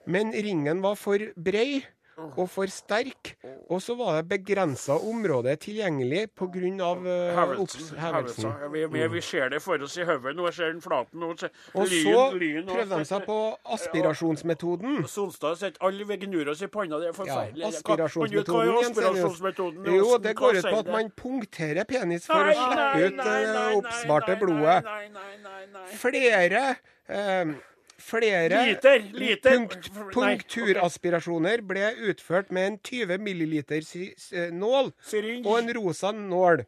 Men 0.08 0.32
ringen 0.32 0.82
var 0.84 0.96
for 0.96 1.30
brei 1.36 1.84
og 2.18 2.48
for 2.50 2.70
sterk, 2.72 3.34
og 3.70 3.82
så 3.82 3.94
var 3.98 4.16
det 4.18 4.28
begrensa 4.32 4.96
område 5.06 5.54
tilgjengelig 5.62 6.24
pga. 6.38 6.48
Uh, 6.48 7.36
Hevelsen. 7.36 7.98
hevelsen. 7.98 8.50
hevelsen. 8.50 9.12
Vi, 9.12 9.20
ser 9.22 9.48
det 9.52 9.60
for 9.62 9.82
oss 9.82 9.96
i 9.96 10.06
hodet. 10.06 10.34
Nå 10.36 10.50
ser 10.52 10.72
den 10.72 10.82
flaten. 10.82 11.20
Nå 11.20 11.36
ser 11.38 11.52
Og 11.74 11.86
lyn, 11.86 12.08
så 12.08 12.24
lyn, 12.34 12.66
prøvde 12.66 12.98
de 12.98 13.08
seg 13.12 13.26
på 13.28 13.38
aspirasjonsmetoden. 13.76 14.98
Solstad 15.06 15.60
sitter 15.62 15.86
alle 15.86 16.08
ved 16.08 16.26
gnur 16.26 16.50
oss 16.54 16.62
i 16.62 16.70
panna. 16.72 16.98
Det 16.98 17.12
er 17.12 17.16
forferdelig. 17.16 17.62
Ja, 17.62 17.70
aspirasjonsmetoden, 17.70 18.74
Hva 18.98 19.14
Jens 19.14 19.94
Jo, 19.94 20.18
det 20.22 20.36
går 20.42 20.58
ut 20.58 20.70
på 20.70 20.76
at 20.82 20.92
man 20.92 21.14
punkterer 21.22 21.86
penis 21.88 22.26
for 22.26 22.42
Nei, 22.42 22.54
å 22.54 22.66
slippe 22.66 22.84
nei, 22.90 23.06
ut 23.06 23.24
det 23.24 23.64
oppsvarte 23.78 24.38
blodet. 24.42 24.78
Nei, 24.90 25.08
nei, 25.14 25.32
nei, 25.44 25.64
nei. 25.76 25.88
Flere 26.02 26.64
eh, 27.06 27.58
Flere 27.98 28.62
Liter, 28.68 29.00
liter. 29.12 29.50
punkt, 29.50 29.88
punkturaspirasjoner 30.14 31.64
ble 31.66 31.88
utført 32.10 32.52
med 32.54 32.66
en 32.66 32.76
20 32.78 33.18
milliliter 33.18 33.82
eh, 33.82 34.52
nål 34.54 34.92
Syring. 35.02 35.42
og 35.46 35.58
en 35.58 35.72
rosa 35.74 36.12
nål. 36.14 36.62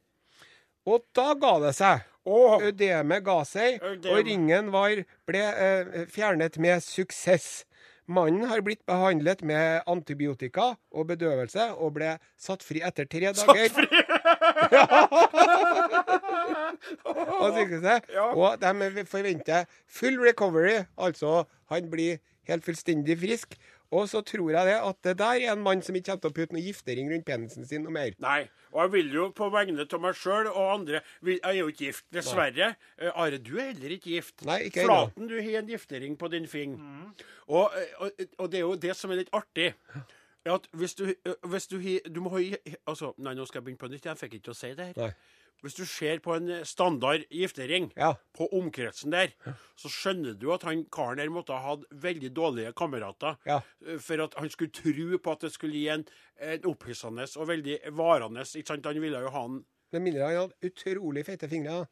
Og 0.91 1.05
da 1.15 1.35
ga 1.39 1.59
det 1.63 1.75
seg. 1.79 2.07
Ødemet 2.27 3.25
ga 3.25 3.39
seg, 3.49 3.79
og 3.81 4.19
ringen 4.27 4.69
var, 4.75 5.01
ble 5.27 5.41
eh, 5.41 6.03
fjernet 6.11 6.59
med 6.61 6.83
suksess. 6.85 7.65
Mannen 8.11 8.49
har 8.51 8.63
blitt 8.67 8.81
behandlet 8.91 9.43
med 9.47 9.85
antibiotika 9.91 10.73
og 10.91 11.07
bedøvelse 11.13 11.69
og 11.77 11.93
ble 12.01 12.17
satt 12.41 12.65
fri 12.67 12.83
etter 12.83 13.07
tre 13.07 13.31
dager. 13.31 13.47
og, 13.47 13.71
fri! 13.77 13.87
Ja. 18.15 18.31
og 18.33 18.61
de 18.63 19.05
forventer 19.07 19.67
full 19.87 20.17
recovery, 20.23 20.81
altså 20.99 21.45
han 21.71 21.91
blir 21.93 22.19
helt 22.49 22.65
fullstendig 22.67 23.19
frisk. 23.21 23.55
Og 23.91 24.07
så 24.07 24.21
tror 24.23 24.53
jeg 24.55 24.67
det 24.69 24.77
at 24.87 24.99
det 25.03 25.17
der 25.19 25.41
er 25.43 25.53
en 25.53 25.63
mann 25.67 25.81
som 25.83 25.97
ikke 25.99 26.13
kommer 26.13 26.21
til 26.23 26.31
å 26.31 26.35
putte 26.37 26.55
noe 26.55 26.63
giftering 26.63 27.09
rundt 27.11 27.25
penisen 27.27 27.67
sin 27.67 27.83
noe 27.83 27.91
mer. 27.97 28.13
Nei. 28.23 28.45
Og 28.71 28.85
jeg 28.85 28.93
vil 28.93 29.09
jo 29.17 29.25
på 29.35 29.49
vegne 29.51 29.83
av 29.83 30.01
meg 30.05 30.15
sjøl 30.15 30.47
og 30.53 30.69
andre 30.77 31.01
vil, 31.27 31.41
Jeg 31.43 31.51
er 31.51 31.59
jo 31.59 31.67
ikke 31.73 31.89
gift, 31.89 32.05
dessverre. 32.15 32.69
Eh, 32.99 33.11
Are, 33.15 33.39
du 33.43 33.57
er 33.59 33.73
heller 33.73 33.97
ikke 33.97 34.13
gift. 34.15 34.45
Nei, 34.47 34.61
ikke 34.69 34.85
ennå. 34.85 35.01
Flaten, 35.09 35.27
du 35.33 35.35
har 35.43 35.59
en 35.65 35.67
giftering 35.73 36.15
på 36.21 36.31
din 36.31 36.47
fing. 36.47 36.79
Og, 37.49 37.73
eh, 37.75 37.91
og, 37.99 38.25
og 38.39 38.51
det 38.53 38.61
er 38.61 38.67
jo 38.69 38.77
det 38.87 38.95
som 38.97 39.11
er 39.11 39.25
litt 39.25 39.35
artig. 39.35 39.73
er 40.47 40.55
At 40.55 40.69
hvis 40.73 40.95
du, 40.95 41.05
eh, 41.11 41.35
hvis 41.51 41.67
du, 41.67 41.81
har- 41.83 42.07
du 42.15 42.21
må 42.21 42.31
ha 42.31 42.45
altså, 42.87 43.11
Nei, 43.19 43.35
nå 43.35 43.45
skal 43.47 43.59
jeg 43.61 43.65
begynne 43.73 43.83
på 43.83 43.91
nytt. 43.91 44.07
Jeg 44.07 44.17
fikk 44.23 44.35
ikke 44.39 44.45
til 44.45 44.55
å 44.55 44.61
si 44.61 44.75
det 44.75 44.87
her. 44.87 45.03
Nei. 45.03 45.13
Hvis 45.61 45.75
du 45.77 45.83
ser 45.85 46.21
på 46.25 46.33
en 46.39 46.49
eh, 46.49 46.63
standard 46.65 47.27
giftering 47.31 47.91
Ja. 47.97 48.15
på 48.37 48.47
omkretsen 48.57 49.13
der, 49.13 49.35
så 49.77 49.91
skjønner 49.93 50.35
du 50.41 50.47
at 50.55 50.63
han 50.65 50.87
karen 50.93 51.19
der 51.21 51.29
måtte 51.33 51.53
ha 51.53 51.75
hatt 51.75 51.85
veldig 51.91 52.31
dårlige 52.37 52.73
kamerater. 52.79 53.37
Ja. 53.47 53.61
eh, 53.87 53.99
For 54.01 54.23
at 54.25 54.35
han 54.41 54.49
skulle 54.51 54.73
tro 54.73 55.19
på 55.19 55.33
at 55.37 55.41
det 55.47 55.53
skulle 55.53 55.77
gi 55.77 55.89
en, 55.93 56.07
en 56.41 56.65
opphissende 56.71 57.27
og 57.37 57.49
veldig 57.53 57.79
varende 57.93 58.41
ikke 58.47 58.67
sant? 58.73 58.87
Han 58.87 59.01
ville 59.03 59.21
jo 59.21 59.31
ha 59.37 59.45
en 59.51 59.65
Med 59.93 60.03
mindre 60.07 60.23
han 60.29 60.37
hadde 60.39 60.71
utrolig 60.71 61.25
feite 61.27 61.49
fingre. 61.51 61.87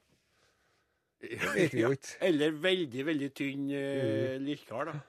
Det 1.20 1.38
vet 1.54 1.72
vi 1.74 1.81
jo 1.83 1.90
ikke. 1.96 2.16
Eller 2.28 2.52
veldig, 2.62 3.07
veldig 3.09 3.31
tynn 3.35 3.64
uh, 3.74 4.37
lirkar, 4.38 4.85
da. 4.92 5.00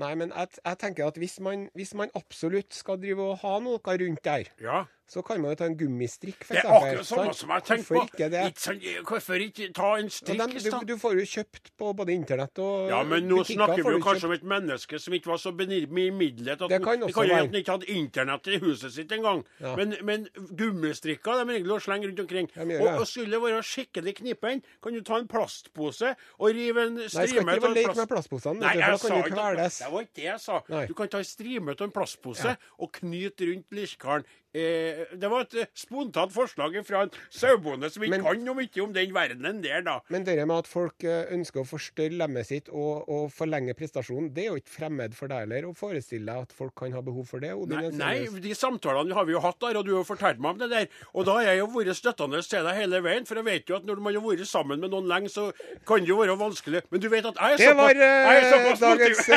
Nei, 0.00 0.14
men 0.16 0.32
jeg, 0.32 0.48
jeg 0.64 0.78
tenker 0.80 1.06
at 1.08 1.16
hvis 1.20 1.38
man, 1.44 1.66
hvis 1.76 1.94
man 1.96 2.10
absolutt 2.16 2.72
skal 2.76 2.98
drive 3.00 3.22
og 3.32 3.38
ha 3.44 3.54
noe 3.64 3.80
rundt 3.80 4.24
der, 4.24 4.48
Ja. 4.60 4.84
Så 5.06 5.22
kan 5.22 5.38
man 5.40 5.52
jo 5.52 5.58
ta 5.60 5.66
en 5.70 5.76
gummistrikk, 5.78 6.40
f.eks. 6.42 6.50
Det 6.50 6.62
er 6.64 6.72
akkurat 6.76 7.06
samme 7.06 7.34
som 7.38 7.50
jeg 7.54 7.62
tenker 7.68 7.94
på. 7.94 8.00
ikke 8.08 8.28
det? 8.32 8.44
Ikke? 8.50 8.94
Hvorfor 9.06 9.44
ikke 9.44 9.68
ta 9.76 9.90
en 10.00 10.08
strikk 10.10 10.40
dem, 10.40 10.54
du, 10.66 10.86
du 10.88 10.96
får 10.98 11.14
jo 11.20 11.26
kjøpt 11.30 11.70
på 11.78 11.92
både 11.94 12.12
internett 12.16 12.58
og 12.58 12.90
Ja, 12.90 13.02
men 13.06 13.28
nå 13.30 13.38
butikker 13.42 13.60
snakker 13.60 13.82
vi 13.86 13.94
jo 13.94 14.00
kanskje 14.02 14.24
kjøpt. 14.24 14.26
om 14.26 14.34
et 14.38 14.46
menneske 14.56 14.98
som 14.98 15.14
ikke 15.14 15.30
var 15.30 15.38
så 15.42 15.52
bemidlet 15.54 16.62
at 16.66 16.68
Det 16.74 16.80
kan 16.82 17.00
det 17.06 17.14
kan 17.14 17.30
jo 17.30 17.46
ikke 17.46 17.76
hadde 17.76 17.90
internett 17.94 18.50
i 18.50 18.58
huset 18.64 18.92
sitt 18.96 19.12
engang. 19.14 19.44
Ja. 19.62 19.76
Men, 19.78 19.94
men 20.02 20.26
gummistrikker 20.58 21.38
de 21.44 21.54
regler 21.54 21.76
å 21.76 21.82
slenge 21.82 22.10
rundt 22.10 22.22
omkring. 22.24 22.48
Gjør 22.56 22.82
Og, 22.82 23.00
og 23.02 23.06
skulle 23.08 23.36
det 23.36 23.42
være 23.44 23.62
skikkelig 23.66 24.16
knipen, 24.20 24.62
kan 24.82 24.96
du 24.96 25.02
ta 25.06 25.20
en 25.20 25.28
plastpose 25.30 26.14
og 26.38 26.48
rive 26.56 26.86
en 26.88 26.98
strime 27.06 27.56
av 27.56 27.62
plast- 27.62 28.00
med 28.00 28.10
plastposene, 28.10 28.60
Nei, 28.64 28.74
jeg 28.80 28.98
sa 29.02 29.20
ikke 29.22 29.54
det. 29.60 29.68
Det 29.76 29.92
var 29.92 30.06
ikke 30.06 30.18
det 30.20 30.26
jeg 30.30 30.42
sa. 30.42 30.60
Nei. 30.72 30.84
Du 30.90 30.94
kan 30.98 31.08
ta 31.12 31.22
en 31.22 31.28
strime 31.30 31.76
av 31.76 31.86
en 31.86 31.94
plastpose 31.94 32.56
og 32.82 32.92
knyte 33.00 33.52
rundt 33.52 33.70
lirkaren. 33.78 34.26
Eh, 34.56 35.02
det 35.12 35.28
var 35.28 35.44
et 35.44 35.54
eh, 35.60 35.68
spontant 35.76 36.32
forslag 36.32 36.78
fra 36.86 37.02
en 37.04 37.12
sauebonde 37.34 37.90
som 37.92 38.04
ikke 38.06 38.22
kan 38.24 38.40
noe 38.46 38.56
mye 38.56 38.82
om 38.84 38.94
den 38.94 39.12
verdenen 39.12 39.60
der, 39.64 39.82
da. 39.84 39.98
Men 40.12 40.24
det 40.24 40.36
med 40.46 40.54
at 40.56 40.70
folk 40.70 41.04
eh, 41.04 41.26
ønsker 41.36 41.60
å 41.60 41.66
forstørre 41.68 42.16
lemmet 42.16 42.48
sitt 42.48 42.70
og, 42.72 43.04
og 43.12 43.28
forlenge 43.34 43.74
prestasjonen, 43.76 44.30
det 44.36 44.46
er 44.46 44.54
jo 44.54 44.60
ikke 44.62 44.74
fremmed 44.78 45.16
for 45.18 45.32
deg 45.32 45.44
heller 45.44 45.68
å 45.68 45.74
forestille 45.76 46.24
deg 46.30 46.48
at 46.48 46.56
folk 46.56 46.74
kan 46.78 46.94
ha 46.96 47.02
behov 47.04 47.28
for 47.28 47.42
det. 47.44 47.52
Nei, 47.68 47.90
nei, 47.98 48.16
de 48.46 48.54
samtalene 48.56 49.16
har 49.16 49.28
vi 49.28 49.36
jo 49.36 49.42
hatt 49.44 49.60
der, 49.60 49.80
og 49.80 49.86
du 49.86 49.92
har 49.94 50.00
jo 50.02 50.08
fortalt 50.08 50.40
meg 50.40 50.56
om 50.56 50.62
det 50.64 50.70
der. 50.72 50.88
Og 51.12 51.28
da 51.28 51.38
har 51.40 51.50
jeg 51.50 51.60
jo 51.60 51.68
vært 51.76 51.98
støttende 51.98 52.40
til 52.46 52.64
deg 52.66 52.80
hele 52.80 53.02
veien, 53.04 53.28
for 53.28 53.40
jeg 53.40 53.48
vet 53.48 53.72
jo 53.72 53.78
at 53.80 53.88
når 53.88 54.02
man 54.04 54.16
har 54.16 54.24
vært 54.24 54.48
sammen 54.48 54.80
med 54.82 54.94
noen 54.94 55.10
lenge, 55.10 55.32
så 55.32 55.50
kan 55.88 56.00
det 56.04 56.12
jo 56.12 56.20
være 56.22 56.38
vanskelig. 56.40 56.84
Men 56.92 57.02
du 57.02 57.10
vet 57.12 57.28
at 57.28 57.36
jeg 57.42 57.52
er 57.52 57.58
Det 57.66 57.74
var 57.76 57.92
såpass- 57.92 58.04
jeg 58.06 58.38
eh, 58.38 58.50
såpass 58.54 58.80
dagens 58.86 59.22
uh, 59.28 59.36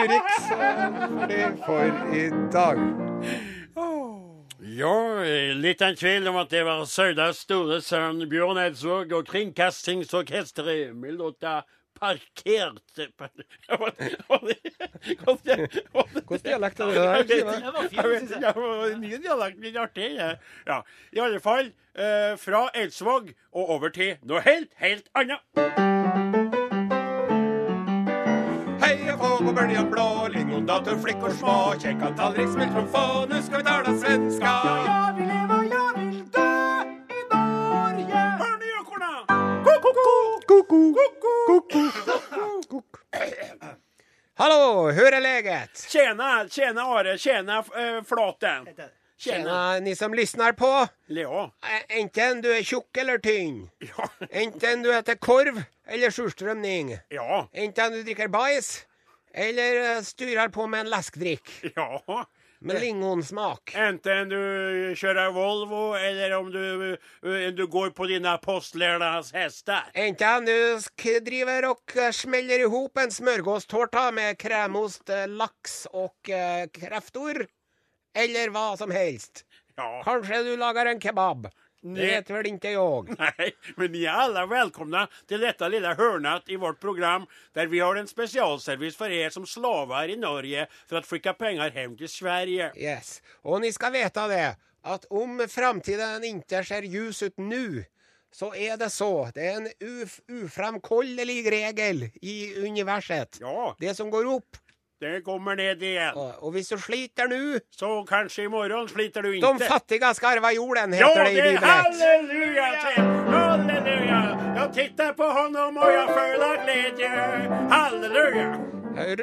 Urix 0.00 0.28
for 1.66 1.84
i 2.14 2.24
dag. 2.54 3.53
Ja, 4.74 5.22
litt 5.54 5.82
en 5.84 5.94
tvil 5.94 6.26
om 6.26 6.36
at 6.40 6.50
det 6.50 6.64
var 6.66 6.80
Saudas 6.90 7.44
store 7.44 7.76
sønn 7.84 8.24
Bjørn 8.30 8.58
Eidsvåg 8.58 9.12
og 9.14 9.28
Kringkastingsorkesteret 9.28 10.96
med 10.98 11.14
låta 11.20 11.60
parkert 11.94 12.80
Hvilken 15.44 16.42
dialekt 16.42 16.80
er 16.80 16.86
det 16.90 16.94
der? 16.96 17.14
Jeg 17.14 17.28
vet 17.28 17.38
Simen? 17.38 17.54
ikke. 17.54 17.94
Jeg 18.02 18.06
det 18.34 18.54
var 18.56 18.98
ny 18.98 19.12
dialekt, 19.28 19.58
litt 19.62 19.78
artig. 19.78 20.10
Ja. 20.18 20.32
ja. 20.66 20.80
I 21.12 21.22
alle 21.28 21.40
fall, 21.44 21.70
eh, 21.94 22.34
fra 22.40 22.66
Eidsvåg 22.74 23.30
og 23.52 23.76
over 23.78 23.94
til 23.94 24.16
noe 24.26 24.42
helt, 24.42 24.74
helt 24.82 25.06
annet. 25.14 26.43
På 29.44 29.52
bøljan 29.52 29.90
blå, 29.90 30.28
lingondator, 30.32 30.96
flickor 31.02 31.30
små, 31.30 31.74
Kjekka 31.82 32.14
tallrik, 32.16 32.48
smelt 32.48 32.72
som 32.72 32.88
få, 32.88 33.26
nu 33.26 33.42
skal 33.42 33.58
vi 33.58 33.64
tala 33.64 33.98
svenska. 33.98 34.52
Jeg 34.86 35.14
vil 35.16 35.26
leve, 35.28 35.58
jeg 35.72 35.90
vil 35.96 36.22
dø 36.36 36.52
i 37.18 37.20
Norge. 37.32 38.22
Hør 38.40 38.54
nye 38.62 38.80
korna. 38.88 39.10
Ko-ko-ko! 39.66 40.14
Hallo, 44.34 44.90
hur 44.90 45.12
är 45.12 45.20
läget? 45.20 45.86
Tjena, 45.88 46.48
tjena 46.48 46.82
Are, 46.82 47.18
tjena 47.18 47.58
uh, 47.58 48.02
Flaten. 48.04 48.66
Tjena. 49.18 49.80
Ni 49.80 49.96
som 49.96 50.14
lyssnar 50.14 50.52
på. 50.52 50.86
Leo. 51.06 51.50
Enten 51.88 52.40
du 52.40 52.56
är 52.56 52.62
tjock 52.62 52.96
eller 52.96 53.18
tynn. 53.18 53.70
Ja. 53.78 54.08
Enten 54.30 54.82
du 54.82 54.94
äter 54.94 55.14
korv 55.14 55.62
eller 55.88 56.10
surströmming. 56.10 56.98
Ja. 57.08 57.48
Enten 57.52 57.92
du 57.92 58.02
dricker 58.02 58.28
bajs 58.28 58.86
eller 59.34 60.02
styrer 60.06 60.48
på 60.54 60.66
med 60.70 60.86
en 60.86 60.94
laskdrikk. 60.94 61.50
Ja. 61.76 62.24
med 62.64 62.80
lingonsmak. 62.80 63.74
Enten 63.76 64.30
du 64.30 64.38
kjører 64.96 65.32
Volvo, 65.36 65.82
eller 65.98 66.32
om 66.38 66.46
du, 66.52 66.94
eh, 66.94 67.50
du 67.52 67.66
går 67.68 67.90
på 67.90 68.06
dine 68.08 68.30
apostlernas 68.38 69.34
hester. 69.36 69.90
Enten 69.92 70.46
du 70.48 71.18
driver 71.26 71.68
og 71.74 71.96
smeller 72.16 72.62
i 72.62 72.64
ihop 72.64 72.98
en 72.98 73.12
smørgåstårta 73.12 74.10
med 74.16 74.38
kremost, 74.40 75.10
laks 75.28 75.86
og 75.92 76.04
och 76.04 76.30
eh. 76.30 77.46
Eller 78.14 78.50
hva 78.50 78.76
som 78.76 78.90
helst. 78.90 79.44
Ja. 79.76 80.02
Kanskje 80.04 80.42
du 80.42 80.56
lager 80.56 80.86
en 80.86 81.00
kebab. 81.00 81.48
Det 81.84 82.06
vet 82.06 82.30
väl 82.30 82.46
inte 82.46 82.68
jag. 82.68 83.14
Nej, 83.18 83.56
men 83.76 83.92
ni 83.92 84.04
är 84.04 84.10
alla 84.10 84.46
välkomna 84.46 85.08
till 85.28 85.40
detta 85.40 85.68
lilla 85.68 85.94
hörnat 85.94 86.48
i 86.48 86.56
vårt 86.56 86.80
program 86.80 87.26
där 87.52 87.66
vi 87.66 87.80
har 87.80 87.96
en 87.96 88.08
specialservice 88.08 88.96
för 88.96 89.10
er 89.10 89.30
som 89.30 89.46
slavar 89.46 90.08
i 90.08 90.16
Norge 90.16 90.68
för 90.88 90.96
att 90.96 91.06
skicka 91.06 91.32
pengar 91.32 91.70
hem 91.70 91.96
till 91.96 92.08
Sverige. 92.08 92.72
Yes. 92.76 93.22
Och 93.42 93.60
ni 93.60 93.72
ska 93.72 93.90
veta 93.90 94.28
det, 94.28 94.56
att 94.82 95.04
om 95.04 95.46
framtiden 95.50 96.24
inte 96.24 96.64
ser 96.64 96.82
ljus 96.82 97.22
ut 97.22 97.38
nu, 97.38 97.84
så 98.32 98.54
är 98.54 98.76
det 98.76 98.90
så. 98.90 99.30
Det 99.34 99.46
är 99.46 99.56
en 99.56 99.68
uf 99.80 100.20
uframkollelig 100.28 101.52
regel 101.52 102.10
i 102.22 102.54
universet. 102.66 103.38
Ja, 103.40 103.76
Det 103.78 103.94
som 103.94 104.10
går 104.10 104.24
upp. 104.24 104.56
Det 105.04 105.20
kommer 105.24 105.56
ned 105.56 105.82
igjen. 105.82 106.14
Og, 106.16 106.32
och 106.42 106.52
hvis 106.52 106.68
du 106.68 106.78
sliter 106.78 107.28
nå 107.28 107.58
Så 107.70 108.04
kanskje 108.08 108.42
i 108.44 108.48
morgen 108.48 108.88
sliter 108.88 109.22
du 109.22 109.30
ikke. 109.36 109.46
de 109.46 109.64
fattige 109.64 110.14
skal 110.14 110.38
arve 110.38 110.52
jorden, 110.54 110.92
heter 110.92 111.18
Ja, 111.18 111.24
det 111.24 111.32
i 111.32 111.38
er 111.38 111.58
halleluja 111.58 112.68
til. 112.84 113.02
Halleluja! 113.34 114.20
Jag 114.56 114.74
tittar 114.74 115.12
på 115.12 115.24
honom 115.24 115.76
og 115.76 115.90
jeg 115.92 116.06
føler 116.08 116.64
glede. 116.64 117.08
Halleluja! 117.70 118.48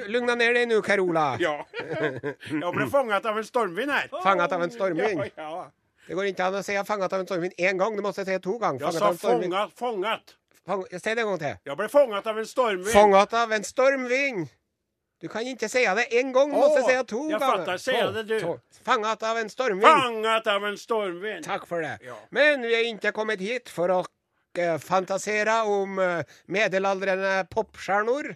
Lugna 0.07 0.35
ned 0.35 0.55
deg 0.55 0.67
nå, 0.67 0.81
Carola. 0.81 1.37
Ja. 1.39 1.53
Jeg 2.51 2.73
ble 2.75 2.89
fångat 2.91 3.25
av 3.25 3.37
en 3.39 3.47
stormvind 3.47 3.91
her. 3.91 4.09
Fanget 4.23 4.51
av 4.51 4.63
en 4.63 4.71
stormvind. 4.73 5.23
Ja, 5.37 5.47
ja. 5.47 5.63
Det 6.07 6.17
går 6.17 6.27
ikke 6.33 6.43
an 6.43 6.55
å 6.59 6.63
si 6.65 6.73
'fanget 6.75 7.13
av 7.13 7.19
en 7.19 7.27
stormvind 7.27 7.53
en 7.57 7.77
gang. 7.77 7.95
du 7.95 8.01
måtte 8.01 8.25
si 8.25 8.39
to 8.39 8.57
ganger. 8.59 8.81
Jeg 8.81 8.93
sa 8.93 9.13
fanget. 9.13 9.71
fanget. 9.79 10.35
Fång... 10.67 10.85
Säg 10.91 11.15
det 11.15 11.21
en 11.21 11.27
gang 11.27 11.39
til. 11.39 11.55
Jeg 11.65 11.77
ble 11.77 11.87
fångat 11.89 12.27
av 12.27 12.37
en 12.39 12.45
stormvind. 12.45 12.93
Fångat 12.93 13.33
av 13.33 13.51
en 13.51 13.63
stormvind. 13.63 14.49
Du 15.21 15.27
kan 15.29 15.45
ikke 15.45 15.69
si 15.69 15.83
det 15.85 16.07
en 16.17 16.31
gang, 16.33 16.49
du 16.49 16.57
måtte 16.57 16.81
si 16.81 16.93
jag 16.93 17.07
gånger. 17.07 17.39
fattar. 17.39 17.77
Säga 17.77 18.05
Två, 18.05 18.11
det 18.11 18.23
du. 18.23 18.59
Fanget 18.83 19.23
av 19.23 19.37
en 19.37 19.49
stormvind. 19.49 19.83
Fanget 19.83 20.47
av 20.47 20.65
en 20.65 20.77
stormvind. 20.77 21.45
Takk 21.45 21.67
for 21.67 21.81
det. 21.81 21.99
Ja. 22.05 22.17
Men 22.29 22.61
vi 22.61 22.75
har 22.75 22.87
ikke 22.89 23.11
kommet 23.11 23.39
hit 23.39 23.69
for 23.69 23.89
å 23.89 24.01
fantasere 24.01 24.79
fantasera 24.79 25.63
om 25.63 25.99
uh, 25.99 26.23
medelåldrande 26.45 27.45
Nei, 27.47 28.35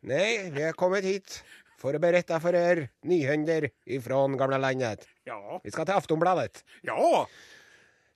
Nej, 0.00 0.50
vi 0.50 0.62
har 0.62 0.72
kommet 0.72 1.04
hit 1.04 1.42
for 1.78 1.94
å 1.94 2.00
berette 2.00 2.40
for 2.40 2.52
dere 2.52 2.88
nyhender 3.04 3.68
ifrån 3.86 4.36
gamlelandet. 4.40 5.06
Ja. 5.24 5.60
Vi 5.62 5.70
skal 5.70 5.86
til 5.86 5.94
Aftonbladet. 5.94 6.64
Ja. 6.82 7.26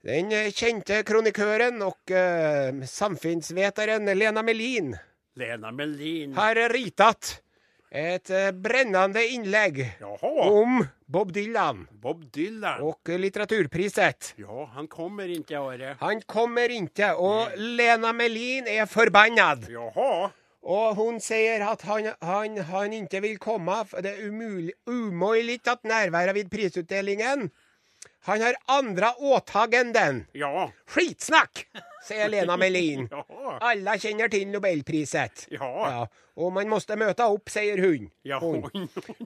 Den 0.05 0.33
eh, 0.33 0.51
kjente 0.53 1.03
kronikøren 1.07 1.81
og 1.85 2.12
uh, 2.12 2.85
samfunnsvetaren 2.85 4.11
Lena 4.16 4.42
Melin 4.42 4.97
Lena 5.37 5.70
Melin. 5.73 6.35
har 6.35 6.59
ritat 6.73 7.43
ett 7.94 8.54
brennende 8.54 9.26
innlegg 9.26 9.96
Jaha. 10.00 10.50
om 10.50 10.87
Bob 11.07 11.33
Dylan 11.33 11.88
Bob 11.90 12.30
Dylan. 12.33 12.80
och 12.80 13.09
eh, 13.09 13.18
litteraturpriset. 13.18 14.35
Ja, 14.37 14.70
han 14.74 14.88
kommer 14.88 15.28
ikke 15.28 15.54
i 15.54 15.59
året. 15.59 15.96
Han 16.00 16.20
kommer 16.26 16.68
ikke. 16.70 17.14
Og 17.14 17.48
Nei. 17.48 17.57
Lena 17.78 18.12
Melin 18.12 18.66
er 18.66 18.87
forbanna. 18.87 19.54
Og 20.64 20.94
hun 20.96 21.20
sier 21.20 21.61
at 21.68 21.83
han, 21.85 22.09
han, 22.24 22.57
han 22.59 22.92
ikke 22.92 23.20
vil 23.20 23.38
komme. 23.38 23.85
det 24.02 24.11
er 24.14 24.28
umulig, 24.28 24.72
umulig 24.87 25.61
at 25.68 25.85
närvara 25.85 26.33
vid 26.33 26.50
prisutdelningen. 26.50 27.50
Han 28.29 28.40
har 28.43 28.57
andra 28.73 29.12
åtaganden. 29.19 30.25
Ja. 30.33 30.71
Skitsnakk! 30.88 31.67
sier 32.05 32.29
Lena 32.29 32.57
Melin. 32.57 33.09
Ja. 33.45 33.59
Alle 33.61 33.95
kjenner 34.01 34.31
til 34.33 34.49
Nobelpriset. 34.49 35.47
Ja. 35.53 35.69
Ja, 35.90 36.07
Og 36.40 36.53
man 36.57 36.69
måste 36.73 36.97
møte 36.97 37.27
opp, 37.29 37.51
sier 37.53 37.81
hun. 37.83 38.09
Ja. 38.27 38.38
hun. 38.43 38.64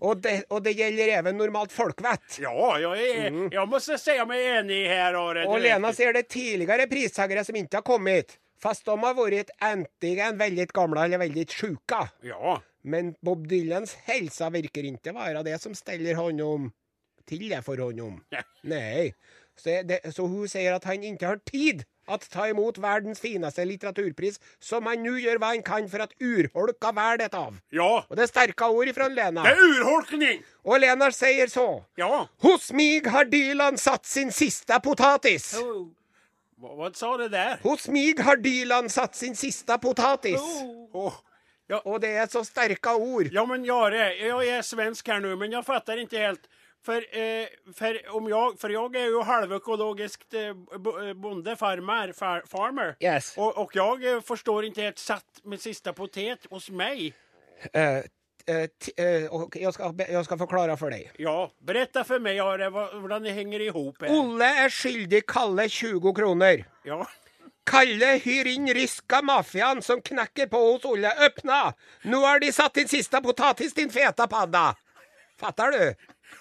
Og, 0.00 0.18
det, 0.22 0.34
og, 0.50 0.62
det 0.66 0.74
gjelder 0.78 1.12
even 1.20 1.38
normalt 1.38 1.72
folkvett. 1.72 2.40
Ja, 2.42 2.54
jeg, 2.82 3.30
mm. 3.32 3.46
jeg 3.54 3.70
måste 3.70 3.98
si 4.02 4.16
meg 4.28 4.42
enig 4.58 4.80
her. 4.90 5.16
Are. 5.18 5.46
og 5.46 5.62
Lena 5.62 5.92
sier 5.94 6.10
ser 6.10 6.18
det 6.18 6.26
tidligere 6.32 6.88
pristagare 6.90 7.46
som 7.46 7.56
ikke 7.58 7.80
har 7.80 7.86
kommet. 7.86 8.38
Fast 8.58 8.88
de 8.88 8.96
har 8.98 9.14
vært 9.14 9.54
enten 9.62 10.38
veldig 10.40 10.66
gamle 10.74 11.06
eller 11.06 11.22
veldig 11.22 11.46
sjuka. 11.54 12.08
Ja. 12.26 12.58
Men 12.82 13.14
Bob 13.22 13.46
Dylans 13.50 13.94
helse 14.08 14.50
virker 14.54 14.86
ikke 14.90 15.14
være 15.14 15.44
det 15.46 15.58
som 15.62 15.74
steller 15.78 16.18
hånd 16.18 16.42
till 16.42 16.70
det 17.36 17.60
for 17.66 17.76
honom. 17.76 18.22
om. 18.32 18.42
Nei. 18.64 19.12
Så, 19.58 19.82
det, 19.84 20.00
så 20.14 20.26
hun 20.30 20.48
sier 20.48 20.76
at 20.76 20.84
han 20.86 21.02
ikke 21.02 21.26
har 21.26 21.40
tid 21.44 21.84
at 22.08 22.22
ta 22.32 22.46
imot 22.48 22.78
verdens 22.80 23.20
fineste 23.20 23.64
litteraturpris, 23.68 24.38
som 24.62 24.86
han 24.88 25.02
nå 25.04 25.16
gjør 25.20 25.40
hva 25.42 25.50
han 25.52 25.62
kan 25.66 25.88
for 25.92 26.00
att 26.00 26.14
urholka 26.22 26.92
värdet 26.96 27.34
av. 27.34 27.58
Ja. 27.74 28.04
Og 28.08 28.16
det 28.16 28.22
er 28.24 28.30
sterke 28.30 28.64
ord 28.72 28.88
ifrån 28.88 29.12
Lena. 29.14 29.42
Det 29.44 29.52
er 29.52 29.64
urholkning! 29.74 30.40
Og 30.64 30.80
Lena 30.80 31.10
sier 31.12 31.50
så. 31.52 31.66
Ja. 32.00 32.26
Hos 32.40 32.70
mig 32.72 33.04
har 33.12 33.28
Dylan 33.28 33.76
satt 33.78 34.06
sin 34.06 34.32
siste 34.32 34.78
potatis. 34.80 35.52
Oh. 35.60 35.88
Hva 36.58 36.88
sa 36.96 37.16
det 37.20 37.28
der? 37.34 37.58
Hos 37.62 37.88
mig 37.92 38.16
har 38.24 38.40
Dylan 38.40 38.88
satt 38.90 39.14
sin 39.18 39.36
siste 39.36 39.76
potatis. 39.82 40.40
Åh. 40.94 41.18
Ja, 41.68 41.82
Og 41.84 42.00
det 42.00 42.14
er 42.16 42.26
så 42.32 42.40
sterke 42.46 42.94
ord. 42.96 43.28
ja, 43.32 43.44
men 43.44 43.64
Jare, 43.64 44.14
jeg 44.16 44.48
er 44.48 44.62
svensk 44.64 45.06
her 45.12 45.20
nå, 45.20 45.34
men 45.36 45.52
jeg 45.52 45.64
fatter 45.66 46.00
ikke 46.00 46.22
helt. 46.22 46.48
För, 46.84 47.18
eh, 47.18 47.46
för, 47.74 48.16
om 48.16 48.28
jag, 48.28 48.60
för 48.60 48.70
jag 48.70 48.96
är 48.96 49.04
ju 49.04 49.22
halvekologiskt 49.22 50.34
eh, 50.34 50.42
eh, 50.42 51.12
bonde, 51.14 51.56
farmer, 51.56 52.12
far, 52.12 52.42
farmer. 52.46 52.96
Yes. 53.00 53.34
Och, 53.36 53.58
och 53.58 53.76
jag 53.76 54.24
förstår 54.24 54.64
inte 54.64 54.82
helt 54.82 54.98
satt 54.98 55.40
med 55.42 55.60
sista 55.60 55.92
potet 55.92 56.46
hos 56.50 56.70
mig. 56.70 57.14
Uh. 57.76 58.04
och 59.30 59.56
jag, 59.56 59.74
skal, 59.74 59.94
jeg 60.08 60.24
skal, 60.24 60.38
forklare 60.38 60.76
for 60.76 60.94
deg. 60.94 61.10
Ja, 61.20 61.50
berätta 61.60 62.04
for 62.04 62.22
meg 62.22 62.38
Are, 62.40 62.70
hvordan 62.70 63.26
det 63.26 63.34
henger 63.36 63.60
ihop 63.60 63.98
hop. 64.00 64.08
Olle 64.08 64.48
er 64.64 64.72
skyldig 64.72 65.26
Kalle 65.28 65.68
20 65.68 66.14
kroner. 66.16 66.62
Ja. 66.88 67.02
Kalle 67.68 68.14
hyr 68.24 68.48
inn 68.48 68.70
ryska 68.72 69.20
mafiaen 69.22 69.82
som 69.82 70.00
knekker 70.00 70.48
på 70.48 70.60
hos 70.62 70.86
Olle. 70.88 71.12
Öppna! 71.26 71.74
Nå 72.08 72.22
har 72.24 72.40
de 72.40 72.52
satt 72.52 72.74
din 72.74 72.88
sista 72.88 73.20
potatis, 73.20 73.74
din 73.74 73.90
feta 73.90 74.26
padda. 74.26 74.76
Fattar 75.40 75.70
du? 75.70 75.94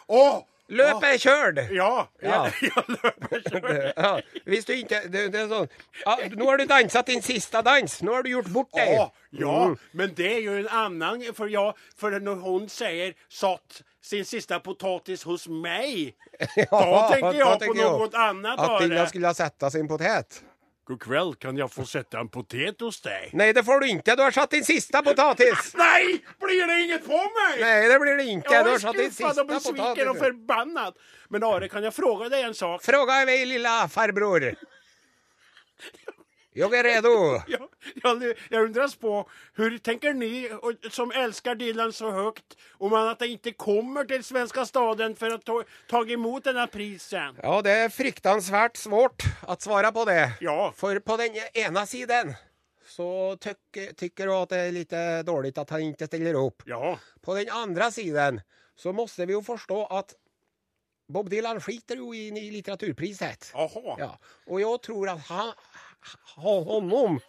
Åh! 0.10 0.44
Løpet 0.70 1.04
er 1.08 1.20
kjørt! 1.24 1.60
Ja, 1.72 2.08
Ja. 2.22 2.40
löper. 2.88 3.94
Ja, 3.98 4.10
visst 4.52 4.68
du 4.68 4.74
ikke 4.74 5.00
det, 5.08 5.22
det 5.32 5.40
er 5.46 5.48
sånn. 5.48 5.70
ah, 6.06 6.20
Nå 6.36 6.50
har 6.50 6.58
du 6.60 6.66
dansa 6.68 7.02
din 7.08 7.22
sista 7.24 7.62
dans. 7.64 8.02
Nå 8.04 8.12
har 8.18 8.24
du 8.26 8.30
gjort 8.34 8.50
bort 8.52 8.74
deg! 8.76 8.92
Ja, 8.98 9.06
ja 9.32 9.54
Mm. 9.68 9.78
men 9.94 10.14
det 10.18 10.28
er 10.34 10.42
jo 10.44 10.58
en 10.60 10.68
annan, 10.68 11.24
For, 11.34 11.48
ja, 11.48 11.72
for 11.96 12.20
når 12.20 12.36
hun 12.44 12.68
sier 12.72 13.14
satt 13.30 13.82
sin 14.02 14.26
sista 14.28 14.60
potatis 14.60 15.24
hos 15.24 15.48
meg', 15.48 16.14
da 16.72 17.08
tenker 17.12 17.34
jeg 17.34 17.44
på 17.48 17.60
tänker 17.60 17.82
jag 17.82 17.92
något 18.00 18.14
annet. 18.16 18.60
At. 18.60 18.80
Dilla 18.82 19.08
skulle 19.08 19.28
ha 19.28 19.34
satt 19.34 19.72
sin 19.72 19.88
potet. 19.88 20.42
God 20.88 21.02
kväll, 21.04 21.36
kan 21.36 21.58
jeg 21.58 21.72
få 21.72 21.86
sätta 21.86 22.20
en 22.20 22.30
potet 22.32 22.82
hos 22.82 23.02
deg? 23.04 23.34
Nei, 23.36 23.50
det 23.54 23.64
får 23.68 23.82
du 23.84 23.88
ikke. 23.92 24.14
Du 24.16 24.22
har 24.24 24.32
satt 24.32 24.54
din 24.56 24.64
sista 24.64 25.02
potatis. 25.04 25.74
Nei! 25.82 26.22
blir 26.40 26.68
det 26.68 26.78
inget 26.86 27.04
på 27.04 27.18
meg? 27.20 27.60
Nei, 27.60 27.88
det 27.92 27.98
blir 28.00 28.16
det 28.16 28.28
ikke. 28.32 28.62
Du 28.64 28.70
har 28.72 28.80
satt 28.80 28.96
din 28.96 29.12
sista 29.12 29.34
Jeg 29.34 29.44
er 29.44 29.50
besviken 29.50 30.12
og 30.14 30.22
förbannad. 30.22 30.96
Men 31.28 31.44
Are, 31.44 31.68
kan 31.68 31.84
jeg 31.84 31.92
fråga 31.92 32.30
deg 32.32 32.48
en 32.48 32.56
sak? 32.56 32.86
Fråga 32.88 33.20
meg, 33.28 33.44
lilla 33.52 33.82
farbror. 33.92 34.48
Jag 36.58 36.74
är 36.76 36.84
redo. 36.84 37.41
Jag, 37.47 38.24
jag, 38.24 38.34
jag 38.49 38.64
undrar 38.64 38.99
på, 38.99 39.30
hur 39.53 39.78
tänker 39.78 40.14
ni 40.14 40.49
som 40.91 41.12
älskar 41.12 41.55
Dylan 41.55 41.93
så 41.93 42.12
högt 42.12 42.58
om 42.72 42.91
han 42.91 43.08
att 43.08 43.20
han 43.20 43.30
inte 43.30 43.51
kommer 43.51 44.05
till 44.05 44.24
svenska 44.24 44.66
staden 44.66 45.16
för 45.16 45.30
att 45.32 45.45
ta, 45.45 45.64
ta 45.89 46.05
emot 46.05 46.43
denne 46.43 46.68
prisen? 46.68 47.36
Ja, 47.43 47.62
det 47.62 47.72
är 47.72 47.89
fruktansvärt 47.89 48.78
svårt 48.78 49.24
att 49.41 49.62
svara 49.62 49.91
på 49.91 50.05
det. 50.05 50.32
Ja. 50.41 50.74
För 50.76 50.99
på 50.99 51.18
den 51.18 51.30
ena 51.53 51.86
sidan 51.86 52.34
så 52.88 53.38
tycker, 53.41 54.28
hun 54.28 54.36
at 54.41 54.49
det 54.49 54.58
er 54.68 54.72
litt 54.72 54.93
dårlig 55.28 55.58
at 55.60 55.70
han 55.70 55.82
ikke 55.91 56.08
stiller 56.08 56.36
opp. 56.39 56.64
Ja, 56.66 56.97
På 57.22 57.36
den 57.36 57.49
andre 57.51 57.91
siden 57.91 58.41
så 58.76 58.93
måtte 58.93 59.26
vi 59.26 59.34
jo 59.34 59.41
forstå 59.43 59.86
at 59.91 60.16
Bob 61.08 61.30
Dylan 61.32 61.60
skiter 61.64 61.95
jo 62.01 62.14
i, 62.16 62.30
litteraturpriset. 62.51 63.51
Ja, 63.55 64.10
Og 64.47 64.60
jeg 64.62 64.80
tror 64.84 65.10
at 65.14 65.20
han, 65.30 65.38
ha- 65.51 65.87
honom 66.38 67.20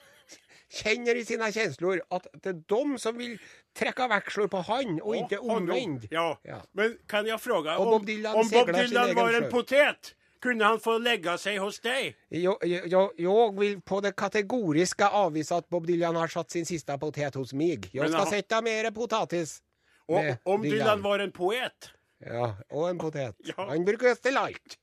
kjenner 0.68 1.16
i 1.16 1.24
sine 1.24 1.48
kjensler 1.52 2.02
at 2.12 2.28
det 2.42 2.52
er 2.52 2.60
de 2.68 3.00
som 3.00 3.16
vil 3.18 3.38
trekke 3.78 4.08
veksler 4.10 4.50
på 4.52 4.60
han 4.68 4.98
og 5.00 5.16
ikke 5.16 5.40
omvendt. 5.40 6.08
Ja. 6.12 6.34
Ja. 6.44 6.60
men 6.76 6.98
kan 7.08 7.26
jeg 7.26 7.40
spørre 7.40 7.78
om 7.78 7.92
Bob 7.94 8.06
Dylan 8.06 8.36
om 8.36 8.50
Bob 8.52 8.72
Dylan 8.74 9.14
var 9.16 9.42
en 9.42 9.50
potet, 9.52 10.14
Kunne 10.38 10.62
han 10.64 10.78
få 10.78 11.00
legge 11.02 11.32
seg 11.42 11.56
hos 11.58 11.80
deg? 11.82 12.14
Jeg 12.30 12.52
vil 12.62 12.92
jag 13.18 13.56
vill 13.58 13.80
på 13.82 13.98
det 14.04 14.12
kategoriske 14.14 15.08
avvise 15.10 15.56
at 15.56 15.66
Bob 15.66 15.86
Dylan 15.86 16.14
har 16.14 16.30
satt 16.30 16.54
sin 16.54 16.68
siste 16.68 16.94
potet 16.98 17.34
hos 17.34 17.50
meg. 17.52 17.88
Jeg 17.92 18.06
Men 18.06 18.26
sette 18.30 18.62
mer 18.62 18.90
potatis. 18.94 19.60
Og 20.06 20.22
om 20.44 20.62
Dylan. 20.62 20.78
Dylan 20.78 21.02
var 21.02 21.18
en 21.26 21.32
poet? 21.32 21.90
Ja, 22.22 22.54
og 22.70 22.90
en 22.90 22.98
potet. 22.98 23.34
Ja. 23.46 23.66
Han 23.66 23.84
bruker 23.84 24.14
stille 24.14 24.40
alt 24.40 24.78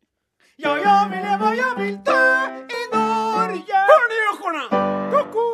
Ja, 0.60 0.76
jeg 0.76 1.10
vil 1.12 1.24
leve, 1.24 1.56
jeg 1.56 1.74
vil 1.80 1.98
dø 2.06 2.22
i 2.72 3.05
Norge! 3.36 3.80
Hör 3.92 4.06
ni 4.12 4.18
ekorna? 4.32 4.64
Koko! 5.12 5.46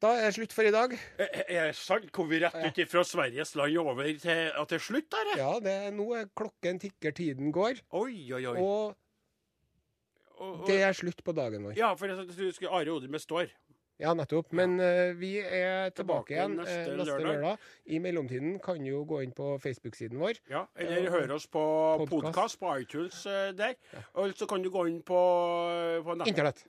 Da 0.00 0.12
er 0.14 0.28
det 0.28 0.34
slutt 0.36 0.52
for 0.54 0.62
i 0.68 0.70
dag. 0.70 0.92
Er 1.18 1.66
det 1.66 1.76
sant? 1.76 2.06
Kom 2.14 2.28
vi 2.30 2.38
rett 2.44 2.78
ut 2.78 2.90
fra 2.92 3.02
Sveriges 3.04 3.54
land 3.58 3.78
over 3.82 4.06
til 4.22 4.44
at 4.54 4.70
det 4.70 4.78
er 4.78 4.84
slutt, 4.84 5.08
der? 5.10 5.32
Ja, 5.40 5.48
det 5.64 5.72
er, 5.74 5.90
nå 5.96 6.06
klokken 6.38 6.78
tikker, 6.84 7.10
tiden 7.18 7.50
går. 7.52 7.80
Oi, 7.98 8.14
oi, 8.32 8.44
oi. 8.46 8.56
Og 8.62 8.94
Og- 10.38 10.60
og- 10.60 10.66
det 10.68 10.76
er 10.86 10.92
slutt 10.94 11.24
på 11.26 11.32
dagen 11.34 11.64
vår. 11.66 11.74
Ja, 11.76 11.94
for 11.98 12.06
jeg 12.06 12.28
du 12.30 12.52
skulle 12.54 12.70
Are 12.70 12.92
Odin 12.94 13.10
består. 13.10 13.48
Ja, 13.98 14.14
nettopp. 14.14 14.52
Men 14.54 14.78
uh, 14.78 15.10
vi 15.18 15.38
er 15.42 15.90
tilbake 15.90 15.98
Tilbake 15.98 16.34
igjen 16.36 16.56
neste 16.60 16.76
eh, 16.76 16.94
neste 16.94 17.16
lørdag. 17.18 17.26
lørdag. 17.26 17.68
I 17.86 17.98
mellomtiden 18.02 18.58
kan 18.62 18.78
du 18.78 18.90
jo 18.92 19.02
gå 19.08 19.20
inn 19.26 19.34
på 19.34 19.56
Facebook-siden 19.62 20.20
vår. 20.22 20.38
Ja, 20.50 20.64
eller 20.78 21.08
uh, 21.08 21.12
høre 21.16 21.34
oss 21.34 21.48
på 21.50 21.62
Podcast. 22.04 22.14
podkast 22.14 22.60
på 22.62 22.74
iTunes 22.78 23.20
uh, 23.26 23.50
der. 23.58 23.74
Og 24.14 24.34
så 24.38 24.46
kan 24.46 24.62
du 24.62 24.70
gå 24.70 24.86
inn 24.90 25.02
på, 25.02 25.22
på 26.06 26.18
Internett. 26.24 26.62